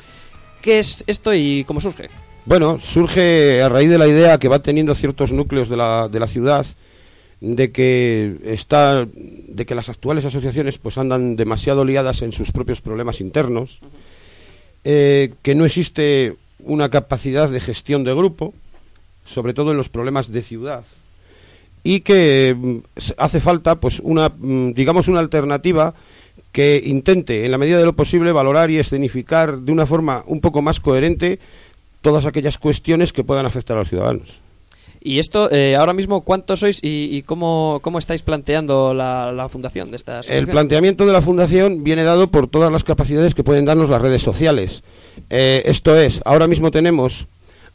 ¿Qué 0.61 0.79
es 0.79 1.03
esto 1.09 1.35
y 1.35 1.65
cómo 1.67 1.81
surge? 1.81 2.09
Bueno, 2.45 2.79
surge 2.81 3.63
a 3.63 3.69
raíz 3.69 3.89
de 3.89 3.99
la 3.99 4.09
idea 4.09 4.39
que 4.39 4.49
va 4.49 4.59
teniendo 4.61 4.95
ciertos 4.97 5.31
núcleos 5.31 5.69
de 5.69 5.77
la, 5.77 6.09
de 6.09 6.19
la 6.19 6.27
ciudad 6.27 6.67
de 7.41 7.73
que 7.73 8.37
está 8.45 9.05
de 9.05 9.67
que 9.67 9.75
las 9.75 9.89
actuales 9.89 10.25
asociaciones 10.25 10.79
pues 10.79 10.97
andan 10.97 11.35
demasiado 11.35 11.85
liadas 11.85 12.23
en 12.23 12.33
sus 12.33 12.53
propios 12.53 12.81
problemas 12.81 13.21
internos 13.21 13.81
eh, 14.85 15.35
que 15.43 15.57
no 15.57 15.65
existe 15.65 16.37
una 16.61 16.89
capacidad 16.89 17.51
de 17.51 17.59
gestión 17.59 18.05
de 18.05 18.15
grupo 18.15 18.55
sobre 19.25 19.55
todo 19.55 19.73
en 19.73 19.77
los 19.77 19.89
problemas 19.89 20.31
de 20.31 20.43
ciudad 20.43 20.85
y 21.83 22.01
que 22.01 22.55
mm, 22.57 22.77
hace 23.17 23.41
falta 23.41 23.75
pues 23.81 23.99
una 23.99 24.29
mm, 24.29 24.73
digamos 24.75 25.09
una 25.09 25.19
alternativa 25.19 25.95
que 26.53 26.81
intente 26.85 27.45
en 27.45 27.51
la 27.51 27.59
medida 27.59 27.79
de 27.79 27.87
lo 27.87 27.97
posible 27.97 28.31
valorar 28.31 28.71
y 28.71 28.79
escenificar 28.79 29.59
de 29.59 29.73
una 29.73 29.87
forma 29.87 30.23
un 30.29 30.41
poco 30.41 30.63
más 30.63 30.79
coherente 30.79 31.41
todas 32.03 32.27
aquellas 32.27 32.59
cuestiones 32.59 33.13
que 33.13 33.25
puedan 33.25 33.47
afectar 33.47 33.77
a 33.77 33.81
los 33.81 33.89
ciudadanos. 33.89 34.41
Y 35.05 35.19
esto, 35.19 35.51
eh, 35.51 35.75
ahora 35.75 35.95
mismo, 35.95 36.21
¿cuántos 36.21 36.61
sois 36.61 36.79
y, 36.81 37.09
y 37.11 37.23
cómo, 37.23 37.81
cómo 37.83 37.99
estáis 37.99 38.23
planteando 38.23 38.95
la, 38.95 39.33
la 39.33 39.49
fundación 39.49 39.91
de 39.91 39.97
esta 39.97 40.21
El 40.21 40.47
planteamiento 40.47 41.07
de 41.07 41.13
la 41.13 41.21
fundación 41.21 41.83
viene 41.83 42.05
dado 42.05 42.29
por 42.29 42.47
todas 42.47 42.71
las 42.71 42.85
capacidades 42.85 43.35
que 43.35 43.43
pueden 43.43 43.65
darnos 43.65 43.89
las 43.89 44.01
redes 44.01 44.23
sociales. 44.23 44.85
Eh, 45.29 45.63
esto 45.65 45.97
es, 45.97 46.21
ahora 46.25 46.47
mismo 46.47 46.71
tenemos 46.71 47.27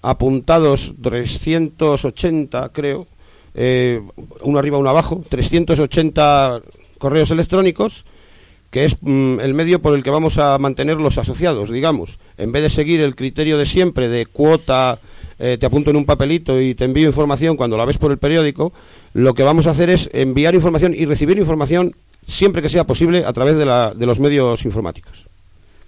apuntados 0.02 0.94
380, 1.02 2.70
creo, 2.70 3.08
eh, 3.56 4.02
uno 4.42 4.60
arriba, 4.60 4.78
uno 4.78 4.90
abajo, 4.90 5.22
380 5.28 6.62
correos 6.98 7.32
electrónicos, 7.32 8.06
que 8.72 8.86
es 8.86 8.98
mm, 9.02 9.40
el 9.40 9.54
medio 9.54 9.82
por 9.82 9.96
el 9.96 10.04
que 10.04 10.10
vamos 10.10 10.38
a 10.38 10.58
mantener 10.58 10.98
los 10.98 11.18
asociados, 11.18 11.70
digamos. 11.72 12.20
En 12.38 12.52
vez 12.52 12.64
de 12.64 12.70
seguir 12.70 13.02
el 13.02 13.16
criterio 13.16 13.58
de 13.58 13.66
siempre 13.66 14.10
de 14.10 14.26
cuota, 14.26 15.00
eh, 15.40 15.58
te 15.60 15.66
apunto 15.66 15.90
en 15.92 15.96
un 15.98 16.06
papelito 16.06 16.60
y 16.62 16.76
te 16.76 16.86
envío 16.86 17.08
información 17.08 17.56
cuando 17.58 17.78
la 17.78 17.86
ves 17.86 17.98
por 17.98 18.12
el 18.12 18.18
periódico, 18.18 18.74
lo 19.14 19.34
que 19.34 19.44
vamos 19.44 19.68
a 19.68 19.72
hacer 19.72 19.90
es 19.90 20.10
enviar 20.14 20.56
información 20.56 20.94
y 20.96 21.06
recibir 21.06 21.38
información 21.38 21.96
siempre 22.26 22.62
que 22.62 22.70
sea 22.70 22.86
posible 22.86 23.24
a 23.26 23.32
través 23.34 23.56
de, 23.56 23.66
la- 23.66 23.94
de 23.94 24.06
los 24.06 24.20
medios 24.20 24.66
informáticos. 24.66 25.28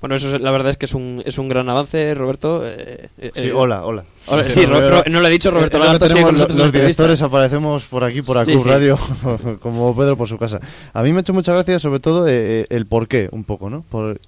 Bueno, 0.02 0.16
eso 0.16 0.34
es- 0.34 0.42
la 0.42 0.52
verdad 0.52 0.70
es 0.70 0.78
que 0.78 0.86
es 0.86 0.94
un, 0.94 1.22
es 1.26 1.38
un 1.38 1.50
gran 1.50 1.68
avance, 1.68 2.14
Roberto. 2.16 2.62
eh, 2.66 3.10
eh, 3.18 3.32
Sí, 3.36 3.48
eh, 3.48 3.54
hola, 3.54 3.86
hola. 3.86 4.06
Hola, 4.28 4.50
sí, 4.50 4.66
Ro- 4.66 4.90
Ro- 4.90 5.04
no 5.08 5.20
lo 5.20 5.28
he 5.28 5.32
dicho, 5.32 5.52
Roberto 5.52 5.76
Eh, 5.78 5.80
Lagarto 5.82 6.08
con 6.22 6.38
los 6.38 6.72
directores 6.72 7.22
aparecemos 7.22 7.84
por 7.84 8.04
aquí, 8.06 8.22
por 8.22 8.44
Sí, 8.46 8.52
Acub 8.54 8.64
sí. 8.64 8.70
Radio, 8.70 8.98
como 9.62 9.94
Pedro 9.96 10.16
por 10.16 10.28
su 10.30 10.38
casa. 10.38 10.60
A 10.94 11.04
mí 11.04 11.12
me 11.12 11.18
ha 11.18 11.22
hecho 11.22 11.34
mucha 11.34 11.54
gracia, 11.54 11.80
sobre 11.80 12.00
todo, 12.00 12.26
eh, 12.30 12.66
el 12.70 12.86
por 12.86 13.08
qué, 13.10 13.28
un 13.32 13.44
poco, 13.44 13.70
¿no? 13.70 13.84
Por, 13.90 14.20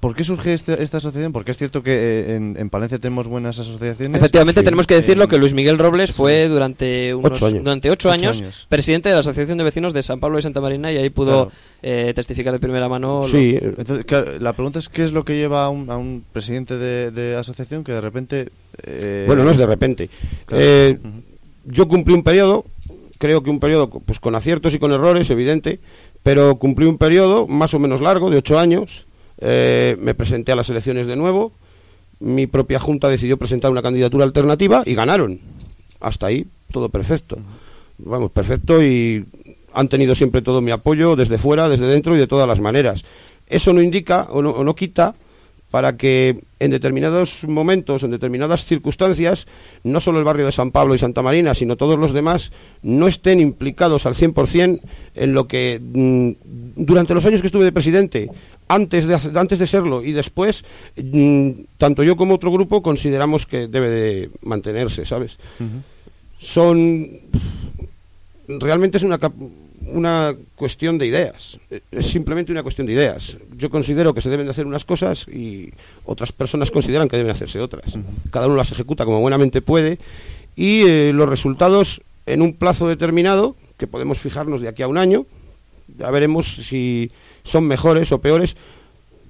¿Por 0.00 0.14
qué 0.14 0.24
surge 0.24 0.52
este- 0.52 0.82
esta 0.82 0.98
asociación? 0.98 1.32
Porque 1.32 1.50
es 1.50 1.56
cierto 1.56 1.82
que 1.82 1.92
eh, 1.92 2.36
en, 2.36 2.56
en 2.58 2.68
Palencia 2.70 2.98
tenemos 2.98 3.26
buenas 3.26 3.58
asociaciones. 3.58 4.16
Efectivamente, 4.18 4.60
Sí. 4.60 4.64
tenemos 4.64 4.86
que 4.86 4.94
decirlo 4.94 5.24
En- 5.24 5.30
que 5.30 5.38
Luis 5.38 5.54
Miguel 5.54 5.78
Robles 5.78 6.12
fue 6.12 6.48
durante 6.48 7.14
unos, 7.14 7.32
Ocho 7.32 7.46
años. 7.46 7.64
durante 7.64 7.90
ocho 7.90 8.08
Ocho 8.08 8.14
años, 8.14 8.40
años. 8.42 8.66
presidente 8.68 9.08
de 9.08 9.14
la 9.14 9.20
Asociación 9.20 9.56
de 9.58 9.64
Vecinos 9.64 9.92
de 9.94 10.02
San 10.02 10.20
Pablo 10.20 10.38
y 10.38 10.42
Santa 10.42 10.60
Marina 10.60 10.92
y 10.92 10.96
ahí 10.98 11.10
pudo 11.10 11.46
Claro. 11.46 11.52
eh, 11.82 12.12
testificar 12.14 12.52
de 12.52 12.58
primera 12.60 12.88
mano. 12.88 13.20
lo- 13.22 13.28
Sí, 13.28 13.56
Entonces, 13.60 14.04
claro, 14.04 14.38
la 14.38 14.52
pregunta 14.52 14.78
es 14.78 14.88
qué 14.88 15.04
es 15.04 15.12
lo 15.12 15.24
que 15.24 15.36
lleva 15.36 15.64
a 15.64 15.70
un, 15.70 15.90
a 15.90 15.96
un 15.96 16.24
presidente 16.32 16.76
de, 16.76 17.10
de 17.10 17.36
asociación 17.36 17.82
que 17.84 17.92
de 17.92 18.00
repente... 18.00 18.48
eh, 18.82 19.24
Bueno, 19.26 19.44
no 19.44 19.50
es 19.50 19.56
de 19.56 19.66
repente. 19.66 20.10
claro. 20.46 20.64
Eh, 20.66 20.98
yo 21.64 21.88
cumplí 21.88 22.12
un 22.12 22.22
periodo, 22.22 22.66
creo 23.18 23.42
que 23.42 23.48
un 23.48 23.58
periodo 23.60 23.88
pues 23.88 24.20
con 24.20 24.34
aciertos 24.34 24.74
y 24.74 24.78
con 24.78 24.92
errores, 24.92 25.30
evidente, 25.30 25.80
pero 26.22 26.56
cumplí 26.56 26.84
un 26.86 26.98
periodo 26.98 27.46
más 27.46 27.72
o 27.72 27.78
menos 27.78 28.02
largo, 28.02 28.28
de 28.30 28.36
ocho 28.38 28.58
años. 28.58 29.06
Eh, 29.38 29.96
me 30.00 30.14
presenté 30.14 30.52
a 30.52 30.56
las 30.56 30.70
elecciones 30.70 31.06
de 31.06 31.16
nuevo. 31.16 31.52
Mi 32.20 32.46
propia 32.46 32.78
junta 32.78 33.08
decidió 33.08 33.36
presentar 33.36 33.70
una 33.70 33.82
candidatura 33.82 34.24
alternativa 34.24 34.82
y 34.86 34.94
ganaron. 34.94 35.40
Hasta 36.00 36.26
ahí, 36.26 36.46
todo 36.70 36.88
perfecto. 36.88 37.38
Vamos, 37.98 38.30
perfecto 38.30 38.82
y 38.82 39.24
han 39.72 39.88
tenido 39.88 40.14
siempre 40.14 40.42
todo 40.42 40.60
mi 40.60 40.70
apoyo 40.70 41.16
desde 41.16 41.38
fuera, 41.38 41.68
desde 41.68 41.86
dentro 41.86 42.14
y 42.14 42.18
de 42.18 42.26
todas 42.26 42.46
las 42.46 42.60
maneras. 42.60 43.04
Eso 43.46 43.72
no 43.72 43.82
indica 43.82 44.28
o 44.30 44.40
no, 44.40 44.50
o 44.50 44.64
no 44.64 44.74
quita 44.74 45.14
para 45.70 45.96
que 45.96 46.38
en 46.60 46.70
determinados 46.70 47.44
momentos, 47.44 48.02
en 48.02 48.12
determinadas 48.12 48.64
circunstancias, 48.64 49.46
no 49.82 50.00
solo 50.00 50.18
el 50.18 50.24
barrio 50.24 50.46
de 50.46 50.52
San 50.52 50.70
Pablo 50.70 50.94
y 50.94 50.98
Santa 50.98 51.20
Marina, 51.20 51.54
sino 51.54 51.76
todos 51.76 51.98
los 51.98 52.12
demás, 52.12 52.52
no 52.82 53.08
estén 53.08 53.40
implicados 53.40 54.06
al 54.06 54.14
100% 54.14 54.80
en 55.14 55.34
lo 55.34 55.48
que 55.48 55.80
mm, 55.82 56.30
durante 56.76 57.14
los 57.14 57.26
años 57.26 57.40
que 57.40 57.48
estuve 57.48 57.64
de 57.64 57.72
presidente, 57.72 58.30
antes 58.68 59.06
de, 59.06 59.18
antes 59.34 59.58
de 59.58 59.66
serlo 59.66 60.04
y 60.04 60.12
después, 60.12 60.64
mm, 60.96 61.50
tanto 61.76 62.02
yo 62.02 62.16
como 62.16 62.34
otro 62.34 62.52
grupo 62.52 62.82
consideramos 62.82 63.44
que 63.44 63.66
debe 63.66 63.90
de 63.90 64.30
mantenerse, 64.42 65.04
¿sabes? 65.04 65.38
Son 66.38 67.10
realmente 68.46 68.98
es 68.98 69.02
una, 69.02 69.18
una 69.86 70.34
cuestión 70.56 70.98
de 70.98 71.06
ideas. 71.06 71.58
Eh, 71.70 71.80
Es 71.90 72.06
simplemente 72.06 72.52
una 72.52 72.62
cuestión 72.62 72.86
de 72.86 72.94
ideas. 72.94 73.36
Yo 73.56 73.70
considero 73.70 74.14
que 74.14 74.20
se 74.20 74.30
deben 74.30 74.46
de 74.46 74.50
hacer 74.50 74.66
unas 74.66 74.84
cosas 74.84 75.26
y 75.28 75.72
otras 76.04 76.32
personas 76.32 76.70
consideran 76.70 77.08
que 77.08 77.16
deben 77.16 77.32
hacerse 77.32 77.60
otras. 77.60 77.96
Cada 78.30 78.46
uno 78.46 78.56
las 78.56 78.72
ejecuta 78.72 79.04
como 79.04 79.20
buenamente 79.20 79.62
puede 79.62 79.98
y 80.56 80.82
eh, 80.82 81.12
los 81.12 81.28
resultados 81.28 82.02
en 82.26 82.42
un 82.42 82.54
plazo 82.54 82.88
determinado, 82.88 83.56
que 83.76 83.86
podemos 83.86 84.18
fijarnos 84.18 84.60
de 84.60 84.68
aquí 84.68 84.82
a 84.82 84.88
un 84.88 84.98
año, 84.98 85.26
ya 85.98 86.10
veremos 86.10 86.54
si 86.54 87.10
son 87.42 87.64
mejores 87.64 88.12
o 88.12 88.18
peores, 88.18 88.56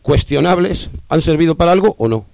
cuestionables, 0.03 0.91
han 1.09 1.23
servido 1.23 1.55
para 1.55 1.73
algo 1.73 1.97
o 1.99 2.09
no. 2.09 2.27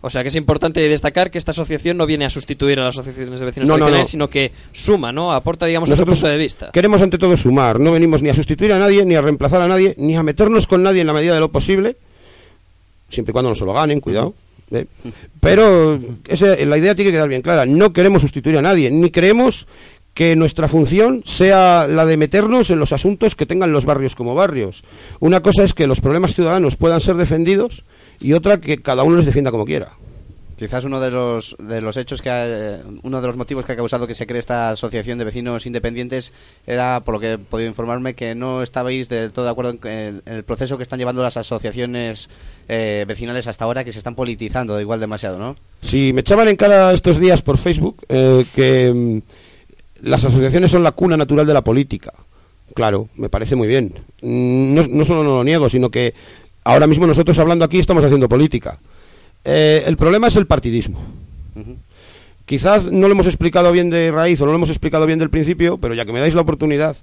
O 0.00 0.10
sea 0.10 0.22
que 0.22 0.28
es 0.28 0.36
importante 0.36 0.80
destacar 0.88 1.30
que 1.30 1.38
esta 1.38 1.52
asociación 1.52 1.96
no 1.96 2.04
viene 2.06 2.24
a 2.24 2.30
sustituir 2.30 2.80
a 2.80 2.84
las 2.84 2.98
asociaciones 2.98 3.38
de 3.38 3.46
vecinos 3.46 3.68
No, 3.68 3.74
no, 3.74 3.86
tradicionales, 3.86 4.08
no. 4.08 4.10
sino 4.10 4.30
que 4.30 4.50
suma, 4.72 5.12
¿no? 5.12 5.32
Aporta, 5.32 5.66
digamos, 5.66 5.88
otro 5.88 5.96
Nosotros 6.02 6.18
punto 6.18 6.28
de 6.32 6.38
vista. 6.38 6.70
queremos 6.72 7.00
ante 7.02 7.18
todo 7.18 7.36
sumar, 7.36 7.78
no 7.78 7.92
venimos 7.92 8.22
ni 8.22 8.30
a 8.30 8.34
sustituir 8.34 8.72
a 8.72 8.78
nadie, 8.78 9.04
ni 9.04 9.14
a 9.14 9.20
reemplazar 9.22 9.62
a 9.62 9.68
nadie, 9.68 9.94
ni 9.98 10.16
a 10.16 10.22
meternos 10.24 10.66
con 10.66 10.82
nadie 10.82 11.02
en 11.02 11.06
la 11.06 11.12
medida 11.12 11.34
de 11.34 11.40
lo 11.40 11.50
posible, 11.52 11.96
siempre 13.08 13.30
y 13.30 13.34
cuando 13.34 13.50
no 13.50 13.54
se 13.54 13.64
lo 13.64 13.72
ganen, 13.72 14.00
cuidado. 14.00 14.34
¿eh? 14.72 14.86
Pero 15.40 15.98
ese- 16.28 16.64
la 16.66 16.76
idea 16.76 16.94
tiene 16.94 17.10
que 17.10 17.16
quedar 17.16 17.28
bien 17.28 17.42
clara, 17.42 17.66
no 17.66 17.92
queremos 17.92 18.22
sustituir 18.22 18.58
a 18.58 18.62
nadie, 18.62 18.90
ni 18.90 19.10
creemos 19.10 19.66
que 20.14 20.34
nuestra 20.34 20.66
función 20.66 21.22
sea 21.24 21.86
la 21.88 22.04
de 22.04 22.16
meternos 22.16 22.70
en 22.70 22.80
los 22.80 22.92
asuntos 22.92 23.36
que 23.36 23.46
tengan 23.46 23.72
los 23.72 23.84
barrios 23.84 24.16
como 24.16 24.34
barrios. 24.34 24.82
Una 25.20 25.40
cosa 25.40 25.62
es 25.62 25.72
que 25.74 25.86
los 25.86 26.00
problemas 26.00 26.34
ciudadanos 26.34 26.74
puedan 26.76 27.00
ser 27.00 27.14
defendidos 27.16 27.84
y 28.20 28.32
otra 28.34 28.60
que 28.60 28.78
cada 28.78 29.02
uno 29.02 29.16
les 29.16 29.26
defienda 29.26 29.50
como 29.50 29.64
quiera. 29.64 29.92
Quizás 30.56 30.84
uno 30.84 31.00
de 31.00 31.10
los, 31.10 31.56
de 31.58 31.80
los 31.80 31.96
hechos 31.96 32.20
que 32.20 32.28
ha- 32.28 32.80
uno 33.02 33.22
de 33.22 33.26
los 33.26 33.36
motivos 33.38 33.64
que 33.64 33.72
ha 33.72 33.76
causado 33.76 34.06
que 34.06 34.14
se 34.14 34.26
cree 34.26 34.38
esta 34.40 34.68
asociación 34.68 35.16
de 35.16 35.24
vecinos 35.24 35.64
independientes 35.64 36.34
era, 36.66 37.00
por 37.00 37.14
lo 37.14 37.20
que 37.20 37.32
he 37.32 37.38
podido 37.38 37.66
informarme, 37.70 38.12
que 38.12 38.34
no 38.34 38.62
estabais 38.62 39.08
del 39.08 39.32
todo 39.32 39.46
de 39.46 39.50
acuerdo 39.52 39.78
en, 39.88 40.20
el 40.26 40.44
proceso 40.44 40.76
que 40.76 40.82
están 40.82 40.98
llevando 40.98 41.22
las 41.22 41.38
asociaciones 41.38 42.28
eh, 42.68 43.06
vecinales 43.08 43.46
hasta 43.46 43.64
ahora, 43.64 43.84
que 43.84 43.92
se 43.92 43.98
están 44.00 44.14
politizando 44.14 44.78
igual 44.78 45.00
demasiado, 45.00 45.38
¿no? 45.38 45.56
Si 45.80 46.12
me 46.12 46.20
echaban 46.20 46.48
en 46.48 46.56
cara 46.56 46.92
estos 46.92 47.18
días 47.18 47.40
por 47.40 47.56
Facebook 47.56 47.96
eh, 48.10 48.44
que 48.54 48.92
mm, 48.92 49.22
las 50.06 50.26
asociaciones 50.26 50.70
son 50.70 50.82
la 50.82 50.92
cuna 50.92 51.16
natural 51.16 51.46
de 51.46 51.54
la 51.54 51.64
política, 51.64 52.12
claro, 52.74 53.08
me 53.16 53.30
parece 53.30 53.56
muy 53.56 53.66
bien. 53.66 53.94
Mm, 54.20 54.74
No, 54.74 54.82
no 54.88 55.04
solo 55.06 55.24
no 55.24 55.36
lo 55.36 55.44
niego, 55.44 55.70
sino 55.70 55.88
que 55.90 56.12
ahora 56.64 56.86
mismo 56.86 57.06
nosotros 57.06 57.38
hablando 57.38 57.64
aquí 57.64 57.78
estamos 57.78 58.04
haciendo 58.04 58.28
política. 58.28 58.78
Eh, 59.44 59.84
el 59.86 59.96
problema 59.96 60.28
es 60.28 60.36
el 60.36 60.46
partidismo. 60.46 61.00
Quizás 62.44 62.90
no 62.90 63.06
lo 63.06 63.12
hemos 63.12 63.26
explicado 63.26 63.70
bien 63.70 63.90
de 63.90 64.10
raíz 64.10 64.40
o 64.40 64.44
no 64.44 64.52
lo 64.52 64.56
hemos 64.56 64.70
explicado 64.70 65.06
bien 65.06 65.18
del 65.18 65.30
principio, 65.30 65.78
pero 65.78 65.94
ya 65.94 66.04
que 66.04 66.12
me 66.12 66.20
dais 66.20 66.34
la 66.34 66.40
oportunidad, 66.40 66.96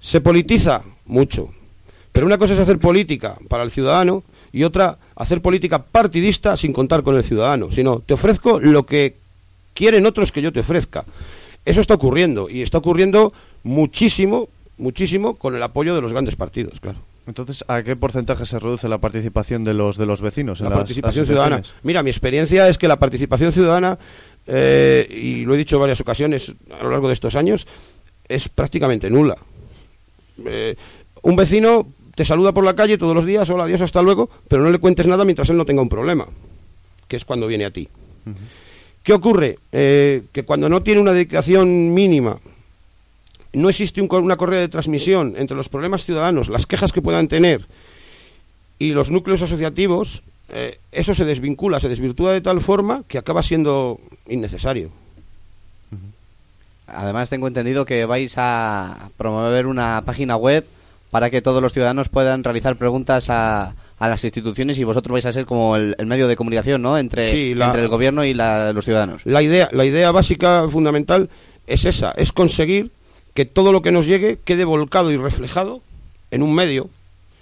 se 0.00 0.20
politiza 0.20 0.82
mucho. 1.06 1.50
Pero 2.12 2.26
una 2.26 2.38
cosa 2.38 2.52
es 2.52 2.60
hacer 2.60 2.78
política 2.78 3.36
para 3.48 3.64
el 3.64 3.72
ciudadano 3.72 4.22
y 4.52 4.62
otra 4.62 4.98
hacer 5.16 5.42
política 5.42 5.82
partidista 5.82 6.56
sin 6.56 6.72
contar 6.72 7.02
con 7.02 7.16
el 7.16 7.24
ciudadano, 7.24 7.72
sino 7.72 7.98
te 7.98 8.14
ofrezco 8.14 8.60
lo 8.60 8.86
que 8.86 9.16
quieren 9.74 10.06
otros 10.06 10.30
que 10.30 10.42
yo 10.42 10.52
te 10.52 10.60
ofrezca. 10.60 11.04
Eso 11.64 11.80
está 11.80 11.94
ocurriendo 11.94 12.48
y 12.48 12.62
está 12.62 12.78
ocurriendo 12.78 13.32
muchísimo, 13.64 14.48
muchísimo 14.78 15.34
con 15.34 15.56
el 15.56 15.62
apoyo 15.62 15.94
de 15.94 16.02
los 16.02 16.12
grandes 16.12 16.36
partidos, 16.36 16.78
claro. 16.78 16.98
Entonces, 17.26 17.64
¿a 17.68 17.82
qué 17.82 17.96
porcentaje 17.96 18.44
se 18.44 18.58
reduce 18.58 18.88
la 18.88 18.98
participación 18.98 19.64
de 19.64 19.72
los 19.72 19.96
de 19.96 20.06
los 20.06 20.20
vecinos 20.20 20.60
en 20.60 20.64
la 20.64 20.70
las 20.70 20.78
participación 20.80 21.24
ciudadana. 21.24 21.62
Mira, 21.82 22.02
mi 22.02 22.10
experiencia 22.10 22.68
es 22.68 22.76
que 22.76 22.86
la 22.86 22.98
participación 22.98 23.50
ciudadana, 23.50 23.98
eh, 24.46 25.06
y 25.10 25.44
lo 25.44 25.54
he 25.54 25.58
dicho 25.58 25.76
en 25.76 25.80
varias 25.80 26.00
ocasiones 26.00 26.52
a 26.70 26.82
lo 26.82 26.90
largo 26.90 27.08
de 27.08 27.14
estos 27.14 27.34
años, 27.34 27.66
es 28.28 28.48
prácticamente 28.48 29.08
nula. 29.08 29.36
Eh, 30.44 30.76
un 31.22 31.36
vecino 31.36 31.86
te 32.14 32.24
saluda 32.24 32.52
por 32.52 32.64
la 32.64 32.74
calle 32.74 32.98
todos 32.98 33.14
los 33.14 33.24
días, 33.24 33.48
hola, 33.48 33.64
adiós, 33.64 33.80
hasta 33.80 34.02
luego, 34.02 34.28
pero 34.48 34.62
no 34.62 34.70
le 34.70 34.78
cuentes 34.78 35.06
nada 35.06 35.24
mientras 35.24 35.48
él 35.48 35.56
no 35.56 35.64
tenga 35.64 35.82
un 35.82 35.88
problema, 35.88 36.26
que 37.08 37.16
es 37.16 37.24
cuando 37.24 37.46
viene 37.46 37.64
a 37.64 37.70
ti. 37.70 37.88
¿Qué 39.02 39.12
ocurre? 39.12 39.58
Eh, 39.72 40.24
que 40.32 40.44
cuando 40.44 40.68
no 40.68 40.82
tiene 40.82 41.00
una 41.00 41.12
dedicación 41.12 41.92
mínima, 41.92 42.38
no 43.54 43.68
existe 43.68 44.00
un 44.02 44.08
una 44.14 44.36
correa 44.36 44.60
de 44.60 44.68
transmisión 44.68 45.34
entre 45.36 45.56
los 45.56 45.68
problemas 45.68 46.04
ciudadanos, 46.04 46.48
las 46.48 46.66
quejas 46.66 46.92
que 46.92 47.02
puedan 47.02 47.28
tener 47.28 47.62
y 48.78 48.90
los 48.92 49.10
núcleos 49.10 49.40
asociativos, 49.42 50.22
eh, 50.50 50.78
eso 50.92 51.14
se 51.14 51.24
desvincula, 51.24 51.80
se 51.80 51.88
desvirtúa 51.88 52.32
de 52.32 52.40
tal 52.40 52.60
forma 52.60 53.02
que 53.08 53.18
acaba 53.18 53.42
siendo 53.42 53.98
innecesario. 54.28 54.90
Además, 56.86 57.30
tengo 57.30 57.48
entendido 57.48 57.84
que 57.86 58.04
vais 58.04 58.34
a 58.36 59.08
promover 59.16 59.66
una 59.66 60.02
página 60.04 60.36
web 60.36 60.64
para 61.10 61.30
que 61.30 61.40
todos 61.40 61.62
los 61.62 61.72
ciudadanos 61.72 62.08
puedan 62.08 62.44
realizar 62.44 62.76
preguntas 62.76 63.30
a, 63.30 63.74
a 63.98 64.08
las 64.08 64.22
instituciones 64.24 64.78
y 64.78 64.84
vosotros 64.84 65.12
vais 65.12 65.26
a 65.26 65.32
ser 65.32 65.46
como 65.46 65.76
el, 65.76 65.94
el 65.98 66.06
medio 66.06 66.28
de 66.28 66.36
comunicación, 66.36 66.82
¿no? 66.82 66.98
Entre, 66.98 67.30
Sí, 67.30 67.54
la- 67.54 67.66
entre 67.66 67.82
el 67.82 67.88
gobierno 67.88 68.24
y 68.24 68.34
la- 68.34 68.72
los 68.72 68.84
ciudadanos. 68.84 69.24
La 69.24 69.40
idea, 69.40 69.68
la 69.72 69.84
idea 69.84 70.10
básica, 70.12 70.66
fundamental, 70.68 71.30
es 71.66 71.84
esa, 71.86 72.10
es 72.12 72.32
conseguir 72.32 72.90
que 73.34 73.44
todo 73.44 73.72
lo 73.72 73.82
que 73.82 73.92
nos 73.92 74.06
llegue 74.06 74.38
quede 74.44 74.64
volcado 74.64 75.10
y 75.10 75.16
reflejado 75.16 75.82
en 76.30 76.42
un 76.42 76.54
medio. 76.54 76.88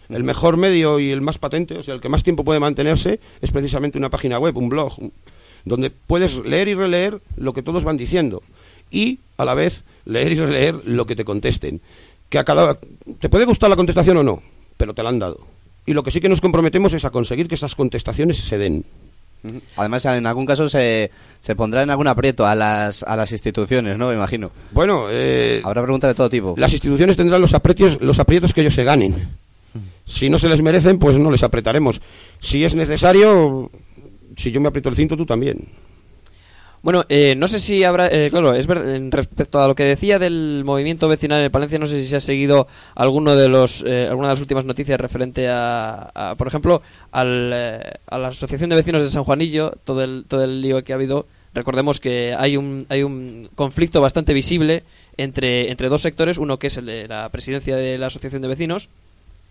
El 0.09 0.24
mejor 0.24 0.57
medio 0.57 0.99
y 0.99 1.11
el 1.11 1.20
más 1.20 1.38
patente, 1.38 1.78
o 1.78 1.82
sea, 1.82 1.95
el 1.95 2.01
que 2.01 2.09
más 2.09 2.22
tiempo 2.22 2.45
puede 2.45 2.61
mantenerse, 2.61 3.20
es 3.40 3.53
precisamente 3.53 3.99
una 3.99 4.11
página 4.11 4.38
web, 4.38 4.57
un 4.59 4.68
blog, 4.68 4.95
donde 5.64 5.90
puedes 5.90 6.36
leer 6.45 6.68
y 6.68 6.74
releer 6.74 7.20
lo 7.36 7.53
que 7.53 7.62
todos 7.62 7.84
van 7.84 7.97
diciendo 7.97 8.43
y, 8.90 9.18
a 9.36 9.45
la 9.45 9.55
vez, 9.55 9.84
leer 10.05 10.32
y 10.32 10.36
releer 10.36 10.80
lo 10.84 11.07
que 11.07 11.16
te 11.16 11.24
contesten. 11.24 11.80
Que 12.28 12.38
a 12.38 12.45
cada 12.45 12.78
te 13.20 13.28
puede 13.28 13.45
gustar 13.45 13.70
la 13.70 13.76
contestación 13.76 14.16
o 14.18 14.22
no, 14.22 14.43
pero 14.76 14.95
te 14.95 15.03
la 15.03 15.09
han 15.09 15.18
dado. 15.18 15.40
Y 15.86 15.95
lo 15.95 16.03
que 16.03 16.11
sí 16.11 16.20
que 16.20 16.28
nos 16.28 16.40
comprometemos 16.40 16.93
es 16.95 17.05
a 17.05 17.11
conseguir 17.11 17.49
que 17.49 17.55
esas 17.55 17.74
contestaciones 17.74 18.38
se 18.38 18.59
den. 18.59 18.84
Además, 19.76 20.05
en 20.05 20.26
algún 20.26 20.47
caso 20.47 20.68
se, 20.68 21.11
se 21.40 21.57
pondrá 21.57 21.82
en 21.82 21.90
algún 21.90 22.07
aprieto 22.07 22.47
a 22.47 22.55
las, 22.55 23.03
a 23.03 23.16
las 23.16 23.32
instituciones, 23.32 23.99
¿no? 23.99 24.09
Me 24.09 24.14
imagino. 24.14 24.51
Bueno, 24.72 25.07
eh, 25.11 25.61
Habrá 25.64 25.82
preguntas 25.82 26.09
de 26.09 26.14
todo 26.14 26.30
tipo. 26.30 26.55
las 26.57 26.72
instituciones 26.72 27.16
tendrán 27.16 27.40
los 27.40 27.55
aprietos, 27.55 27.99
los 28.01 28.18
aprietos 28.18 28.55
que 28.55 28.61
ellos 28.61 28.74
se 28.74 28.84
ganen. 28.84 29.28
Si 30.05 30.28
no 30.28 30.38
se 30.38 30.49
les 30.49 30.61
merecen, 30.62 30.99
pues 30.99 31.18
no 31.18 31.30
les 31.30 31.43
apretaremos. 31.43 32.01
Si 32.38 32.64
es 32.64 32.74
necesario, 32.74 33.70
si 34.36 34.51
yo 34.51 34.61
me 34.61 34.68
aprieto 34.68 34.88
el 34.88 34.95
cinto, 34.95 35.16
tú 35.16 35.24
también. 35.24 35.68
Bueno, 36.83 37.05
eh, 37.09 37.35
no 37.37 37.47
sé 37.47 37.61
si 37.61 37.85
habrá, 37.85 38.09
eh, 38.09 38.28
claro, 38.28 38.55
es 38.55 38.66
ver, 38.66 38.80
respecto 39.12 39.62
a 39.62 39.68
lo 39.68 39.76
que 39.76 39.85
decía 39.85 40.18
del 40.18 40.62
movimiento 40.64 41.07
vecinal 41.07 41.41
en 41.41 41.51
Palencia, 41.53 41.78
no 41.78 41.87
sé 41.87 42.03
si 42.03 42.09
se 42.09 42.16
ha 42.16 42.20
seguido 42.20 42.66
alguno 42.97 43.37
de 43.37 43.49
los, 43.49 43.85
eh, 43.87 44.09
alguna 44.09 44.28
de 44.28 44.35
las 44.35 44.41
últimas 44.41 44.64
noticias 44.64 45.01
referente 45.01 45.49
a, 45.49 46.11
a, 46.12 46.35
por 46.35 46.49
ejemplo, 46.49 46.83
al, 47.12 47.53
eh, 47.55 47.93
a 48.07 48.18
la 48.18 48.28
Asociación 48.28 48.68
de 48.68 48.76
Vecinos 48.76 49.05
de 49.05 49.11
San 49.11 49.22
Juanillo, 49.22 49.74
todo 49.85 50.03
el, 50.03 50.24
todo 50.26 50.43
el 50.43 50.61
lío 50.61 50.83
que 50.83 50.93
ha 50.93 50.97
habido. 50.97 51.24
Recordemos 51.55 52.01
que 52.01 52.35
hay 52.37 52.57
un, 52.57 52.87
hay 52.89 53.05
un 53.05 53.49
conflicto 53.55 54.01
bastante 54.01 54.35
visible 54.35 54.83
entre, 55.16 55.70
entre 55.70 55.89
dos 55.89 56.03
sectores, 56.03 56.37
uno 56.37 56.59
que 56.59 56.66
es 56.66 56.78
el 56.78 56.87
de 56.87 57.07
la 57.07 57.28
presidencia 57.28 57.76
de 57.76 57.97
la 57.97 58.07
Asociación 58.09 58.43
de 58.43 58.49
Vecinos 58.49 58.89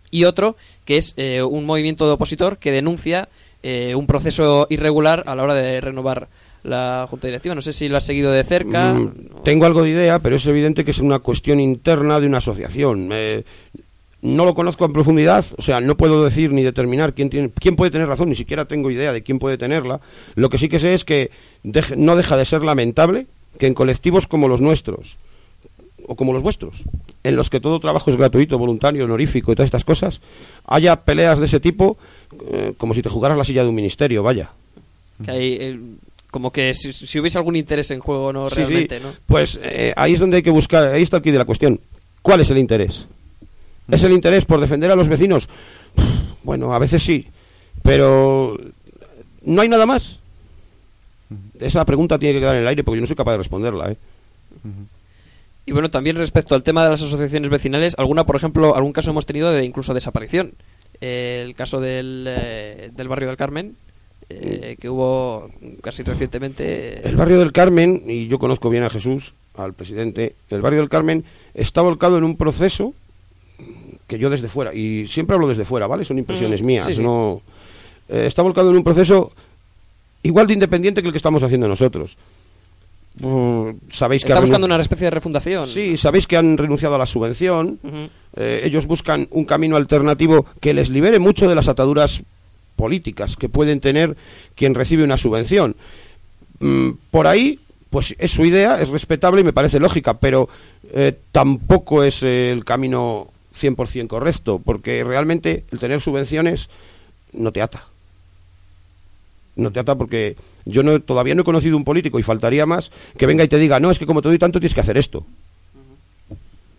y 0.09 0.25
otro 0.25 0.57
que 0.83 0.97
es 0.97 1.13
eh, 1.15 1.41
un 1.41 1.65
movimiento 1.65 2.05
de 2.07 2.11
opositor 2.11 2.57
que 2.57 2.71
denuncia 2.71 3.29
eh, 3.63 3.95
un 3.95 4.07
proceso 4.07 4.67
irregular 4.69 5.23
a 5.27 5.35
la 5.35 5.43
hora 5.43 5.53
de 5.53 5.79
renovar 5.79 6.27
la 6.63 7.05
junta 7.09 7.27
directiva. 7.27 7.55
No 7.55 7.61
sé 7.61 7.73
si 7.73 7.89
lo 7.89 7.97
has 7.97 8.03
seguido 8.03 8.31
de 8.31 8.43
cerca. 8.43 8.93
Mm, 8.93 9.13
tengo 9.43 9.65
algo 9.65 9.83
de 9.83 9.89
idea, 9.89 10.19
pero 10.19 10.35
es 10.35 10.45
evidente 10.47 10.83
que 10.85 10.91
es 10.91 10.99
una 10.99 11.19
cuestión 11.19 11.59
interna 11.59 12.19
de 12.19 12.27
una 12.27 12.37
asociación. 12.39 13.09
Eh, 13.11 13.43
no 14.21 14.45
lo 14.45 14.53
conozco 14.53 14.85
en 14.85 14.93
profundidad, 14.93 15.43
o 15.57 15.61
sea, 15.63 15.81
no 15.81 15.97
puedo 15.97 16.23
decir 16.23 16.51
ni 16.51 16.61
determinar 16.61 17.13
quién, 17.13 17.31
tiene, 17.31 17.49
quién 17.59 17.75
puede 17.75 17.89
tener 17.89 18.07
razón, 18.07 18.29
ni 18.29 18.35
siquiera 18.35 18.65
tengo 18.65 18.91
idea 18.91 19.11
de 19.13 19.23
quién 19.23 19.39
puede 19.39 19.57
tenerla. 19.57 19.99
Lo 20.35 20.49
que 20.49 20.59
sí 20.59 20.69
que 20.69 20.77
sé 20.77 20.93
es 20.93 21.03
que 21.03 21.31
deje- 21.63 21.95
no 21.97 22.15
deja 22.15 22.37
de 22.37 22.45
ser 22.45 22.63
lamentable 22.63 23.25
que 23.57 23.65
en 23.65 23.73
colectivos 23.73 24.27
como 24.27 24.47
los 24.47 24.61
nuestros, 24.61 25.17
o 26.05 26.15
como 26.15 26.33
los 26.33 26.43
vuestros, 26.43 26.83
en 27.23 27.35
los 27.35 27.49
que 27.49 27.59
todo 27.59 27.79
trabajo 27.79 28.11
es 28.11 28.17
gratuito, 28.17 28.59
voluntario, 28.59 29.05
honorífico 29.05 29.51
y 29.51 29.55
todas 29.55 29.67
estas 29.67 29.85
cosas, 29.85 30.21
haya 30.67 30.97
peleas 30.97 31.39
de 31.39 31.45
ese 31.45 31.59
tipo 31.59 31.97
eh, 32.51 32.73
como 32.77 32.93
si 32.93 33.01
te 33.01 33.09
jugaras 33.09 33.37
la 33.37 33.43
silla 33.43 33.63
de 33.63 33.69
un 33.69 33.75
ministerio, 33.75 34.21
vaya. 34.21 34.51
Que 35.25 35.31
hay, 35.31 35.79
como 36.31 36.51
que 36.51 36.73
si, 36.73 36.93
si 36.93 37.19
hubiese 37.19 37.37
algún 37.37 37.55
interés 37.55 37.91
en 37.91 37.99
juego, 37.99 38.33
no 38.33 38.49
Sí, 38.49 38.55
realmente, 38.55 38.97
sí. 38.97 39.03
¿no? 39.03 39.13
Pues 39.27 39.59
eh, 39.61 39.93
ahí 39.95 40.13
es 40.13 40.19
donde 40.19 40.37
hay 40.37 40.43
que 40.43 40.49
buscar, 40.49 40.87
ahí 40.89 41.03
está 41.03 41.17
aquí 41.17 41.29
de 41.29 41.37
la 41.37 41.45
cuestión. 41.45 41.79
¿Cuál 42.21 42.41
es 42.41 42.49
el 42.49 42.57
interés? 42.57 43.05
¿Es 43.89 44.03
el 44.03 44.13
interés 44.13 44.45
por 44.45 44.59
defender 44.61 44.89
a 44.89 44.95
los 44.95 45.09
vecinos? 45.09 45.49
Bueno, 46.43 46.73
a 46.73 46.79
veces 46.79 47.03
sí, 47.03 47.27
pero 47.83 48.57
no 49.43 49.61
hay 49.61 49.69
nada 49.69 49.85
más. 49.85 50.19
Esa 51.59 51.85
pregunta 51.85 52.17
tiene 52.17 52.33
que 52.33 52.39
quedar 52.39 52.55
en 52.55 52.61
el 52.61 52.67
aire 52.67 52.83
porque 52.83 52.97
yo 52.97 53.01
no 53.01 53.07
soy 53.07 53.15
capaz 53.15 53.33
de 53.33 53.37
responderla. 53.39 53.91
¿eh? 53.91 53.97
Y 55.65 55.71
bueno, 55.71 55.91
también 55.91 56.15
respecto 56.15 56.55
al 56.55 56.63
tema 56.63 56.83
de 56.83 56.89
las 56.89 57.01
asociaciones 57.01 57.49
vecinales, 57.49 57.95
alguna, 57.97 58.25
por 58.25 58.35
ejemplo, 58.35 58.75
algún 58.75 58.93
caso 58.93 59.11
hemos 59.11 59.25
tenido 59.25 59.51
de 59.51 59.63
incluso 59.63 59.93
desaparición. 59.93 60.53
Eh, 60.99 61.43
el 61.45 61.55
caso 61.55 61.79
del, 61.79 62.25
eh, 62.27 62.91
del 62.95 63.07
barrio 63.07 63.27
del 63.27 63.37
Carmen, 63.37 63.75
eh, 64.41 64.77
que 64.79 64.89
hubo 64.89 65.49
casi 65.81 66.03
recientemente. 66.03 67.07
El 67.07 67.15
barrio 67.15 67.39
del 67.39 67.51
Carmen, 67.51 68.03
y 68.07 68.27
yo 68.27 68.39
conozco 68.39 68.69
bien 68.69 68.83
a 68.83 68.89
Jesús, 68.89 69.33
al 69.57 69.73
presidente, 69.73 70.35
el 70.49 70.61
barrio 70.61 70.79
del 70.79 70.89
Carmen 70.89 71.23
está 71.53 71.81
volcado 71.81 72.17
en 72.17 72.23
un 72.23 72.37
proceso 72.37 72.93
que 74.07 74.17
yo 74.19 74.29
desde 74.29 74.47
fuera, 74.47 74.73
y 74.73 75.07
siempre 75.07 75.35
hablo 75.35 75.47
desde 75.47 75.63
fuera, 75.65 75.87
¿vale? 75.87 76.03
Son 76.05 76.17
impresiones 76.17 76.61
Mm, 76.61 76.65
mías, 76.65 76.85
sí, 76.87 76.95
sí. 76.95 77.01
no... 77.03 77.41
eh, 78.09 78.25
está 78.27 78.41
volcado 78.41 78.69
en 78.69 78.77
un 78.77 78.83
proceso 78.83 79.31
igual 80.23 80.47
de 80.47 80.53
independiente 80.53 81.01
que 81.01 81.07
el 81.07 81.13
que 81.13 81.17
estamos 81.17 81.41
haciendo 81.43 81.67
nosotros. 81.67 82.17
Mm, 83.19 83.69
sabéis 83.89 84.23
que 84.23 84.29
Está 84.31 84.39
buscando 84.39 84.65
una 84.67 84.79
especie 84.81 85.05
de 85.05 85.11
refundación. 85.11 85.67
Sí, 85.67 85.97
sabéis 85.97 86.27
que 86.27 86.37
han 86.37 86.57
renunciado 86.57 86.95
a 86.95 86.97
la 86.97 87.05
subvención. 87.05 87.77
Eh, 88.35 88.61
ellos 88.63 88.87
buscan 88.87 89.27
un 89.31 89.45
camino 89.45 89.75
alternativo 89.75 90.45
que 90.59 90.73
les 90.73 90.89
libere 90.89 91.19
mucho 91.19 91.47
de 91.49 91.55
las 91.55 91.67
ataduras 91.67 92.23
políticas 92.81 93.37
que 93.37 93.47
pueden 93.47 93.79
tener 93.79 94.17
quien 94.55 94.73
recibe 94.73 95.03
una 95.03 95.19
subvención. 95.19 95.75
Mm, 96.59 96.93
por 97.11 97.27
ahí, 97.27 97.59
pues 97.91 98.15
es 98.17 98.31
su 98.31 98.43
idea, 98.43 98.81
es 98.81 98.89
respetable 98.89 99.41
y 99.41 99.43
me 99.43 99.53
parece 99.53 99.79
lógica, 99.79 100.15
pero 100.15 100.49
eh, 100.95 101.15
tampoco 101.31 102.03
es 102.03 102.23
eh, 102.23 102.51
el 102.51 102.65
camino 102.65 103.27
100% 103.55 104.07
correcto, 104.07 104.59
porque 104.65 105.03
realmente 105.03 105.63
el 105.69 105.77
tener 105.77 106.01
subvenciones 106.01 106.71
no 107.33 107.51
te 107.51 107.61
ata. 107.61 107.83
No 109.55 109.69
te 109.69 109.79
ata 109.79 109.93
porque 109.93 110.35
yo 110.65 110.81
no, 110.81 110.99
todavía 111.01 111.35
no 111.35 111.41
he 111.41 111.45
conocido 111.45 111.77
un 111.77 111.83
político, 111.83 112.17
y 112.17 112.23
faltaría 112.23 112.65
más, 112.65 112.91
que 113.15 113.27
venga 113.27 113.43
y 113.43 113.47
te 113.47 113.59
diga, 113.59 113.79
no, 113.79 113.91
es 113.91 113.99
que 113.99 114.07
como 114.07 114.23
te 114.23 114.29
doy 114.29 114.39
tanto 114.39 114.59
tienes 114.59 114.73
que 114.73 114.81
hacer 114.81 114.97
esto. 114.97 115.23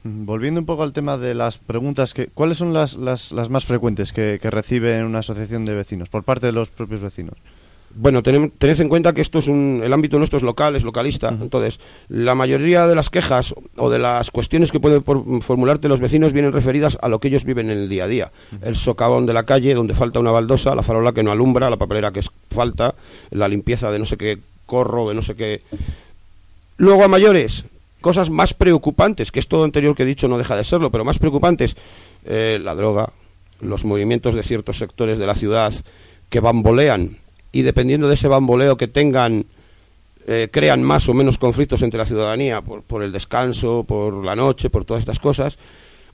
Mm, 0.05 0.25
Volviendo 0.27 0.61
un 0.61 0.67
poco 0.67 0.83
al 0.83 0.93
tema 0.93 1.17
de 1.19 1.35
las 1.35 1.59
preguntas, 1.59 2.13
que, 2.15 2.27
¿cuáles 2.29 2.59
son 2.59 2.73
las, 2.73 2.95
las, 2.97 3.33
las 3.33 3.51
más 3.51 3.65
frecuentes 3.65 4.13
que, 4.13 4.39
que 4.41 4.51
recibe 4.51 5.05
una 5.05 5.21
asociación 5.21 5.65
de 5.65 5.75
vecinos 5.75 6.09
por 6.09 6.25
parte 6.25 6.47
de 6.47 6.53
los 6.53 6.71
propios 6.71 7.01
vecinos? 7.01 7.35
Bueno, 7.95 8.23
tened 8.23 8.51
en 8.81 8.89
cuenta 8.89 9.13
que 9.13 9.21
esto 9.21 9.39
es 9.39 9.49
un, 9.49 9.83
el 9.85 9.93
ámbito 9.93 10.17
nuestro 10.17 10.39
es 10.39 10.43
local, 10.43 10.75
es 10.77 10.83
localista. 10.83 11.29
Entonces, 11.29 11.79
la 12.09 12.35
mayoría 12.35 12.87
de 12.87 12.95
las 12.95 13.11
quejas 13.11 13.55
o 13.77 13.91
de 13.91 13.99
las 13.99 14.31
cuestiones 14.31 14.73
que 14.73 14.81
pueden 14.81 15.03
por- 15.03 15.43
formularte 15.43 15.89
los 15.89 16.01
vecinos 16.01 16.33
vienen 16.33 16.55
referidas 16.55 16.97
a 17.03 17.09
lo 17.11 17.19
que 17.19 17.29
ellos 17.29 17.45
viven 17.45 17.69
en 17.71 17.77
el 17.77 17.89
día 17.91 18.05
a 18.05 18.09
día. 18.09 18.33
El 18.63 18.77
socavón 18.77 19.27
de 19.27 19.35
la 19.35 19.43
calle, 19.43 19.75
donde 19.75 19.95
falta 19.95 20.21
una 20.21 20.31
baldosa, 20.31 20.75
la 20.75 20.83
farola 20.83 21.13
que 21.13 21.23
no 21.23 21.33
alumbra, 21.33 21.69
la 21.69 21.77
papelera 21.77 22.13
que 22.13 22.21
es- 22.21 22.31
falta, 22.51 22.95
la 23.31 23.47
limpieza 23.47 23.91
de 23.91 23.99
no 23.99 24.07
sé 24.07 24.17
qué 24.17 24.39
corro, 24.65 25.11
de 25.11 25.15
no 25.15 25.21
sé 25.21 25.35
qué. 25.35 25.61
Luego 26.79 27.05
a 27.05 27.09
mayores, 27.09 27.67
cosas 28.03 28.29
más 28.29 28.53
preocupantes, 28.53 29.33
que 29.33 29.41
esto 29.41 29.65
anterior 29.65 29.97
que 29.97 30.03
he 30.03 30.07
dicho 30.07 30.29
no 30.29 30.37
deja 30.37 30.55
de 30.57 30.65
serlo, 30.65 30.91
pero 30.91 31.05
más 31.05 31.19
preocupantes, 31.19 31.75
eh, 32.27 32.61
la 32.63 32.75
droga, 32.75 33.09
los 33.61 33.85
movimientos 33.87 34.35
de 34.35 34.43
ciertos 34.43 34.77
sectores 34.77 35.19
de 35.19 35.27
la 35.27 35.35
ciudad 35.35 35.73
que 36.29 36.41
bambolean 36.41 37.17
y 37.53 37.63
dependiendo 37.63 38.09
de 38.09 38.15
ese 38.15 38.29
bamboleo 38.29 38.77
que 38.77 38.89
tengan, 38.89 39.47
eh, 40.27 40.49
crean 40.53 40.83
más 40.83 41.09
o 41.09 41.15
menos 41.15 41.39
conflictos 41.39 41.83
entre 41.83 41.99
la 41.99 42.07
ciudadanía 42.07 42.61
por, 42.61 42.83
por 42.83 43.03
el 43.03 43.13
descanso, 43.13 43.85
por 43.85 44.25
la 44.25 44.37
noche, 44.37 44.69
por 44.71 44.85
todas 44.85 45.01
estas 45.03 45.19
cosas. 45.21 45.59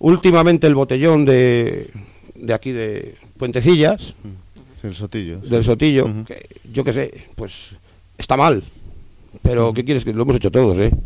Últimamente 0.01 0.67
el 0.67 0.75
botellón 0.75 1.25
de, 1.25 1.91
de 2.35 2.55
aquí 2.55 2.71
de 2.73 3.17
Puentecillas, 3.37 4.15
Sí, 4.81 4.87
el 4.87 4.95
sotillo. 4.95 5.39
del 5.41 5.65
Sotillo, 5.65 6.07
que 6.25 6.47
yo 6.73 6.85
qué 6.85 6.93
sé, 6.93 7.27
pues 7.35 7.71
está 8.17 8.37
mal. 8.37 8.63
Pero 9.43 9.73
¿qué 9.75 9.85
quieres? 9.85 10.05
Que 10.05 10.13
lo 10.13 10.23
hemos 10.23 10.37
hecho 10.37 10.51
todos, 10.51 10.79
¿eh? 10.79 10.91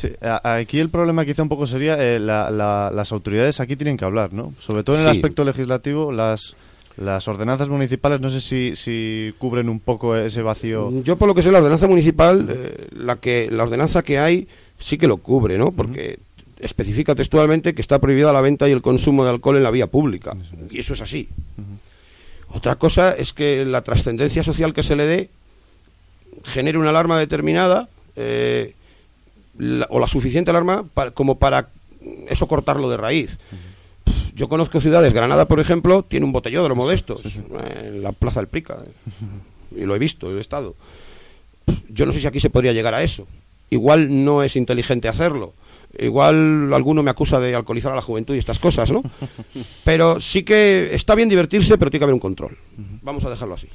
Sí, 0.00 0.08
aquí 0.42 0.80
el 0.80 0.88
problema 0.90 1.24
quizá 1.24 1.42
un 1.42 1.48
poco 1.48 1.66
sería 1.66 1.96
eh, 2.02 2.18
la- 2.18 2.50
la- 2.50 2.90
las 2.92 3.12
autoridades 3.12 3.60
aquí 3.60 3.76
tienen 3.76 3.96
que 3.96 4.04
hablar, 4.04 4.32
¿no? 4.32 4.52
Sobre 4.58 4.82
todo 4.82 4.96
en 4.96 5.02
el 5.02 5.08
Sí. 5.12 5.16
aspecto 5.18 5.44
legislativo, 5.44 6.10
las, 6.10 6.56
las 6.96 7.28
ordenanzas 7.28 7.68
municipales 7.68 8.20
no 8.20 8.28
sé 8.28 8.40
si, 8.40 8.74
si 8.74 9.32
cubren 9.38 9.68
un 9.68 9.78
poco 9.78 10.16
ese 10.16 10.42
vacío. 10.42 10.90
Yo 11.02 11.16
por 11.16 11.28
lo 11.28 11.34
que 11.36 11.42
sé 11.42 11.52
la 11.52 11.58
ordenanza 11.58 11.86
municipal, 11.86 12.46
eh, 12.50 12.88
la 12.96 13.16
que 13.16 13.48
la 13.50 13.62
ordenanza 13.62 14.02
que 14.02 14.18
hay 14.18 14.48
sí 14.78 14.98
que 14.98 15.06
lo 15.06 15.18
cubre, 15.18 15.56
¿no? 15.56 15.70
Porque 15.70 16.18
especifica 16.58 17.14
textualmente 17.14 17.72
que 17.74 17.80
está 17.80 18.00
prohibida 18.00 18.32
la 18.32 18.40
venta 18.40 18.68
y 18.68 18.72
el 18.72 18.82
consumo 18.82 19.22
de 19.24 19.30
alcohol 19.30 19.56
en 19.56 19.62
la 19.62 19.70
vía 19.70 19.86
pública. 19.86 20.34
Y 20.70 20.80
eso 20.80 20.94
es 20.94 21.00
así. 21.00 21.28
Otra 22.48 22.74
cosa 22.74 23.12
es 23.12 23.32
que 23.32 23.64
la 23.64 23.82
trascendencia 23.82 24.42
social 24.42 24.74
que 24.74 24.82
se 24.82 24.96
le 24.96 25.06
dé 25.06 25.30
genere 26.44 26.78
una 26.78 26.90
alarma 26.90 27.18
determinada 27.18 27.88
eh, 28.16 28.74
la- 29.58 29.86
o 29.90 29.98
la 29.98 30.08
suficiente 30.08 30.50
alarma 30.50 30.84
pa- 30.92 31.10
como 31.10 31.38
para 31.38 31.68
eso 32.28 32.46
cortarlo 32.46 32.88
de 32.90 32.96
raíz. 32.96 33.38
Pff, 34.04 34.32
Yo 34.34 34.48
conozco 34.48 34.80
ciudades, 34.80 35.12
Granada, 35.14 35.46
por 35.48 35.60
ejemplo, 35.60 36.02
tiene 36.02 36.26
un 36.26 36.32
botellódromo 36.32 36.86
de 36.88 36.94
estos, 36.94 37.22
en 37.80 38.02
la 38.02 38.12
Plaza 38.12 38.40
del 38.40 38.48
Prica, 38.48 38.78
y 39.74 39.84
lo 39.84 39.94
he 39.96 39.98
visto, 39.98 40.30
he 40.36 40.40
estado. 40.40 40.74
Pff, 41.64 41.78
Yo 41.88 42.06
no 42.06 42.12
sé 42.12 42.20
si 42.20 42.26
aquí 42.26 42.38
se 42.40 42.50
podría 42.50 42.72
llegar 42.72 42.94
a 42.94 43.02
eso. 43.02 43.26
Igual 43.70 44.24
no 44.24 44.42
es 44.42 44.54
inteligente 44.56 45.08
hacerlo. 45.08 45.52
Igual 45.98 46.72
alguno 46.74 47.02
me 47.02 47.10
acusa 47.10 47.40
de 47.40 47.54
alcoholizar 47.54 47.90
a 47.92 47.96
la 47.96 48.02
juventud 48.02 48.34
y 48.34 48.38
estas 48.38 48.58
cosas, 48.58 48.92
¿no? 48.92 49.02
Pero 49.84 50.20
sí 50.20 50.42
que 50.44 50.90
está 50.94 51.14
bien 51.14 51.28
divertirse, 51.30 51.78
pero 51.78 51.90
tiene 51.90 52.00
que 52.00 52.04
haber 52.04 52.14
un 52.14 52.20
control. 52.20 52.56
Vamos 53.02 53.24
a 53.24 53.30
dejarlo 53.30 53.54
así. 53.54 53.68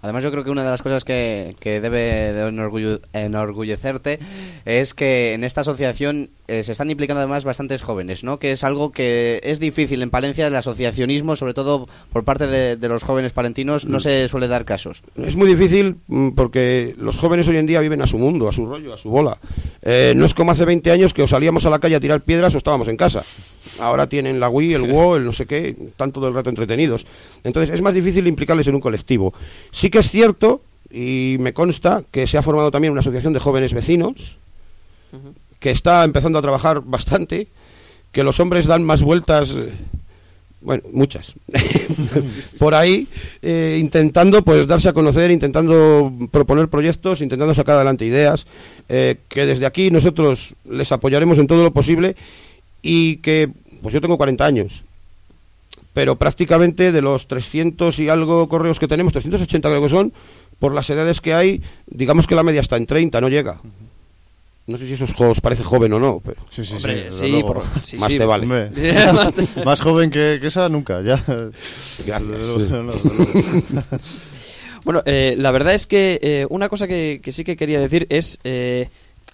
Además, 0.00 0.22
yo 0.22 0.30
creo 0.30 0.44
que 0.44 0.50
una 0.50 0.62
de 0.64 0.70
las 0.70 0.82
cosas 0.82 1.04
que, 1.04 1.56
que 1.60 1.80
debe 1.80 2.32
de 2.32 3.00
enorgullecerte 3.12 4.18
es 4.64 4.94
que 4.94 5.34
en 5.34 5.44
esta 5.44 5.62
asociación 5.62 6.30
eh, 6.46 6.62
se 6.62 6.72
están 6.72 6.90
implicando 6.90 7.20
además 7.20 7.44
bastantes 7.44 7.82
jóvenes, 7.82 8.24
¿no? 8.24 8.38
Que 8.38 8.52
es 8.52 8.64
algo 8.64 8.90
que 8.92 9.40
es 9.42 9.58
difícil 9.60 10.02
en 10.02 10.10
Palencia, 10.10 10.46
el 10.46 10.56
asociacionismo, 10.56 11.36
sobre 11.36 11.52
todo 11.54 11.88
por 12.12 12.24
parte 12.24 12.46
de, 12.46 12.76
de 12.76 12.88
los 12.88 13.02
jóvenes 13.04 13.32
palentinos, 13.32 13.86
no 13.86 13.98
Mm. 13.98 14.00
se 14.00 14.28
suele 14.28 14.46
dar 14.48 14.64
casos. 14.64 15.02
Es 15.16 15.34
muy 15.36 15.48
difícil 15.48 15.96
mm, 16.06 16.30
porque 16.30 16.94
los 16.98 17.18
jóvenes 17.18 17.48
hoy 17.48 17.56
en 17.56 17.66
día 17.66 17.80
viven 17.80 18.00
a 18.00 18.06
su 18.06 18.18
mundo, 18.18 18.48
a 18.48 18.52
su 18.52 18.64
rollo, 18.66 18.94
a 18.94 18.96
su 18.96 19.10
bola. 19.10 19.38
Eh, 19.82 20.12
no 20.16 20.24
es 20.24 20.34
como 20.34 20.52
hace 20.52 20.64
20 20.64 20.90
años 20.92 21.12
que 21.12 21.22
o 21.22 21.26
salíamos 21.26 21.66
a 21.66 21.70
la 21.70 21.80
calle 21.80 21.96
a 21.96 22.00
tirar 22.00 22.20
piedras 22.20 22.54
o 22.54 22.58
estábamos 22.58 22.86
en 22.88 22.96
casa. 22.96 23.22
Ahora 23.80 24.06
tienen 24.06 24.38
la 24.40 24.48
Wii, 24.48 24.74
el 24.74 24.82
WoW, 24.82 25.16
el 25.16 25.24
no 25.24 25.32
sé 25.32 25.46
qué, 25.46 25.76
están 25.88 26.12
todo 26.12 26.28
el 26.28 26.34
rato 26.34 26.48
entretenidos. 26.50 27.06
Entonces 27.44 27.74
es 27.74 27.82
más 27.82 27.94
difícil 27.94 28.26
implicarles 28.26 28.66
en 28.68 28.76
un 28.76 28.80
colectivo. 28.80 29.34
Sí 29.70 29.87
que 29.90 29.98
es 29.98 30.10
cierto, 30.10 30.62
y 30.90 31.36
me 31.40 31.52
consta, 31.52 32.02
que 32.10 32.26
se 32.26 32.38
ha 32.38 32.42
formado 32.42 32.70
también 32.70 32.92
una 32.92 33.00
asociación 33.00 33.32
de 33.32 33.40
jóvenes 33.40 33.74
vecinos, 33.74 34.38
que 35.60 35.70
está 35.70 36.04
empezando 36.04 36.38
a 36.38 36.42
trabajar 36.42 36.80
bastante, 36.80 37.48
que 38.12 38.22
los 38.22 38.40
hombres 38.40 38.66
dan 38.66 38.84
más 38.84 39.02
vueltas, 39.02 39.54
eh, 39.56 39.70
bueno, 40.60 40.82
muchas, 40.92 41.34
por 42.58 42.74
ahí, 42.74 43.06
eh, 43.42 43.78
intentando 43.80 44.42
pues 44.42 44.66
darse 44.66 44.88
a 44.88 44.92
conocer, 44.92 45.30
intentando 45.30 46.12
proponer 46.30 46.68
proyectos, 46.68 47.20
intentando 47.20 47.54
sacar 47.54 47.76
adelante 47.76 48.04
ideas, 48.04 48.46
eh, 48.88 49.16
que 49.28 49.46
desde 49.46 49.66
aquí 49.66 49.90
nosotros 49.90 50.54
les 50.68 50.90
apoyaremos 50.90 51.38
en 51.38 51.46
todo 51.46 51.62
lo 51.62 51.72
posible 51.72 52.16
y 52.82 53.16
que, 53.16 53.50
pues 53.82 53.94
yo 53.94 54.00
tengo 54.00 54.16
40 54.16 54.44
años, 54.44 54.84
pero 55.98 56.14
prácticamente 56.14 56.92
de 56.92 57.02
los 57.02 57.26
300 57.26 57.98
y 57.98 58.08
algo 58.08 58.48
correos 58.48 58.78
que 58.78 58.86
tenemos, 58.86 59.12
380 59.12 59.68
creo 59.68 59.82
que 59.82 59.88
son, 59.88 60.12
por 60.60 60.72
las 60.72 60.88
edades 60.90 61.20
que 61.20 61.34
hay, 61.34 61.60
digamos 61.88 62.28
que 62.28 62.36
la 62.36 62.44
media 62.44 62.60
está 62.60 62.76
en 62.76 62.86
30, 62.86 63.20
no 63.20 63.28
llega. 63.28 63.60
No 64.68 64.76
sé 64.76 64.86
si 64.86 64.92
eso 64.92 65.06
os- 65.28 65.40
parece 65.40 65.64
joven 65.64 65.92
o 65.94 65.98
no, 65.98 66.22
pero... 66.24 66.40
Sí, 66.50 66.64
sí, 66.64 66.76
Hombre, 66.76 67.10
sí, 67.10 67.26
luego. 67.32 67.46
por- 67.54 67.64
sí, 67.82 67.96
Más 67.96 68.12
sí, 68.12 68.18
te 68.18 68.24
vale. 68.24 68.46
Más 69.64 69.80
joven 69.80 70.08
que, 70.08 70.38
que 70.40 70.46
esa 70.46 70.68
nunca, 70.68 71.02
ya. 71.02 71.20
Gracias. 72.06 72.28
Bueno, 74.84 75.02
eh, 75.04 75.34
la 75.36 75.50
verdad 75.50 75.74
es 75.74 75.88
que 75.88 76.20
eh, 76.22 76.46
una 76.48 76.68
cosa 76.68 76.86
que, 76.86 77.20
que 77.20 77.32
sí 77.32 77.42
que 77.42 77.56
quería 77.56 77.80
decir 77.80 78.06
es 78.08 78.38
eh, 78.44 78.88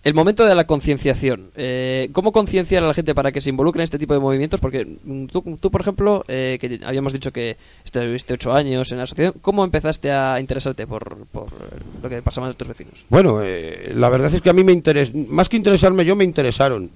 el 0.05 0.15
momento 0.15 0.45
de 0.45 0.55
la 0.55 0.67
concienciación. 0.67 1.51
Eh, 1.57 2.11
¿Cómo 2.13 2.31
concienciar 2.31 2.85
a 2.85 2.87
la 2.87 2.95
gente 2.95 3.15
para 3.15 3.33
que 3.33 3.41
se 3.41 3.51
involucre 3.51 3.81
en 3.81 3.85
este 3.85 3.99
tipo 3.99 4.13
de 4.13 4.21
movimientos? 4.21 4.61
Porque 4.61 4.85
mm, 5.03 5.27
tú, 5.27 5.59
tú, 5.59 5.71
por 5.71 5.81
ejemplo, 5.81 6.25
eh, 6.29 6.59
que 6.61 6.79
habíamos 6.85 7.15
dicho 7.15 7.33
que 7.33 7.57
estuviste 7.85 8.35
ocho 8.35 8.53
años 8.53 8.93
en 8.93 8.99
la 8.99 9.05
asociación, 9.05 9.41
¿cómo 9.41 9.65
empezaste 9.65 10.13
a 10.13 10.39
interesarte 10.39 10.87
por, 10.87 11.27
por 11.33 11.49
lo 12.03 12.09
que 12.09 12.21
pasaba 12.21 12.49
en 12.49 12.55
tus 12.55 12.69
vecinos? 12.69 13.05
Bueno, 13.09 13.41
eh, 13.43 13.93
la 13.97 14.11
verdad 14.11 14.33
es 14.33 14.43
que 14.43 14.51
a 14.51 14.53
mí 14.53 14.63
me 14.63 14.73
interes 14.73 15.15
más 15.15 15.49
que 15.49 15.57
interesarme 15.57 16.05
yo, 16.05 16.15
me 16.15 16.25
interesaron. 16.25 16.91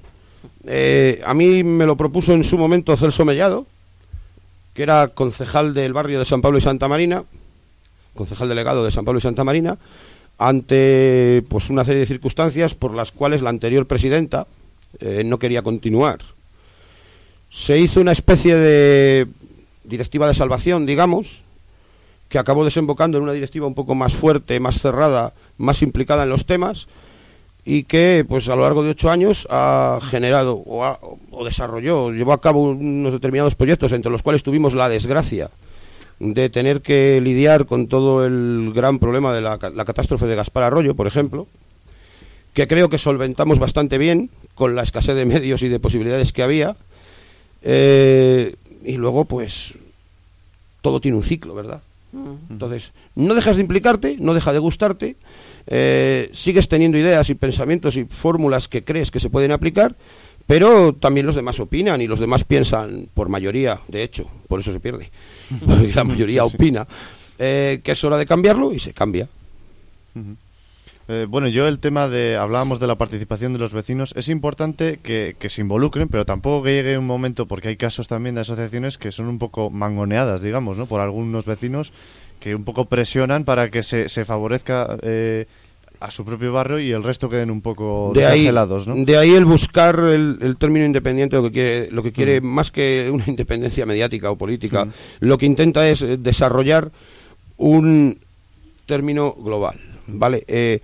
Eh, 0.67 1.23
a 1.25 1.33
mí 1.33 1.65
me 1.65 1.87
lo 1.87 1.97
propuso 1.97 2.35
en 2.35 2.45
su 2.45 2.59
momento 2.59 2.95
Celso 2.95 3.25
Mellado, 3.25 3.67
que 4.75 4.83
era 4.83 5.09
concejal 5.09 5.73
del 5.73 5.95
barrio 5.95 6.19
de 6.19 6.27
San 6.27 6.43
Pablo 6.43 6.59
y 6.59 6.61
Santa 6.61 6.89
Marina, 6.89 7.25
concejal 8.15 8.51
delegado 8.51 8.85
de 8.85 8.91
San 8.91 9.07
Pablo 9.07 9.19
y 9.19 9.23
Santa 9.23 9.45
Marina, 9.45 9.79
ante 10.39 11.45
pues 11.49 11.69
una 11.69 11.85
serie 11.85 12.01
de 12.01 12.07
circunstancias 12.07 12.75
por 12.75 12.95
las 12.95 13.11
cuales 13.13 13.43
la 13.43 13.51
anterior 13.51 13.87
presidenta 13.87 14.47
eh, 15.01 15.23
no 15.25 15.39
quería 15.39 15.63
continuar. 15.63 16.19
Se 17.51 17.79
hizo 17.79 18.01
una 18.01 18.13
especie 18.13 18.57
de 18.57 19.27
directiva 19.85 20.29
de 20.29 20.35
salvación, 20.35 20.87
digamos, 20.87 21.43
que 22.29 22.39
acabó 22.39 22.65
desembocando 22.65 23.17
en 23.19 23.25
una 23.25 23.33
directiva 23.33 23.67
un 23.67 23.75
poco 23.75 23.95
más 23.95 24.15
fuerte, 24.15 24.61
más 24.61 24.81
cerrada, 24.81 25.33
más 25.57 25.83
implicada 25.83 26.25
en 26.25 26.31
los 26.31 26.45
temas 26.47 26.87
y 27.65 27.85
que 27.85 28.25
pues 28.29 28.49
a 28.49 28.57
lo 28.57 28.63
largo 28.63 28.83
de 28.83 28.91
ocho 28.91 29.11
años 29.11 29.47
ha 29.51 29.99
generado 30.11 30.55
o, 30.55 30.85
ha- 30.85 30.99
o 31.31 31.45
desarrolló, 31.45 32.11
llevó 32.13 32.33
a 32.33 32.41
cabo 32.41 32.63
unos 32.71 33.13
determinados 33.13 33.55
proyectos 33.55 33.93
entre 33.93 34.13
los 34.13 34.23
cuales 34.23 34.43
tuvimos 34.43 34.75
la 34.75 34.89
desgracia 34.89 35.51
de 36.21 36.51
tener 36.51 36.83
que 36.83 37.21
lidiar 37.21 37.67
con 37.67 37.87
todo 37.87 38.27
el 38.27 38.73
gran 38.75 38.99
problema 38.99 39.33
de 39.33 39.41
la, 39.41 39.59
la 39.75 39.85
catástrofe 39.85 40.27
de 40.27 40.35
Gaspar 40.35 40.65
Arroyo, 40.65 40.95
por 40.95 41.07
ejemplo, 41.07 41.47
que 42.55 42.67
creo 42.67 42.89
que 42.89 42.99
solventamos 42.99 43.59
bastante 43.59 43.99
bien 43.99 44.31
con 44.55 44.75
la 44.75 44.83
escasez 44.83 45.15
de 45.15 45.25
medios 45.27 45.63
y 45.63 45.69
de 45.69 45.79
posibilidades 45.79 46.33
que 46.33 46.43
había. 46.43 46.77
Eh, 47.63 48.57
y 48.85 48.97
luego, 48.97 49.25
pues, 49.25 49.75
todo 50.81 51.01
tiene 51.01 51.17
un 51.17 51.23
ciclo, 51.23 51.55
¿verdad? 51.55 51.83
Entonces, 52.51 52.93
no 53.15 53.35
dejas 53.35 53.57
de 53.57 53.63
implicarte, 53.63 54.17
no 54.19 54.33
deja 54.33 54.53
de 54.53 54.59
gustarte, 54.59 55.17
eh, 55.67 56.31
sigues 56.33 56.67
teniendo 56.67 56.97
ideas 56.97 57.29
y 57.29 57.35
pensamientos 57.35 57.97
y 57.97 58.05
fórmulas 58.07 58.67
que 58.67 58.83
crees 58.83 59.11
que 59.11 59.21
se 59.21 59.29
pueden 59.29 59.53
aplicar, 59.53 59.95
pero 60.49 60.95
también 60.95 61.27
los 61.27 61.37
demás 61.37 61.61
opinan 61.61 62.01
y 62.01 62.09
los 62.09 62.19
demás 62.19 62.43
piensan 62.43 63.07
por 63.15 63.29
mayoría, 63.29 63.79
de 63.87 64.03
hecho, 64.03 64.27
por 64.49 64.59
eso 64.59 64.73
se 64.73 64.81
pierde, 64.81 65.11
porque 65.65 65.93
la 65.95 66.03
mayoría 66.03 66.43
Sí, 66.43 66.49
sí. 66.49 66.57
opina 66.57 66.89
eh, 67.39 67.81
que 67.85 67.93
es 67.93 68.03
hora 68.03 68.17
de 68.17 68.27
cambiarlo 68.27 68.73
y 68.73 68.81
se 68.81 68.93
cambia. 68.93 69.29
Eh, 71.11 71.27
bueno, 71.29 71.49
yo 71.49 71.67
el 71.69 71.79
tema 71.79 72.09
de, 72.09 72.37
hablábamos 72.37 72.81
de 72.81 72.87
la 72.87 72.97
participación 72.97 73.53
de 73.55 73.59
los 73.59 73.73
vecinos, 73.73 74.13
es 74.17 74.29
importante 74.29 74.99
que, 75.03 75.37
que 75.39 75.49
se 75.49 75.61
involucren, 75.63 76.09
pero 76.09 76.27
tampoco 76.27 76.65
que 76.65 76.73
llegue 76.75 76.99
un 76.99 77.07
momento, 77.07 77.47
porque 77.47 77.69
hay 77.69 77.77
casos 77.77 78.09
también 78.09 78.35
de 78.35 78.43
asociaciones 78.43 78.99
que 78.99 79.13
son 79.13 79.27
un 79.29 79.39
poco 79.39 79.71
mangoneadas, 79.71 80.43
digamos, 80.43 80.77
¿no? 80.77 80.87
Por 80.87 81.01
algunos 81.01 81.47
vecinos 81.47 81.93
que 82.41 82.55
un 82.55 82.65
poco 82.65 82.87
presionan 82.87 83.45
para 83.45 83.71
que 83.71 83.83
se, 83.83 84.09
se 84.09 84.25
favorezca 84.25 84.99
eh, 85.03 85.47
a 86.01 86.11
su 86.11 86.25
propio 86.25 86.53
barrio 86.53 86.79
y 86.79 86.93
el 86.93 87.03
resto 87.03 87.29
queden 87.29 87.51
un 87.51 87.61
poco 87.61 88.13
De 88.15 88.25
ahí, 88.25 88.49
¿no? 88.53 88.95
de 89.05 89.17
ahí 89.17 89.35
el 89.35 89.45
buscar 89.45 89.99
el, 89.99 90.39
el 90.41 90.57
término 90.57 90.87
independiente, 90.87 91.37
lo 91.37 91.43
que 91.43 91.51
quiere, 91.51 91.91
lo 91.91 92.03
que 92.03 92.13
quiere 92.13 92.41
Mm. 92.41 92.45
más 92.45 92.71
que 92.71 93.11
una 93.13 93.25
independencia 93.27 93.85
mediática 93.85 94.31
o 94.31 94.37
política, 94.37 94.85
Mm. 94.85 94.91
lo 95.21 95.39
que 95.39 95.47
intenta 95.47 95.89
es 95.89 96.05
desarrollar 96.19 96.91
un 97.57 98.19
término 98.87 99.33
global, 99.33 99.77
¿vale? 100.07 100.45
Eh, 100.47 100.81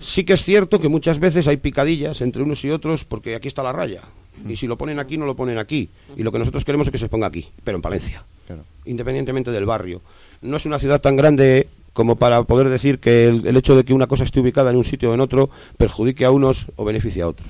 sí 0.00 0.24
que 0.24 0.32
es 0.34 0.42
cierto 0.42 0.78
que 0.80 0.88
muchas 0.88 1.20
veces 1.20 1.46
hay 1.46 1.58
picadillas 1.58 2.20
entre 2.20 2.42
unos 2.42 2.64
y 2.64 2.70
otros 2.70 3.04
porque 3.04 3.34
aquí 3.36 3.48
está 3.48 3.62
la 3.62 3.72
raya. 3.72 4.00
Y 4.48 4.56
si 4.56 4.66
lo 4.66 4.76
ponen 4.76 4.98
aquí, 4.98 5.16
no 5.16 5.24
lo 5.24 5.34
ponen 5.34 5.56
aquí. 5.56 5.88
Y 6.16 6.22
lo 6.22 6.30
que 6.30 6.38
nosotros 6.38 6.64
queremos 6.64 6.88
es 6.88 6.92
que 6.92 6.98
se 6.98 7.08
ponga 7.08 7.26
aquí, 7.28 7.48
pero 7.64 7.76
en 7.76 7.82
Palencia, 7.82 8.22
Claro. 8.46 8.64
independientemente 8.84 9.50
del 9.50 9.64
barrio. 9.64 10.02
No 10.42 10.56
es 10.58 10.66
una 10.66 10.78
ciudad 10.78 11.00
tan 11.00 11.16
grande 11.16 11.68
como 11.96 12.16
para 12.16 12.42
poder 12.44 12.68
decir 12.68 12.98
que 13.00 13.26
el, 13.26 13.46
el 13.46 13.56
hecho 13.56 13.74
de 13.74 13.82
que 13.84 13.94
una 13.94 14.06
cosa 14.06 14.24
esté 14.24 14.38
ubicada 14.40 14.70
en 14.70 14.76
un 14.76 14.84
sitio 14.84 15.10
o 15.10 15.14
en 15.14 15.20
otro 15.20 15.48
perjudique 15.78 16.26
a 16.26 16.30
unos 16.30 16.66
o 16.76 16.84
beneficie 16.84 17.22
a 17.22 17.28
otros. 17.28 17.48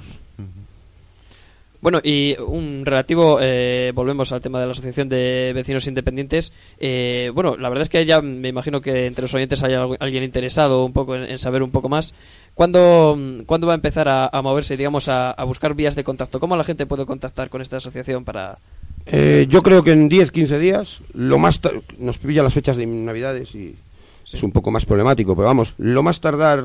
Bueno, 1.82 2.00
y 2.02 2.34
un 2.44 2.84
relativo, 2.84 3.38
eh, 3.40 3.92
volvemos 3.94 4.32
al 4.32 4.40
tema 4.40 4.58
de 4.58 4.66
la 4.66 4.72
Asociación 4.72 5.08
de 5.08 5.52
Vecinos 5.54 5.86
Independientes. 5.86 6.50
Eh, 6.80 7.30
bueno, 7.34 7.56
la 7.56 7.68
verdad 7.68 7.82
es 7.82 7.88
que 7.88 8.04
ya 8.04 8.20
me 8.22 8.48
imagino 8.48 8.80
que 8.80 9.06
entre 9.06 9.22
los 9.22 9.34
oyentes 9.34 9.62
hay 9.62 9.74
algu- 9.74 9.96
alguien 10.00 10.24
interesado 10.24 10.84
un 10.84 10.92
poco 10.92 11.14
en, 11.14 11.24
en 11.24 11.38
saber 11.38 11.62
un 11.62 11.70
poco 11.70 11.88
más. 11.88 12.14
¿Cuándo, 12.54 13.16
¿cuándo 13.44 13.66
va 13.66 13.74
a 13.74 13.76
empezar 13.76 14.08
a, 14.08 14.26
a 14.32 14.42
moverse, 14.42 14.76
digamos, 14.76 15.08
a, 15.08 15.30
a 15.30 15.44
buscar 15.44 15.74
vías 15.74 15.94
de 15.94 16.02
contacto? 16.02 16.40
¿Cómo 16.40 16.56
la 16.56 16.64
gente 16.64 16.86
puede 16.86 17.04
contactar 17.04 17.50
con 17.50 17.60
esta 17.60 17.76
asociación 17.76 18.24
para...? 18.24 18.58
Eh, 19.04 19.46
yo 19.48 19.62
creo 19.62 19.84
que 19.84 19.92
en 19.92 20.08
10, 20.08 20.32
15 20.32 20.58
días, 20.58 21.00
lo 21.14 21.38
más 21.38 21.60
nos 21.98 22.18
pillan 22.18 22.42
las 22.44 22.54
fechas 22.54 22.76
de 22.76 22.86
Navidades 22.86 23.54
y 23.54 23.76
es 24.32 24.42
un 24.42 24.52
poco 24.52 24.70
más 24.70 24.84
problemático, 24.84 25.34
pero 25.36 25.46
vamos, 25.46 25.74
lo 25.78 26.02
más 26.02 26.20
tardar 26.20 26.64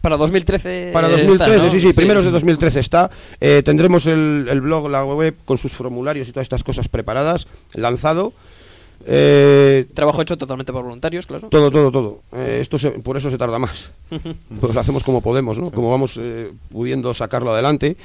Para 0.00 0.16
2013... 0.16 0.90
para 0.92 1.08
está, 1.08 1.18
2013, 1.24 1.58
¿no? 1.64 1.70
sí, 1.70 1.80
sí, 1.80 1.92
primeros 1.92 2.24
de 2.24 2.30
2013 2.30 2.80
está. 2.80 3.10
Eh, 3.40 3.62
tendremos 3.64 4.06
el, 4.06 4.46
el 4.50 4.60
blog, 4.60 4.88
la 4.88 5.04
web 5.04 5.34
con 5.44 5.58
sus 5.58 5.72
formularios 5.72 6.28
y 6.28 6.32
todas 6.32 6.44
estas 6.44 6.64
cosas 6.64 6.88
preparadas, 6.88 7.46
lanzado. 7.74 8.32
Eh, 9.06 9.86
Trabajo 9.94 10.22
hecho 10.22 10.36
totalmente 10.36 10.72
por 10.72 10.82
voluntarios, 10.82 11.26
claro. 11.26 11.48
todo, 11.48 11.70
todo, 11.70 11.90
todo. 11.92 12.20
Eh, 12.32 12.58
esto 12.60 12.78
se- 12.78 12.90
por 12.90 13.16
eso 13.16 13.30
se 13.30 13.38
tarda 13.38 13.58
más. 13.58 13.90
Pues 14.60 14.74
lo 14.74 14.80
hacemos 14.80 15.04
como 15.04 15.20
podemos, 15.20 15.58
¿no? 15.58 15.70
Como 15.70 15.90
vamos 15.90 16.18
eh, 16.20 16.50
pudiendo 16.70 17.14
sacarlo 17.14 17.52
adelante. 17.52 17.96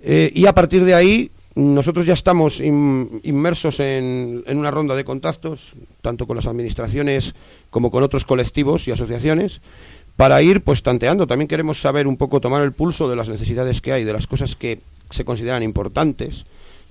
Y 0.00 0.46
a 0.46 0.54
partir 0.54 0.84
de 0.84 0.94
ahí, 0.94 1.30
nosotros 1.54 2.06
ya 2.06 2.12
estamos 2.14 2.60
in- 2.60 3.20
inmersos 3.24 3.80
en, 3.80 4.44
una 4.46 4.70
ronda 4.70 4.94
de 4.94 5.04
contactos, 5.04 5.72
tanto 6.02 6.26
con 6.26 6.36
las 6.36 6.46
administraciones 6.46 7.34
como 7.70 7.90
con 7.90 8.02
otros 8.02 8.24
colectivos 8.24 8.86
y 8.86 8.92
asociaciones, 8.92 9.60
para 10.16 10.40
ir 10.42 10.62
pues 10.62 10.82
tanteando. 10.82 11.26
También 11.26 11.48
queremos 11.48 11.80
saber 11.80 12.06
un 12.06 12.16
poco, 12.16 12.40
tomar 12.40 12.62
el 12.62 12.72
pulso 12.72 13.08
de 13.08 13.16
las 13.16 13.28
necesidades 13.28 13.80
que 13.80 13.92
hay, 13.92 14.04
de 14.04 14.12
las 14.12 14.26
cosas 14.26 14.56
que 14.56 14.80
se 15.10 15.24
consideran 15.24 15.62
importantes, 15.62 16.44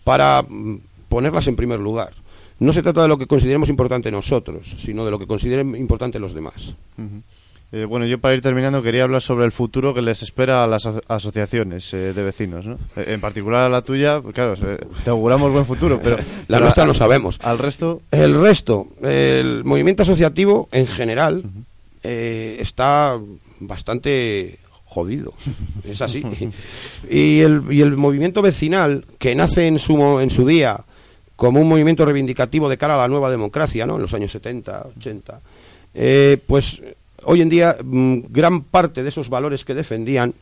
para 0.04 0.42
mm, 0.42 0.80
ponerlas 1.10 1.48
en 1.48 1.56
primer 1.56 1.80
lugar. 1.80 2.14
No 2.60 2.74
se 2.74 2.82
trata 2.82 3.04
de 3.04 3.08
lo 3.08 3.18
que 3.18 3.28
consideremos 3.28 3.70
importante 3.70 4.10
nosotros, 4.12 4.76
sino 4.80 5.06
de 5.06 5.12
lo 5.12 5.20
que 5.20 5.28
consideren 5.28 5.76
importante 5.76 6.18
los 6.20 6.34
demás. 6.34 6.74
Eh, 7.74 7.84
bueno, 7.84 8.06
yo 8.06 8.18
para 8.20 8.34
ir 8.34 8.42
terminando 8.42 8.82
quería 8.82 9.04
hablar 9.04 9.22
sobre 9.22 9.44
el 9.46 9.52
futuro 9.52 9.94
que 9.94 10.02
les 10.02 10.24
espera 10.24 10.64
a 10.64 10.68
las 10.68 10.86
aso- 10.86 11.04
asociaciones 11.10 11.94
eh, 11.94 12.14
de 12.14 12.24
vecinos, 12.24 12.66
¿no? 12.66 12.76
Eh, 12.96 13.06
en 13.10 13.20
particular 13.20 13.66
a 13.66 13.70
la 13.70 13.82
tuya, 13.82 14.22
pues 14.22 14.34
claro, 14.34 14.54
te 15.04 15.10
auguramos 15.10 15.52
buen 15.52 15.66
futuro, 15.66 16.00
pero... 16.02 16.18
La 16.48 16.62
nuestra 16.62 16.86
no 16.86 16.94
sabemos. 16.94 17.38
Al 17.44 17.58
resto... 17.58 18.02
El 18.12 18.40
resto, 18.40 18.88
el 19.02 19.66
movimiento 19.66 20.04
asociativo 20.04 20.70
en 20.72 20.88
general 20.88 21.44
está 22.04 23.18
bastante 23.60 24.60
jodido, 24.86 25.34
es 25.84 26.02
así. 26.02 26.24
y, 27.10 27.42
el, 27.42 27.64
y 27.70 27.82
el 27.82 27.98
movimiento 27.98 28.42
vecinal, 28.42 29.04
que 29.20 29.36
nace 29.36 29.68
en 29.68 29.78
su, 29.80 30.20
en 30.22 30.30
su 30.30 30.46
día 30.46 30.80
como 31.36 31.60
un 31.60 31.68
movimiento 31.68 32.06
reivindicativo 32.06 32.70
de 32.70 32.78
cara 32.78 32.96
a 32.96 33.00
la 33.00 33.08
nueva 33.10 33.30
democracia, 33.30 33.86
¿no? 33.86 33.96
en 33.98 34.02
los 34.04 34.14
años 34.14 34.32
70, 34.32 34.88
80, 34.98 35.40
eh, 35.96 36.38
pues 36.48 36.82
hoy 37.30 37.42
en 37.42 37.50
día 37.50 37.78
mm, 37.84 38.20
gran 38.30 38.64
parte 38.64 39.04
de 39.04 39.10
esos 39.10 39.30
valores 39.30 39.66
que 39.66 39.74
defendían 39.74 40.34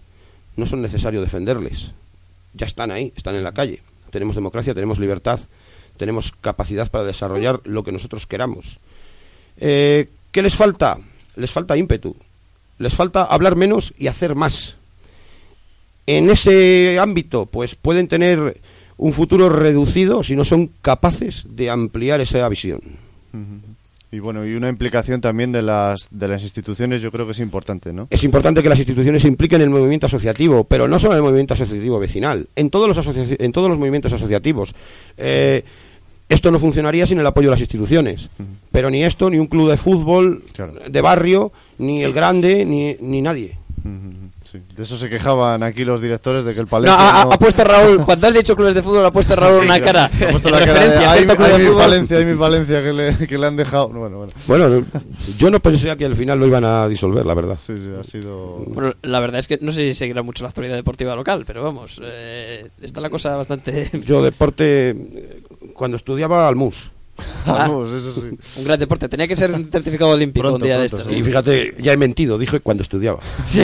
no 0.55 0.65
son 0.65 0.81
necesario 0.81 1.19
defenderles. 1.19 1.91
Ya 2.53 2.67
están 2.67 2.91
ahí, 2.91 3.11
están 3.15 3.35
en 3.35 3.43
la 3.43 3.53
calle. 3.53 3.81
Tenemos 4.11 4.35
democracia, 4.35 4.73
tenemos 4.73 4.99
libertad, 4.99 5.39
tenemos 5.97 6.31
capacidad 6.41 6.89
para 6.89 7.03
desarrollar 7.03 7.59
lo 7.63 7.83
que 7.83 7.91
nosotros 7.91 8.27
queramos. 8.27 8.79
Eh, 9.57 10.09
¿Qué 10.31 10.43
les 10.43 10.55
falta? 10.55 10.99
Les 11.35 11.51
falta 11.51 11.75
ímpetu. 11.75 12.15
Les 12.77 12.93
falta 12.93 13.23
hablar 13.23 13.55
menos 13.55 13.93
y 13.97 14.07
hacer 14.07 14.35
más. 14.35 14.75
En 16.05 16.29
ese 16.29 16.99
ámbito, 16.99 17.47
pues 17.47 17.75
pueden 17.75 18.07
tener 18.07 18.61
un 18.97 19.11
futuro 19.11 19.49
reducido 19.49 20.21
si 20.21 20.35
no 20.35 20.45
son 20.45 20.67
capaces 20.83 21.45
de 21.49 21.71
ampliar 21.71 22.21
esa 22.21 22.47
visión. 22.47 22.79
Y 24.15 24.19
bueno, 24.19 24.45
y 24.45 24.53
una 24.55 24.69
implicación 24.69 25.19
también 25.19 25.51
de 25.51 25.61
las, 25.61 26.07
de 26.09 26.29
las 26.29 26.41
instituciones 26.41 27.01
yo 27.01 27.11
creo 27.11 27.25
que 27.25 27.33
es 27.33 27.39
importante, 27.39 27.91
¿no? 27.91 28.07
Es 28.09 28.23
importante 28.23 28.63
que 28.63 28.69
las 28.69 28.79
instituciones 28.79 29.23
se 29.23 29.27
impliquen 29.27 29.59
en 29.59 29.67
el 29.67 29.73
movimiento 29.73 30.05
asociativo, 30.05 30.63
pero 30.63 30.87
no 30.87 30.97
solo 30.99 31.13
en 31.13 31.17
el 31.17 31.23
movimiento 31.23 31.53
asociativo 31.53 31.99
vecinal, 31.99 32.47
en 32.55 32.69
todos 32.69 32.87
los, 32.87 32.97
asocia- 32.97 33.35
en 33.37 33.51
todos 33.51 33.67
los 33.67 33.77
movimientos 33.77 34.13
asociativos. 34.13 34.73
Eh, 35.17 35.63
esto 36.29 36.49
no 36.49 36.59
funcionaría 36.59 37.05
sin 37.05 37.19
el 37.19 37.27
apoyo 37.27 37.49
de 37.49 37.51
las 37.55 37.59
instituciones, 37.59 38.29
pero 38.71 38.89
ni 38.89 39.03
esto, 39.03 39.29
ni 39.29 39.37
un 39.37 39.47
club 39.47 39.69
de 39.69 39.75
fútbol 39.75 40.43
de 40.89 41.01
barrio, 41.01 41.51
ni 41.77 42.01
el 42.01 42.13
grande, 42.13 42.63
ni, 42.63 42.95
ni 43.01 43.21
nadie. 43.21 43.57
Ujú, 43.83 44.24
sí. 44.57 44.75
De 44.75 44.83
eso 44.83 44.97
se 44.97 45.09
quejaban 45.09 45.63
aquí 45.63 45.85
los 45.85 46.01
directores 46.01 46.45
de 46.45 46.53
que 46.53 46.59
el 46.59 46.65
No, 46.65 46.69
Palencia 46.69 46.97
ha, 46.99 47.21
ha- 47.21 47.25
no- 47.25 47.31
ha 47.33 47.37
puesto 47.39 47.63
Raúl, 47.63 48.03
cuando 48.05 48.27
has 48.27 48.33
dicho 48.33 48.55
clubes 48.55 48.73
de 48.75 48.81
fútbol, 48.83 49.05
ha 49.05 49.11
puesto 49.11 49.35
Raúl 49.35 49.63
una 49.65 49.79
cara. 49.81 50.05
Ha 50.05 50.31
puesto 50.31 50.49
en 50.49 50.53
la 50.55 50.59
cara 50.65 50.73
de, 50.73 50.79
referencia 50.79 51.09
a 51.09 51.11
"Ay, 51.13 51.17
cierto 51.19 51.35
club 51.35 51.45
ay, 51.47 51.51
de 51.53 51.57
mi 51.59 51.65
fútbol". 51.65 51.81
Valencia, 51.81 52.17
ay, 52.17 52.25
mi 52.25 52.33
Valencia 52.33 52.83
que 52.83 52.93
le, 52.93 53.27
que 53.27 53.37
le 53.37 53.45
han 53.47 53.55
dejado. 53.55 53.89
Bueno, 53.89 54.17
bueno. 54.17 54.33
Bueno, 54.47 54.85
yo 55.37 55.49
no 55.51 55.59
pensé 55.59 55.95
que 55.97 56.05
al 56.05 56.15
final 56.15 56.39
lo 56.39 56.47
iban 56.47 56.63
a 56.65 56.87
disolver, 56.87 57.25
la 57.25 57.33
verdad. 57.33 57.57
Sí, 57.61 57.73
sí, 57.77 57.89
ha 57.99 58.03
sido... 58.03 58.63
Bueno, 58.67 58.93
la 59.01 59.19
verdad 59.19 59.39
es 59.39 59.47
que 59.47 59.57
no 59.61 59.71
sé 59.71 59.81
si 59.89 59.93
seguirá 59.93 60.21
mucho 60.23 60.43
la 60.43 60.49
actualidad 60.49 60.75
deportiva 60.75 61.15
local, 61.15 61.43
pero 61.45 61.63
vamos, 61.63 61.99
eh, 62.03 62.69
está 62.81 63.01
la 63.01 63.09
cosa 63.09 63.35
bastante... 63.35 63.89
Yo 64.05 64.21
deporte, 64.23 64.95
cuando 65.73 65.97
estudiaba 65.97 66.47
al 66.47 66.55
MUS. 66.55 66.91
Ah, 67.45 67.67
Vamos, 67.67 67.93
eso 67.93 68.13
sí. 68.13 68.37
Un 68.57 68.63
gran 68.63 68.79
deporte. 68.79 69.07
Tenía 69.07 69.27
que 69.27 69.35
ser 69.35 69.51
un 69.51 69.65
certificado 69.65 70.11
olímpico 70.11 70.47
Pronto, 70.47 70.57
un 70.57 70.63
día 70.63 70.79
de 70.79 70.89
pronto, 70.89 71.09
esto. 71.09 71.19
Y 71.19 71.23
fíjate, 71.23 71.75
ya 71.79 71.93
he 71.93 71.97
mentido, 71.97 72.37
dije 72.37 72.59
cuando 72.59 72.83
estudiaba. 72.83 73.19
Sí. 73.45 73.63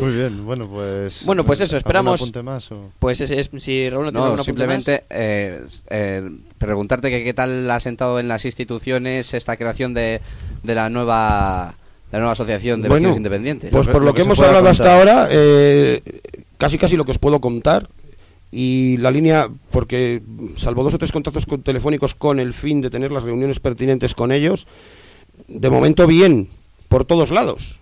Muy 0.00 0.12
bien, 0.12 0.44
bueno, 0.44 0.68
pues... 0.68 1.24
Bueno, 1.24 1.44
pues 1.44 1.60
eso, 1.60 1.76
¿algún 1.76 1.86
esperamos... 1.86 2.20
apunte 2.20 2.42
más 2.42 2.70
o...? 2.72 2.90
Pues 2.98 3.20
ese 3.20 3.38
es, 3.38 3.50
si 3.58 3.88
Raúl 3.88 4.06
no 4.06 4.12
tiene 4.12 4.36
No, 4.36 4.42
simplemente 4.42 5.04
eh, 5.08 5.64
eh, 5.88 6.30
preguntarte 6.58 7.10
que 7.10 7.22
qué 7.22 7.32
tal 7.32 7.70
ha 7.70 7.78
sentado 7.80 8.18
en 8.18 8.28
las 8.28 8.44
instituciones 8.44 9.34
esta 9.34 9.56
creación 9.56 9.94
de, 9.94 10.20
de 10.62 10.74
la 10.74 10.90
nueva 10.90 11.74
de 12.10 12.16
la 12.16 12.18
nueva 12.18 12.32
asociación 12.32 12.82
de 12.82 12.88
Bueno, 12.88 13.02
vecinos 13.02 13.16
independientes. 13.16 13.70
Pues 13.70 13.88
por 13.88 14.02
lo 14.02 14.14
que, 14.14 14.22
hemos 14.22 14.38
hablado 14.40 14.64
contar. 14.64 14.72
hasta 14.72 14.98
ahora, 14.98 15.28
eh, 15.30 16.02
casi 16.58 16.76
casi 16.78 16.96
lo 16.96 17.04
que 17.04 17.12
os 17.12 17.18
puedo 17.18 17.40
contar. 17.40 17.88
Y 18.56 18.98
la 18.98 19.10
línea, 19.10 19.48
porque 19.72 20.22
salvo 20.54 20.84
dos 20.84 20.94
o 20.94 20.98
tres 20.98 21.10
contactos 21.10 21.44
con- 21.44 21.62
telefónicos 21.62 22.14
con 22.14 22.38
el 22.38 22.52
fin 22.52 22.80
de 22.80 22.88
tener 22.88 23.10
las 23.10 23.24
reuniones 23.24 23.58
pertinentes 23.58 24.14
con 24.14 24.30
ellos, 24.30 24.68
de 25.48 25.70
momento 25.70 26.06
bien, 26.06 26.48
por 26.88 27.04
todos 27.04 27.32
lados. 27.32 27.80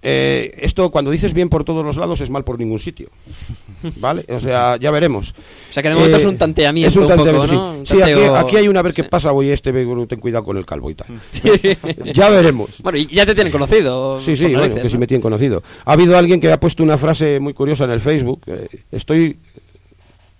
Eh, 0.00 0.54
esto, 0.62 0.90
cuando 0.92 1.10
dices 1.10 1.34
bien 1.34 1.48
por 1.48 1.64
todos 1.64 1.84
los 1.84 1.96
lados, 1.96 2.20
es 2.20 2.30
mal 2.30 2.44
por 2.44 2.56
ningún 2.58 2.78
sitio. 2.78 3.10
¿Vale? 3.96 4.24
O 4.28 4.40
sea, 4.40 4.78
ya 4.80 4.90
veremos. 4.92 5.34
O 5.70 5.72
sea, 5.72 5.82
que 5.82 5.88
de 5.90 5.96
momento 5.96 6.16
es 6.16 6.24
un 6.24 6.38
tanteamiento 6.38 6.86
Eh, 6.86 6.88
es 6.88 6.96
un 6.96 7.02
un 7.02 7.08
poco, 7.08 7.24
tanteamiento, 7.24 7.54
¿no? 7.54 7.72
sí. 7.74 7.78
Un 7.80 7.86
Sí, 7.86 8.02
aquí, 8.34 8.56
hay 8.56 8.68
una 8.68 8.82
qué 8.84 9.02
sí. 9.02 9.08
pasa, 9.10 9.32
voy 9.32 9.50
este, 9.50 9.72
ten 10.06 10.20
cuidado 10.20 10.44
con 10.44 10.56
el 10.56 10.64
calvo 10.64 10.88
y 10.90 10.94
tal. 10.94 11.08
Sí. 11.32 11.42
ya 12.14 12.30
veremos. 12.30 12.80
Bueno, 12.82 12.96
ya 12.98 13.26
te 13.26 13.34
tienen 13.34 13.52
conocido. 13.52 14.20
Sí, 14.20 14.36
sí, 14.36 14.44
bueno, 14.44 14.60
narices, 14.60 14.82
que 14.84 14.88
sí 14.88 14.94
¿no? 14.94 15.00
me 15.00 15.06
tienen 15.06 15.20
conocido. 15.22 15.62
Ha 15.84 15.92
habido 15.92 16.16
alguien 16.16 16.40
que 16.40 16.50
ha 16.50 16.60
puesto 16.60 16.82
una 16.82 16.96
frase 16.96 17.40
muy 17.40 17.52
curiosa 17.52 17.84
en 17.84 17.90
el 17.90 18.00
Facebook. 18.00 18.40
eh, 18.46 18.68
estoy. 18.92 19.36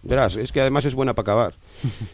Verás, 0.02 0.36
es 0.36 0.52
que 0.52 0.60
además 0.60 0.84
es 0.84 0.94
buena 0.94 1.14
para 1.14 1.32
acabar. 1.32 1.54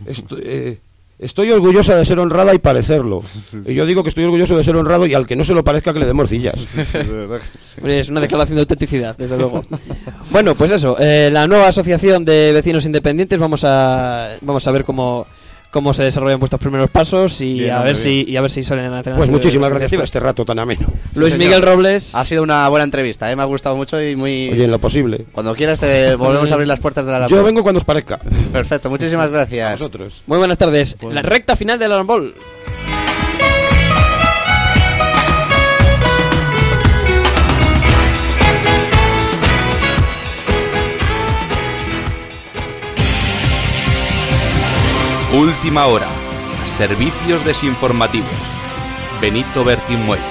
Esto- 0.06 0.36
eh, 0.40 0.78
Estoy 1.16 1.52
orgullosa 1.52 1.94
de 1.94 2.04
ser 2.04 2.18
honrada 2.18 2.52
y 2.54 2.58
parecerlo. 2.58 3.22
Y 3.64 3.72
yo 3.74 3.86
digo 3.86 4.02
que 4.02 4.08
estoy 4.08 4.24
orgulloso 4.24 4.56
de 4.56 4.64
ser 4.64 4.74
honrado 4.74 5.06
y 5.06 5.14
al 5.14 5.28
que 5.28 5.36
no 5.36 5.44
se 5.44 5.54
lo 5.54 5.62
parezca 5.62 5.92
que 5.92 6.00
le 6.00 6.06
dé 6.06 6.12
morcillas. 6.12 6.66
Hombre, 7.78 8.00
Es 8.00 8.08
una 8.08 8.20
declaración 8.20 8.56
de 8.56 8.62
autenticidad, 8.62 9.16
desde 9.16 9.36
luego. 9.38 9.62
bueno, 10.32 10.56
pues 10.56 10.72
eso, 10.72 10.96
eh, 10.98 11.30
la 11.32 11.46
nueva 11.46 11.68
asociación 11.68 12.24
de 12.24 12.50
vecinos 12.52 12.84
independientes, 12.84 13.38
vamos 13.38 13.62
a, 13.64 14.34
vamos 14.40 14.66
a 14.66 14.70
ver 14.72 14.84
cómo, 14.84 15.24
cómo 15.74 15.92
se 15.92 16.04
desarrollan 16.04 16.38
vuestros 16.38 16.60
primeros 16.60 16.88
pasos 16.88 17.40
y, 17.40 17.54
Bien, 17.54 17.72
a, 17.72 17.82
ver 17.82 17.96
si, 17.96 18.24
y 18.28 18.36
a 18.36 18.40
ver 18.40 18.50
si 18.52 18.62
salen 18.62 18.94
a 18.94 19.02
Pues 19.02 19.28
muchísimas 19.28 19.70
gracias 19.70 19.92
por 19.92 20.04
este 20.04 20.20
rato 20.20 20.44
tan 20.44 20.60
ameno. 20.60 20.86
Luis 21.16 21.32
Sí, 21.32 21.38
Miguel. 21.38 21.62
Robles. 21.62 22.14
Ha 22.14 22.24
sido 22.24 22.44
una 22.44 22.68
buena 22.68 22.84
entrevista, 22.84 23.28
¿eh? 23.28 23.34
me 23.34 23.42
ha 23.42 23.46
gustado 23.46 23.74
mucho 23.74 24.00
y 24.00 24.14
muy... 24.14 24.50
Oye, 24.50 24.64
en 24.66 24.70
lo 24.70 24.78
posible. 24.78 25.26
Cuando 25.32 25.52
quieras 25.56 25.80
te 25.80 26.14
volvemos 26.14 26.48
a 26.52 26.54
abrir 26.54 26.68
las 26.68 26.78
puertas 26.78 27.04
de 27.04 27.10
la 27.10 27.26
Yo 27.26 27.42
vengo 27.42 27.64
cuando 27.64 27.78
os 27.78 27.84
parezca. 27.84 28.20
Perfecto, 28.52 28.88
muchísimas 28.88 29.32
gracias. 29.32 29.80
Vosotros. 29.80 30.22
Muy 30.28 30.38
buenas 30.38 30.58
tardes. 30.58 30.96
La 31.10 31.22
recta 31.22 31.56
final 31.56 31.76
del 31.76 31.90
Arambol. 31.90 32.36
Última 45.36 45.86
hora. 45.86 46.06
Servicios 46.64 47.44
desinformativos. 47.44 48.30
Benito 49.20 49.64
Bertín 49.64 50.06
Muelle. 50.06 50.22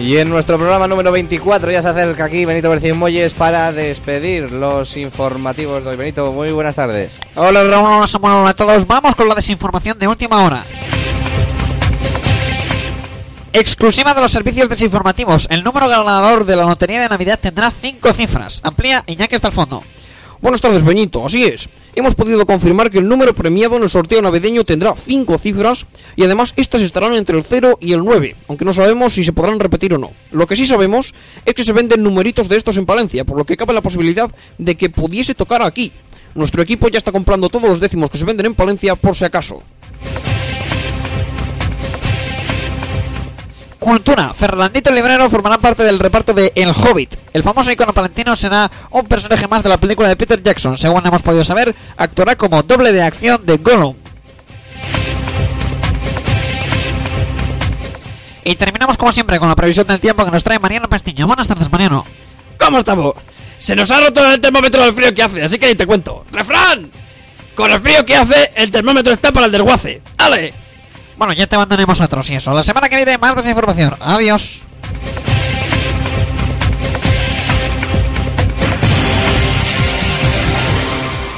Y 0.00 0.16
en 0.16 0.30
nuestro 0.30 0.56
programa 0.56 0.88
número 0.88 1.12
24 1.12 1.70
ya 1.70 1.82
se 1.82 1.88
acerca 1.88 2.24
aquí 2.24 2.46
Benito 2.46 2.70
Bercín 2.70 2.96
Molles 2.96 3.34
para 3.34 3.72
despedir 3.72 4.52
los 4.52 4.96
informativos 4.96 5.84
de 5.84 5.90
hoy. 5.90 5.96
Benito, 5.96 6.32
muy 6.32 6.50
buenas 6.52 6.76
tardes. 6.76 7.20
Hola 7.34 8.06
Samuel, 8.06 8.34
hola 8.36 8.50
a 8.50 8.54
todos. 8.54 8.86
Vamos 8.86 9.14
con 9.14 9.28
la 9.28 9.34
desinformación 9.34 9.98
de 9.98 10.08
última 10.08 10.42
hora. 10.42 10.64
Exclusiva 13.58 14.12
de 14.12 14.20
los 14.20 14.32
servicios 14.32 14.68
desinformativos. 14.68 15.48
El 15.50 15.64
número 15.64 15.88
ganador 15.88 16.44
de 16.44 16.56
la 16.56 16.66
Lotería 16.66 17.00
de 17.00 17.08
Navidad 17.08 17.38
tendrá 17.40 17.70
cinco 17.70 18.12
cifras. 18.12 18.60
Amplía 18.62 19.02
Iñaki 19.06 19.34
hasta 19.34 19.48
el 19.48 19.54
fondo. 19.54 19.82
Buenas 20.42 20.60
tardes, 20.60 20.84
Benito. 20.84 21.24
Así 21.24 21.44
es. 21.44 21.70
Hemos 21.94 22.14
podido 22.14 22.44
confirmar 22.44 22.90
que 22.90 22.98
el 22.98 23.08
número 23.08 23.34
premiado 23.34 23.78
en 23.78 23.84
el 23.84 23.88
sorteo 23.88 24.20
navideño 24.20 24.64
tendrá 24.64 24.94
cinco 24.94 25.38
cifras 25.38 25.86
y 26.16 26.24
además 26.24 26.52
estas 26.56 26.82
estarán 26.82 27.14
entre 27.14 27.38
el 27.38 27.44
0 27.44 27.78
y 27.80 27.94
el 27.94 28.00
9, 28.00 28.36
aunque 28.48 28.66
no 28.66 28.74
sabemos 28.74 29.14
si 29.14 29.24
se 29.24 29.32
podrán 29.32 29.58
repetir 29.58 29.94
o 29.94 29.98
no. 29.98 30.10
Lo 30.32 30.46
que 30.46 30.54
sí 30.54 30.66
sabemos 30.66 31.14
es 31.46 31.54
que 31.54 31.64
se 31.64 31.72
venden 31.72 32.02
numeritos 32.02 32.50
de 32.50 32.58
estos 32.58 32.76
en 32.76 32.84
Palencia, 32.84 33.24
por 33.24 33.38
lo 33.38 33.46
que 33.46 33.56
cabe 33.56 33.72
la 33.72 33.80
posibilidad 33.80 34.30
de 34.58 34.76
que 34.76 34.90
pudiese 34.90 35.34
tocar 35.34 35.62
aquí. 35.62 35.92
Nuestro 36.34 36.60
equipo 36.60 36.88
ya 36.88 36.98
está 36.98 37.10
comprando 37.10 37.48
todos 37.48 37.70
los 37.70 37.80
décimos 37.80 38.10
que 38.10 38.18
se 38.18 38.26
venden 38.26 38.44
en 38.44 38.54
Palencia 38.54 38.96
por 38.96 39.16
si 39.16 39.24
acaso. 39.24 39.62
Cultura. 43.86 44.34
Fernandito 44.34 44.90
Librero 44.90 45.30
formará 45.30 45.58
parte 45.58 45.84
del 45.84 46.00
reparto 46.00 46.34
de 46.34 46.50
El 46.56 46.70
Hobbit. 46.70 47.14
El 47.32 47.44
famoso 47.44 47.70
icono 47.70 47.94
palentino 47.94 48.34
será 48.34 48.68
un 48.90 49.06
personaje 49.06 49.46
más 49.46 49.62
de 49.62 49.68
la 49.68 49.78
película 49.78 50.08
de 50.08 50.16
Peter 50.16 50.42
Jackson. 50.42 50.76
Según 50.76 51.06
hemos 51.06 51.22
podido 51.22 51.44
saber, 51.44 51.72
actuará 51.96 52.34
como 52.34 52.64
doble 52.64 52.92
de 52.92 53.00
acción 53.00 53.46
de 53.46 53.58
Gollum. 53.58 53.94
Y 58.42 58.56
terminamos 58.56 58.96
como 58.96 59.12
siempre 59.12 59.38
con 59.38 59.48
la 59.48 59.54
previsión 59.54 59.86
del 59.86 60.00
tiempo 60.00 60.24
que 60.24 60.32
nos 60.32 60.42
trae 60.42 60.58
Mariano 60.58 60.88
Pestiño. 60.88 61.28
Buenas 61.28 61.46
tardes, 61.46 61.70
Mariano. 61.70 62.04
¿Cómo 62.58 62.78
estamos? 62.78 63.14
Se 63.56 63.76
nos 63.76 63.88
ha 63.92 64.00
roto 64.00 64.32
el 64.32 64.40
termómetro 64.40 64.82
del 64.82 64.94
frío 64.94 65.14
que 65.14 65.22
hace, 65.22 65.44
así 65.44 65.60
que 65.60 65.66
ahí 65.66 65.76
te 65.76 65.86
cuento. 65.86 66.24
¡Refrán! 66.32 66.90
Con 67.54 67.70
el 67.70 67.80
frío 67.80 68.04
que 68.04 68.16
hace, 68.16 68.50
el 68.56 68.72
termómetro 68.72 69.12
está 69.12 69.30
para 69.30 69.46
el 69.46 69.52
desguace. 69.52 70.02
¡Ale! 70.18 70.65
Bueno, 71.16 71.32
ya 71.32 71.46
te 71.46 71.56
abandonemos 71.56 72.00
otros 72.00 72.28
y 72.30 72.36
eso. 72.36 72.52
La 72.52 72.62
semana 72.62 72.88
que 72.88 72.96
viene 72.96 73.18
más 73.18 73.34
desinformación. 73.34 73.94
Adiós. 74.00 74.62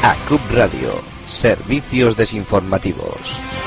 ACUP 0.02 0.40
Radio, 0.52 1.02
servicios 1.26 2.16
desinformativos. 2.16 3.57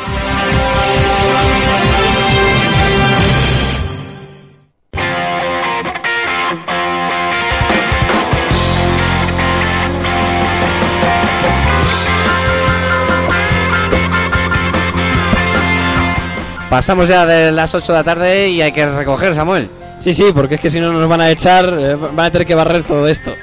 Pasamos 16.71 17.09
ya 17.09 17.25
de 17.25 17.51
las 17.51 17.75
8 17.75 17.91
de 17.91 17.97
la 17.97 18.03
tarde 18.05 18.47
y 18.47 18.61
hay 18.61 18.71
que 18.71 18.85
recoger, 18.85 19.35
Samuel. 19.35 19.67
Sí, 19.97 20.13
sí, 20.13 20.31
porque 20.33 20.55
es 20.55 20.61
que 20.61 20.69
si 20.69 20.79
no 20.79 20.93
nos 20.93 21.09
van 21.09 21.19
a 21.19 21.29
echar, 21.29 21.65
eh, 21.77 21.95
van 21.95 22.27
a 22.27 22.31
tener 22.31 22.47
que 22.47 22.55
barrer 22.55 22.83
todo 22.83 23.09
esto. 23.09 23.33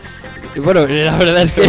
Bueno, 0.60 0.86
la 0.88 1.16
verdad 1.16 1.42
es 1.42 1.52
que... 1.52 1.62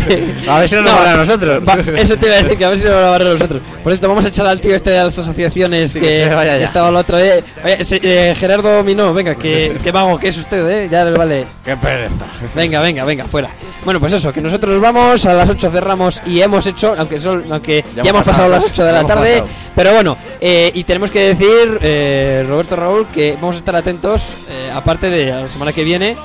A 0.50 0.60
ver 0.60 0.70
si 0.70 0.76
no 0.76 0.82
nos 0.82 0.94
barren 0.96 1.14
a 1.14 1.18
nosotros. 1.18 1.64
va- 1.68 2.00
eso 2.00 2.18
te 2.18 2.26
iba 2.28 2.36
a 2.36 2.42
decir, 2.44 2.58
que 2.58 2.66
a 2.66 2.70
ver 2.70 2.80
si 2.80 2.86
no 2.86 2.92
nos 2.92 3.00
van 3.00 3.08
a 3.08 3.12
barrer 3.12 3.34
nosotros. 3.34 3.62
Por 3.84 3.92
cierto, 3.94 4.08
vamos 4.08 4.26
a 4.26 4.28
echar 4.30 4.48
al 4.48 4.60
tío 4.60 4.76
este 4.76 4.90
de 4.92 4.98
las 4.98 5.18
asociaciones 5.18 5.92
Sí, 5.92 6.00
que, 6.00 6.24
estaba 6.64 6.92
la 6.92 7.00
otra 7.00 7.18
vez. 7.18 7.44
Oye, 7.64 7.84
se- 7.86 8.00
eh, 8.02 8.36
Gerardo 8.36 8.84
Minó, 8.84 9.14
venga, 9.14 9.36
que, 9.36 9.78
que 9.84 9.92
vago 9.92 10.18
que 10.18 10.30
es 10.30 10.38
usted, 10.38 10.68
¿eh? 10.70 10.90
Ya 10.92 11.06
le 11.06 11.12
vale. 11.18 11.46
Qué 11.64 11.76
pereza. 11.78 12.26
Venga, 12.56 12.82
venga, 12.82 13.04
venga, 13.06 13.26
fuera. 13.26 13.50
Bueno, 13.86 14.00
pues 14.00 14.12
eso, 14.14 14.34
que 14.34 14.42
nosotros 14.42 14.80
vamos, 14.82 15.26
a 15.26 15.34
las 15.34 15.50
8 15.50 15.72
cerramos 15.72 16.22
y 16.26 16.42
hemos 16.42 16.66
hecho, 16.66 16.96
aunque, 16.98 17.20
son, 17.20 17.46
aunque 17.52 17.84
ya, 17.96 18.04
hemos 18.04 18.24
pasado, 18.26 18.50
las 18.50 18.64
8 18.66 18.84
de 18.84 18.92
la 18.92 19.06
tarde, 19.06 19.32
pasado. 19.40 19.48
pero 19.76 19.94
bueno, 19.94 20.18
eh, 20.42 20.70
y 20.74 20.84
tenemos 20.84 21.10
que 21.12 21.34
decir, 21.34 21.80
eh, 21.82 22.46
Roberto 22.48 22.76
Raúl, 22.76 23.08
que 23.08 23.36
vamos 23.36 23.56
a 23.56 23.60
estar 23.60 23.76
atentos, 23.76 24.34
eh, 24.50 24.70
aparte 24.74 25.10
de 25.10 25.26
la 25.28 25.48
semana 25.48 25.72
que 25.72 25.84
viene, 25.86 26.18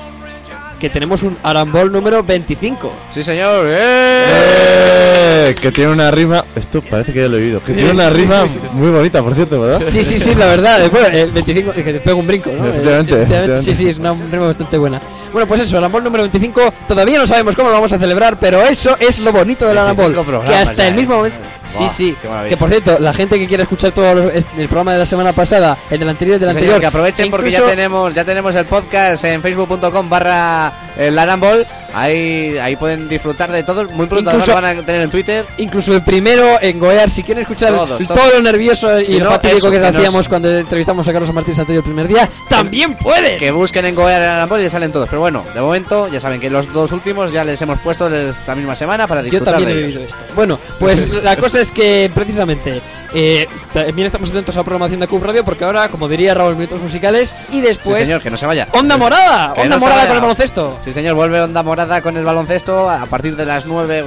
que 0.79 0.89
tenemos 0.89 1.23
un 1.23 1.35
Arambol 1.43 1.91
número 1.91 2.23
25. 2.23 2.91
Sí, 3.09 3.23
señor. 3.23 3.67
¡Eh! 3.71 5.55
Que 5.59 5.71
tiene 5.71 5.91
una 5.91 6.11
rima. 6.11 6.43
Esto 6.55 6.81
parece 6.81 7.13
que 7.13 7.21
ya 7.21 7.27
lo 7.27 7.37
he 7.37 7.41
oído. 7.43 7.63
Que 7.63 7.73
tiene 7.73 7.91
una 7.91 8.09
rima 8.09 8.45
muy 8.73 8.89
bonita, 8.91 9.21
por 9.23 9.33
cierto, 9.35 9.61
¿verdad? 9.61 9.81
Sí, 9.87 10.03
sí, 10.03 10.19
sí, 10.19 10.35
la 10.35 10.47
verdad. 10.47 10.83
eh, 10.85 10.89
Bueno, 10.89 11.07
el 11.07 11.31
25, 11.31 11.73
es 11.75 11.83
que 11.83 11.93
te 11.93 11.99
pego 11.99 12.19
un 12.19 12.27
brinco, 12.27 12.51
¿no? 12.57 12.65
Efectivamente, 12.67 13.13
Eh, 13.13 13.17
efectivamente. 13.23 13.61
Sí, 13.63 13.75
sí, 13.75 13.89
es 13.89 13.97
una 13.97 14.13
rima 14.13 14.45
bastante 14.47 14.77
buena. 14.77 15.01
Bueno, 15.35 15.49
pues 15.49 15.59
eso, 15.59 15.77
el 15.77 15.91
número 15.91 16.23
25. 16.23 16.73
Todavía 16.87 17.19
no 17.19 17.27
sabemos 17.27 17.57
cómo 17.57 17.67
lo 17.67 17.75
vamos 17.75 17.91
a 17.91 17.99
celebrar, 17.99 18.37
pero 18.39 18.61
eso 18.63 18.95
es 19.01 19.19
lo 19.19 19.33
bonito 19.33 19.67
del 19.67 19.77
Arambol. 19.77 20.05
25 20.13 20.23
programas 20.23 20.49
Que 20.49 20.55
hasta 20.63 20.83
ya, 20.83 20.87
el 20.87 20.93
eh. 20.93 20.97
mismo 20.97 21.17
momento. 21.17 21.37
Sí, 21.67 21.89
sí. 21.89 22.15
Que 22.47 22.55
por 22.55 22.69
cierto, 22.69 22.99
la 22.99 23.13
gente 23.13 23.37
que 23.37 23.45
quiera 23.45 23.63
escuchar 23.63 23.91
todo 23.91 24.29
el 24.31 24.67
programa 24.69 24.93
de 24.93 24.99
la 24.99 25.05
semana 25.05 25.33
pasada, 25.33 25.77
el 25.89 25.99
del 25.99 26.07
anterior, 26.07 26.35
el 26.35 26.39
del 26.39 26.47
Sí, 26.47 26.51
anterior. 26.51 26.71
señor, 26.75 26.79
que 26.79 26.87
aprovechen 26.87 27.29
porque 27.31 27.51
ya 27.51 27.65
tenemos 27.65 28.13
ya 28.13 28.23
tenemos 28.23 28.55
el 28.55 28.65
podcast 28.65 29.25
en 29.25 29.41
facebook.com 29.41 30.09
barra 30.09 30.71
el 30.97 31.19
Arambol. 31.19 31.65
Ahí, 31.93 32.57
ahí 32.61 32.75
pueden 32.75 33.07
disfrutar 33.07 33.51
de 33.51 33.63
todo. 33.63 33.85
Muy 33.85 34.05
pronto 34.07 34.29
Incluso- 34.29 34.51
lo 34.51 34.61
van 34.61 34.65
a 34.65 34.85
tener 34.85 35.01
en 35.01 35.09
Twitter. 35.09 35.45
Incluso 35.57 35.93
el 35.93 36.01
primero 36.03 36.59
en 36.61 36.77
Goear, 36.79 37.09
si 37.09 37.23
quieren 37.23 37.41
escuchar 37.43 37.73
Todos, 37.73 38.01
el- 38.01 38.07
todos. 38.07 38.21
todo 38.21 38.33
lo 38.33 38.41
nervioso 38.41 38.99
y 38.99 39.05
Si 39.05 39.17
lo 39.19 39.25
no, 39.25 39.31
fatídico 39.31 39.71
que, 39.71 39.77
que 39.77 39.83
nos- 39.87 39.95
hacíamos 39.95 40.27
cuando 40.27 40.51
entrevistamos 40.57 41.07
a 41.07 41.13
Carlos 41.13 41.33
Martín 41.33 41.55
Santoyo 41.55 41.79
el 41.79 41.83
primer 41.85 42.07
día, 42.07 42.29
también 42.49 42.95
puede. 42.97 43.37
Que 43.37 43.49
busquen 43.51 43.85
en 43.85 43.95
Goear 43.95 44.21
el 44.21 44.27
Arambol 44.27 44.59
y 44.61 44.69
salen 44.69 44.91
todos. 44.91 45.07
Pero 45.09 45.21
bueno, 45.25 45.43
de 45.55 45.59
momento 45.59 46.07
ya 46.07 46.19
saben 46.19 46.39
que 46.39 46.51
los 46.51 46.71
dos 46.71 46.91
últimos 46.91 47.31
ya 47.31 47.43
les 47.43 47.59
hemos 47.59 47.79
puesto 47.79 48.13
esta 48.13 48.53
misma 48.53 48.75
semana 48.75 49.07
para 49.07 49.21
Yo 49.21 49.25
disfrutar 49.31 49.55
también 49.55 49.71
he 49.71 49.73
de 49.73 49.81
vivido 49.81 50.01
ellos. 50.01 50.13
esto. 50.13 50.35
Bueno, 50.35 50.59
pues 50.79 51.09
la 51.23 51.35
cosa 51.35 51.61
es 51.61 51.71
que 51.71 52.11
precisamente 52.13 52.79
eh, 53.11 53.47
también 53.73 54.05
estamos 54.05 54.29
atentos 54.29 54.55
a 54.55 54.59
la 54.59 54.63
programación 54.63 54.99
de 54.99 55.07
Cub 55.07 55.23
Radio 55.23 55.43
porque 55.43 55.63
ahora, 55.63 55.89
como 55.89 56.07
diría 56.07 56.35
Raúl, 56.35 56.55
minutos 56.55 56.79
musicales 56.79 57.33
y 57.51 57.59
después 57.59 57.97
sí, 57.97 58.05
señor, 58.05 58.21
que 58.21 58.29
no 58.29 58.37
se 58.37 58.45
vaya. 58.45 58.67
Onda 58.73 58.97
Morada, 58.97 59.55
Que 59.55 59.61
Onda 59.61 59.77
no 59.77 59.79
Morada 59.79 60.05
con 60.05 60.15
el 60.15 60.21
baloncesto. 60.21 60.77
Sí, 60.83 60.93
señor, 60.93 61.15
vuelve 61.15 61.41
Onda 61.41 61.63
Morada 61.63 62.03
con 62.03 62.15
el 62.17 62.23
baloncesto 62.23 62.87
a 62.87 63.07
partir 63.07 63.35
de 63.35 63.45
las 63.45 63.65
9. 63.65 64.03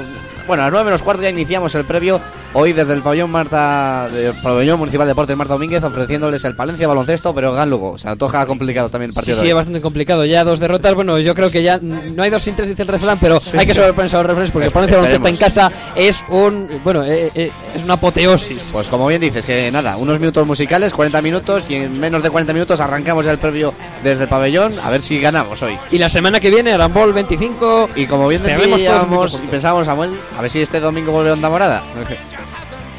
Bueno, 0.46 0.62
a 0.62 0.66
las 0.66 0.72
9 0.72 0.84
menos 0.84 1.02
cuarto 1.02 1.24
ya 1.24 1.30
iniciamos 1.30 1.74
el 1.74 1.84
previo. 1.84 2.20
Hoy 2.54 2.72
desde 2.72 2.94
el 2.94 3.02
pabellón 3.02 3.30
Marta 3.30 4.08
del 4.08 4.32
pabellón 4.42 4.78
municipal 4.78 5.06
de 5.06 5.10
deportes 5.10 5.36
Marta 5.36 5.52
Domínguez 5.52 5.84
ofreciéndoles 5.84 6.42
el 6.44 6.56
Palencia 6.56 6.88
baloncesto, 6.88 7.34
pero 7.34 7.52
Gan 7.52 7.68
Lugo. 7.68 7.98
Se 7.98 8.08
antoja 8.08 8.46
complicado 8.46 8.88
también 8.88 9.10
el 9.10 9.12
Sí, 9.12 9.16
partido. 9.16 9.36
sí, 9.36 9.42
de 9.44 9.48
es 9.50 9.54
bastante 9.54 9.80
complicado. 9.82 10.24
Ya 10.24 10.44
dos 10.44 10.58
derrotas, 10.58 10.94
bueno, 10.94 11.18
yo 11.18 11.34
creo 11.34 11.50
que 11.50 11.62
ya 11.62 11.78
no 11.78 12.22
hay 12.22 12.30
dos 12.30 12.42
sin 12.42 12.56
tres, 12.56 12.68
dice 12.68 12.82
el 12.82 12.88
refrán, 12.88 13.18
pero 13.20 13.40
hay 13.56 13.66
que 13.66 13.74
sobreponerse 13.74 14.16
a 14.16 14.20
los 14.20 14.26
refranes 14.28 14.50
porque 14.50 14.66
el 14.66 14.72
Palencia 14.72 14.96
Baloncesto 14.96 15.28
en 15.28 15.36
casa 15.36 15.70
es 15.94 16.24
un, 16.30 16.80
bueno, 16.82 17.04
eh, 17.04 17.30
eh, 17.34 17.52
es 17.76 17.84
una 17.84 17.94
apoteosis. 17.94 18.70
Pues 18.72 18.88
como 18.88 19.06
bien 19.06 19.20
dices, 19.20 19.44
que 19.44 19.70
nada, 19.70 19.98
unos 19.98 20.18
minutos 20.18 20.46
musicales, 20.46 20.94
40 20.94 21.20
minutos 21.20 21.64
y 21.68 21.74
en 21.74 22.00
menos 22.00 22.22
de 22.22 22.30
40 22.30 22.54
minutos 22.54 22.80
arrancamos 22.80 23.26
ya 23.26 23.30
el 23.32 23.38
previo 23.38 23.74
desde 24.02 24.22
el 24.22 24.28
pabellón 24.28 24.72
a 24.82 24.90
ver 24.90 25.02
si 25.02 25.20
ganamos 25.20 25.62
hoy. 25.62 25.78
Y 25.90 25.98
la 25.98 26.08
semana 26.08 26.40
que 26.40 26.50
viene, 26.50 26.72
Arambol 26.72 27.12
25. 27.12 27.90
Y 27.94 28.06
como 28.06 28.26
bien 28.26 28.42
decíamos 28.42 29.40
y 29.52 29.60
Samuel, 29.60 30.10
a 30.36 30.42
ver 30.42 30.50
si 30.50 30.60
este 30.62 30.80
domingo 30.80 31.12
vuelve 31.12 31.30
Onda 31.32 31.48
Morada. 31.50 31.82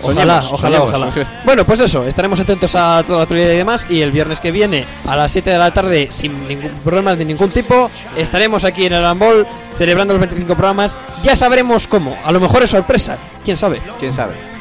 Ojalá, 0.02 0.41
ojalá, 0.52 0.84
ojalá. 0.84 1.41
Bueno, 1.45 1.66
pues 1.66 1.80
eso, 1.80 2.06
estaremos 2.06 2.39
atentos 2.39 2.76
a 2.76 3.04
toda 3.06 3.18
la 3.18 3.24
actualidad 3.24 3.52
y 3.52 3.58
demás. 3.58 3.88
Y 3.89 4.02
el 4.02 4.12
viernes 4.12 4.39
que 4.39 4.52
viene, 4.52 4.86
a 5.08 5.16
las 5.16 5.32
7 5.32 5.50
de 5.50 5.58
la 5.58 5.72
tarde, 5.72 6.10
sin 6.12 6.47
ningún 6.47 6.72
problema 6.84 7.16
de 7.16 7.26
ningún 7.26 7.50
tipo, 7.50 7.89
estaremos 8.16 8.64
aquí 8.64 8.86
en 8.86 8.93
el 8.93 9.06
Ambol 9.06 9.45
celebrando 9.78 10.14
los 10.14 10.22
25 10.22 10.56
programas. 10.56 10.97
Ya 11.24 11.36
sabremos 11.36 11.88
cómo. 11.88 12.18
A 12.24 12.32
lo 12.32 12.39
mejor 12.39 12.64
es 12.64 12.70
sorpresa. 12.70 13.18
¿Quién 13.43 13.58
sabe? 13.58 13.82
¿Quién 14.00 14.14
sabe? 14.14 14.59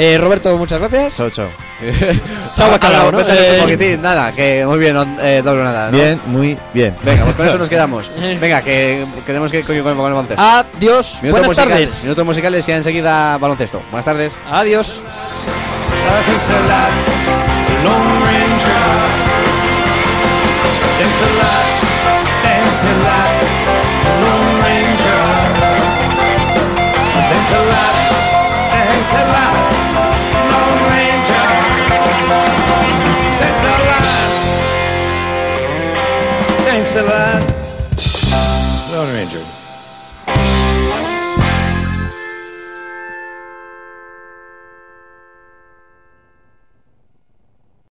Eh, 0.00 0.16
Roberto, 0.16 0.56
muchas 0.56 0.78
gracias. 0.78 1.16
Chao, 1.16 1.28
chao. 1.28 1.48
Chao, 2.54 2.70
bacalao, 2.70 3.10
¿no? 3.10 3.18
Métele 3.18 3.48
Eh, 3.48 3.54
un 3.56 3.60
poquitín, 3.62 4.02
nada, 4.02 4.32
que 4.32 4.64
muy 4.64 4.78
bien, 4.78 4.96
eh, 5.20 5.42
doble 5.44 5.64
nada. 5.64 5.90
¿no? 5.90 5.98
Bien, 5.98 6.20
muy 6.26 6.56
bien. 6.72 6.96
Venga, 7.02 7.24
pues 7.24 7.36
con 7.36 7.46
eso 7.48 7.58
nos 7.62 7.68
quedamos. 7.68 8.10
Venga, 8.40 8.62
que, 8.62 9.04
que 9.16 9.22
tenemos 9.26 9.50
que 9.50 9.58
ir 9.58 9.66
con 9.66 9.76
el, 9.76 9.82
baloncesto. 9.82 10.40
Adiós. 10.40 11.18
Minutos 11.20 11.40
Buenas 11.40 11.48
musicales, 11.48 11.90
tardes. 11.90 12.02
Minutos 12.04 12.24
musicales 12.24 12.68
y 12.68 12.72
enseguida 12.72 13.38
baloncesto. 13.38 13.82
Buenas 13.90 14.04
tardes. 14.04 14.38
Adiós. 14.50 15.02
Thanks 28.98 29.12
a 29.14 29.24
lot, 29.32 29.57
lot, 37.02 37.57